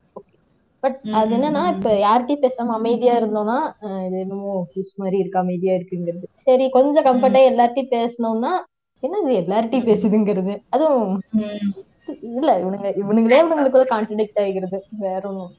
[0.83, 3.57] பட் அது என்னன்னா இப்ப யார்கிட்டயும் பேசாம அமைதியா இருந்தோம்னா
[4.05, 6.25] இது என்னமோ புதுசு மாதிரி இருக்கு அமைதியா இருக்குங்கிறது.
[6.45, 8.53] சரி கொஞ்சம் கம்ஃபர்ட்டா எல்லார்ட்டையும் பேசணும்னா
[9.03, 10.53] என்னது எல்லார்ட்டையும் பேசுதுங்கிறது?
[10.69, 11.17] அதுவும்
[12.31, 15.51] இல்ல இவனுங்க இவனுங்களே இவனுங்களுக்குள்ள கான்ட்ரடிக்ட் ஆகிக்கிறது வேற ஒண்ணும்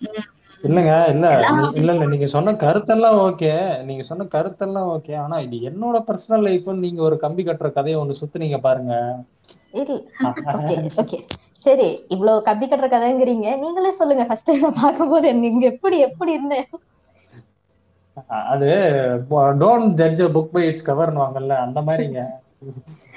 [0.63, 1.27] இல்லங்க இல்ல
[1.75, 3.53] இல்ல இல்ல நீங்க சொன்ன கருத்தெல்லாம் ஓகே
[3.89, 8.21] நீங்க சொன்ன கருத்தெல்லாம் ஓகே ஆனா இது என்னோட பர்சனல் லைஃப் நீங்க ஒரு கம்பி கட்டுற கதையை ஒண்ணு
[8.21, 8.95] சுத்துனீங்க பாருங்க.
[9.75, 9.97] இல்ல
[10.29, 11.19] ஓகே ஓகே
[11.65, 13.49] சரி இவ்வளவு கம்பி கட்டுற கதைங்கிறீங்க.
[13.63, 14.25] நீங்களே சொல்லுங்க.
[14.29, 16.69] ஃபர்ஸ்ட் நான் பார்க்கும்போது இங்க எப்படி எப்படி இருந்தேன்
[18.53, 18.69] அது
[19.63, 22.23] don't judge book by its கவர்னு வாங்கல்ல அந்த மாதிரிங்க.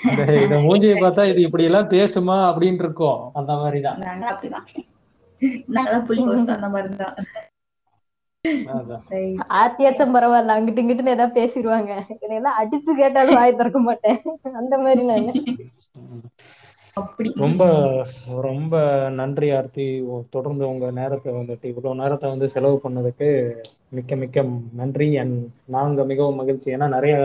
[0.10, 4.00] இந்த இத மூஞ்சியை பார்த்தா இது இப்படி எல்லாம் பேசுமா அப்படின்னு இருக்கும் அந்த மாதிரிதான்.
[5.76, 5.94] நாங்க
[8.68, 8.96] நாங்க.
[9.60, 10.56] ஆத்தியாச்சும் பரவாயில்ல.
[10.56, 14.20] அங்கிட்டு இங்கிட்டுன்னு ஏதாவது பேசிடுவாங்க என்னையெல்லாம் அடிச்சு கேட்டாலும் வாய் திறக்க மாட்டேன்.
[14.62, 15.28] அந்த மாதிரி நான்
[17.36, 17.64] ரொம்ப
[18.42, 18.74] ரொம்ப
[19.10, 19.86] நன்றி ஆர்த்தி.
[20.30, 23.30] தொடர்ந்து உங்க நேரத்தை வந்துட்டு இவ்வளவு நேரத்தை வந்து செலவு பண்ணதுக்கு
[23.90, 25.18] மிக்க மிக்க நன்றி.
[25.18, 26.74] அண்ட் நாங்க மிகவும் மகிழ்ச்சி.
[26.76, 27.16] ஏன்னா நிறைய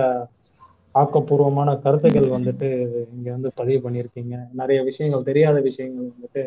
[0.94, 2.68] ஆக்கப்பூர்வமான கருத்துக்கள் வந்துட்டு
[3.16, 4.36] இங்க வந்து பதிவு பண்ணியிருக்கீங்க.
[4.52, 6.44] நிறைய விஷயங்கள் தெரியாத விஷயங்கள் வந்துட்டு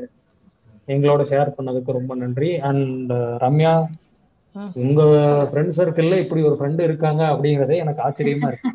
[0.88, 2.60] எங்களோட ஷேர் பண்ணதுக்கு ரொம்ப நன்றி.
[2.60, 3.12] அண்ட்
[3.46, 3.74] ரம்யா
[4.56, 4.72] ம்.
[4.76, 5.02] உங்க
[5.52, 8.72] ஃப்ரெண்ட் சர்க்கிள்ல இப்படி ஒரு ஃப்ரெண்டு இருக்காங்க அப்படிங்கறதே எனக்கு ஆச்சரியமா இருக்கு.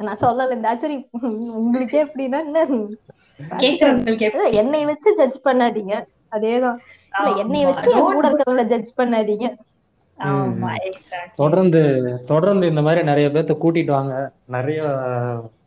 [0.00, 0.52] நான் சொல்லல.
[0.52, 1.08] இந்த ஆச்சரி
[1.60, 2.66] உங்களுக்கே எப்படின்னா என்ன?
[3.48, 6.04] கேக்குறவங்களுக்கு என்னை வச்சு ஜட்ஜ் பண்ணாதீங்க.
[6.30, 6.76] அதேதான்.
[7.18, 9.56] இல்ல என்னை வச்சு என் கூட இருக்கவங்கள ஜட்ஜ் பண்ணாதீங்க.
[11.36, 14.32] தொடர்ந்து தொடர்ந்து இந்த மாதிரி நிறைய பேர்த்த கூட்டிட்டு வாங்க.
[14.44, 14.98] நிறைய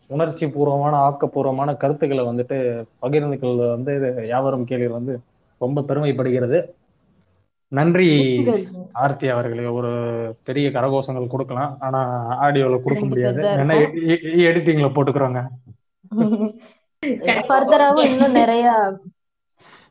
[0.08, 5.20] உணர்ச்சி பூர்வமான ஆக்கப்பூர்வமான கருத்துக்களை வந்துட்டு பகிர்ந்துக்கள் வந்து இது யாவரும் கேள்வி வந்து
[5.58, 6.70] ரொம்ப பெருமைப்படுகிறது.
[7.68, 8.44] நன்றி
[8.92, 9.66] ஆர்த்தி அவர்களே.
[9.66, 9.90] ஒரு
[10.44, 11.78] பெரிய கரகோஷங்கள் கொடுக்கலாம்.
[11.80, 13.42] ஆனா ஆடியோல கொடுக்க முடியாது.
[13.42, 13.76] ஏன்னா
[14.22, 15.48] எடிட்டிங்ல போட்டுக்கிறோங்க.
[17.24, 18.94] ஃபர்தராவும் இன்னும் நிறைய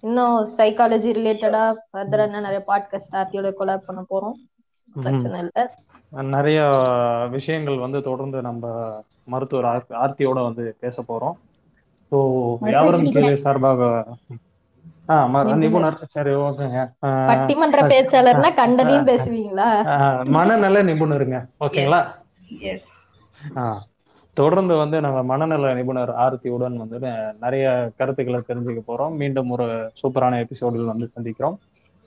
[0.00, 4.48] இன்னும் சைக்காலஜி ரிலேட்டடா ஃபர்தரா இன்னும் நிறைய பாட்காஸ்ட் ஆர்த்தியோட கொலாப் பண்ண போறோம்.
[5.02, 5.74] பிரச்சனை இல்ல.
[6.10, 6.68] நிறைய
[7.30, 8.94] விஷயங்கள் வந்து தொடர்ந்து நம்ம
[9.24, 11.36] மருத்துவர் ஆர்- ஆர்த்தியோட வந்து பேச போறோம்.
[12.10, 14.04] ஸோ யாவரும் கேள்வி சார்பாக
[15.54, 15.98] நிபுணர்.
[16.06, 20.24] சரி ஓகேங்க பட்டிமன்ற பேச்சாளர்னா கண்டதையும் பேசுவீங்களா?
[20.24, 21.44] மனநல நிபுணருங்க.
[21.60, 22.06] ஓகேங்களா?
[24.36, 26.98] தொடர்ந்து வந்து நம்ம மனநல நிபுணர் ஆர்த்தியுடன் வந்து
[27.44, 27.64] நிறைய
[27.98, 29.14] கருத்துக்களை தெரிஞ்சுக்க போறோம்.
[29.22, 29.66] மீண்டும் ஒரு
[30.00, 31.56] சூப்பரான எபிசோடில் வந்து சந்திக்கிறோம்.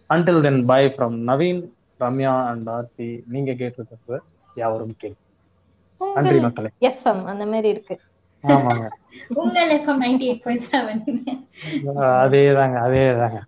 [0.09, 1.61] Until then bye from Naveen
[2.03, 4.17] Ramya and Aarthi நீங்க கேட்டிருக்கிறது
[4.61, 5.21] யாவரும் கேள்வி
[6.17, 6.69] நன்றி மக்களே.
[6.89, 7.95] எஃப்எம் அந்த மாதிரி இருக்கு.
[8.43, 8.87] ஆமாங்க.
[9.41, 11.01] உங்கள் FM ninety eight point seven
[12.23, 13.39] அதே தாங்க அதே தாங்க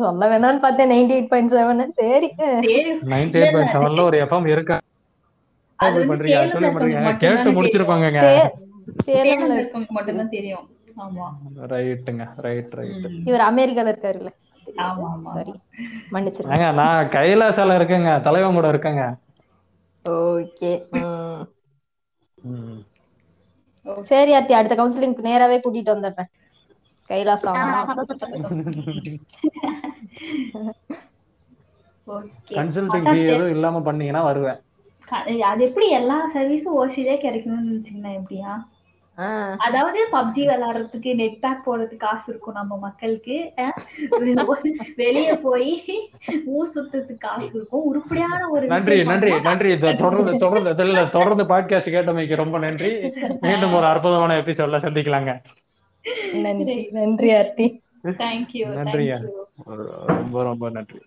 [0.00, 2.28] சொல்ல வேணாம்னு பார்த்தேன் நைன்டி எயிட் பாயிண்ட் செவன் சரி.
[3.14, 4.76] நைன்டி எயிட் பாயிண்ட் செவன்ல ஒரு எஃப்எம் இருக்கா?
[9.04, 9.88] சேலம்ல இருக்கவங்க
[10.30, 10.66] தெரியும்.
[11.04, 11.26] ஆமா.
[11.72, 13.06] ரைட்டுங்க ரைட் ரைட்.
[13.28, 14.30] இவர் அமெரிக்கால இருக்காருல்ல.
[14.84, 15.32] ஆமா ஆமா.
[15.34, 15.52] சரி
[16.12, 16.60] மன்னிச்சிருங்க.
[16.80, 18.10] நான் கைலாசால இருக்கேங்க.
[18.22, 19.04] தலைவன் கூட இருக்கேங்க.
[20.04, 20.72] ஓகே.
[20.96, 21.44] ம்.
[24.04, 26.30] சரி ஆர்த்தி அடுத்த கவுன்சிலிங்க்கு நேராவே கூட்டிட்டு வந்துடுறேன்.
[27.10, 27.58] கைலாசம்
[32.06, 32.56] ஓகே.
[32.56, 34.60] கன்சல்டிங் ஃபீ எதுவும் இல்லாம பண்ணீங்கன்னா வருவேன்.
[35.42, 38.52] அது எப்படி எல்லா சர்வீஸும் ஓசிலே கிடைக்கணும்னு நினைச்சீங்கன்னா எப்படியா?
[39.58, 43.52] அதாவது பப்ஜி விளையாடுறதுக்கு நெட் பேக் போடுறதுக்கு காசு இருக்கும் நம்ம மக்களுக்கு.
[44.96, 45.84] வெளிய போய்
[46.44, 47.84] ஊர் சுத்துறதுக்கு காசு இருக்கும்.
[47.84, 49.78] உருப்படியான ஒரு நன்றி நன்றி நன்றி.
[49.78, 53.12] தொடர்ந்து தொடர்ந்து தொடர்ந்து பாட்காஸ்ட் கேட்டமைக்கு ரொம்ப நன்றி.
[53.40, 55.34] மீண்டும் ஒரு அற்புதமான எபிசோட்ல சந்திக்கலாங்க.
[56.42, 57.82] நன்றி நன்றி ஆர்த்தி.
[58.04, 59.78] Thank you, thank நன்றிங்க you.
[60.06, 60.98] ரொம்ப ரொம்ப நன்றி.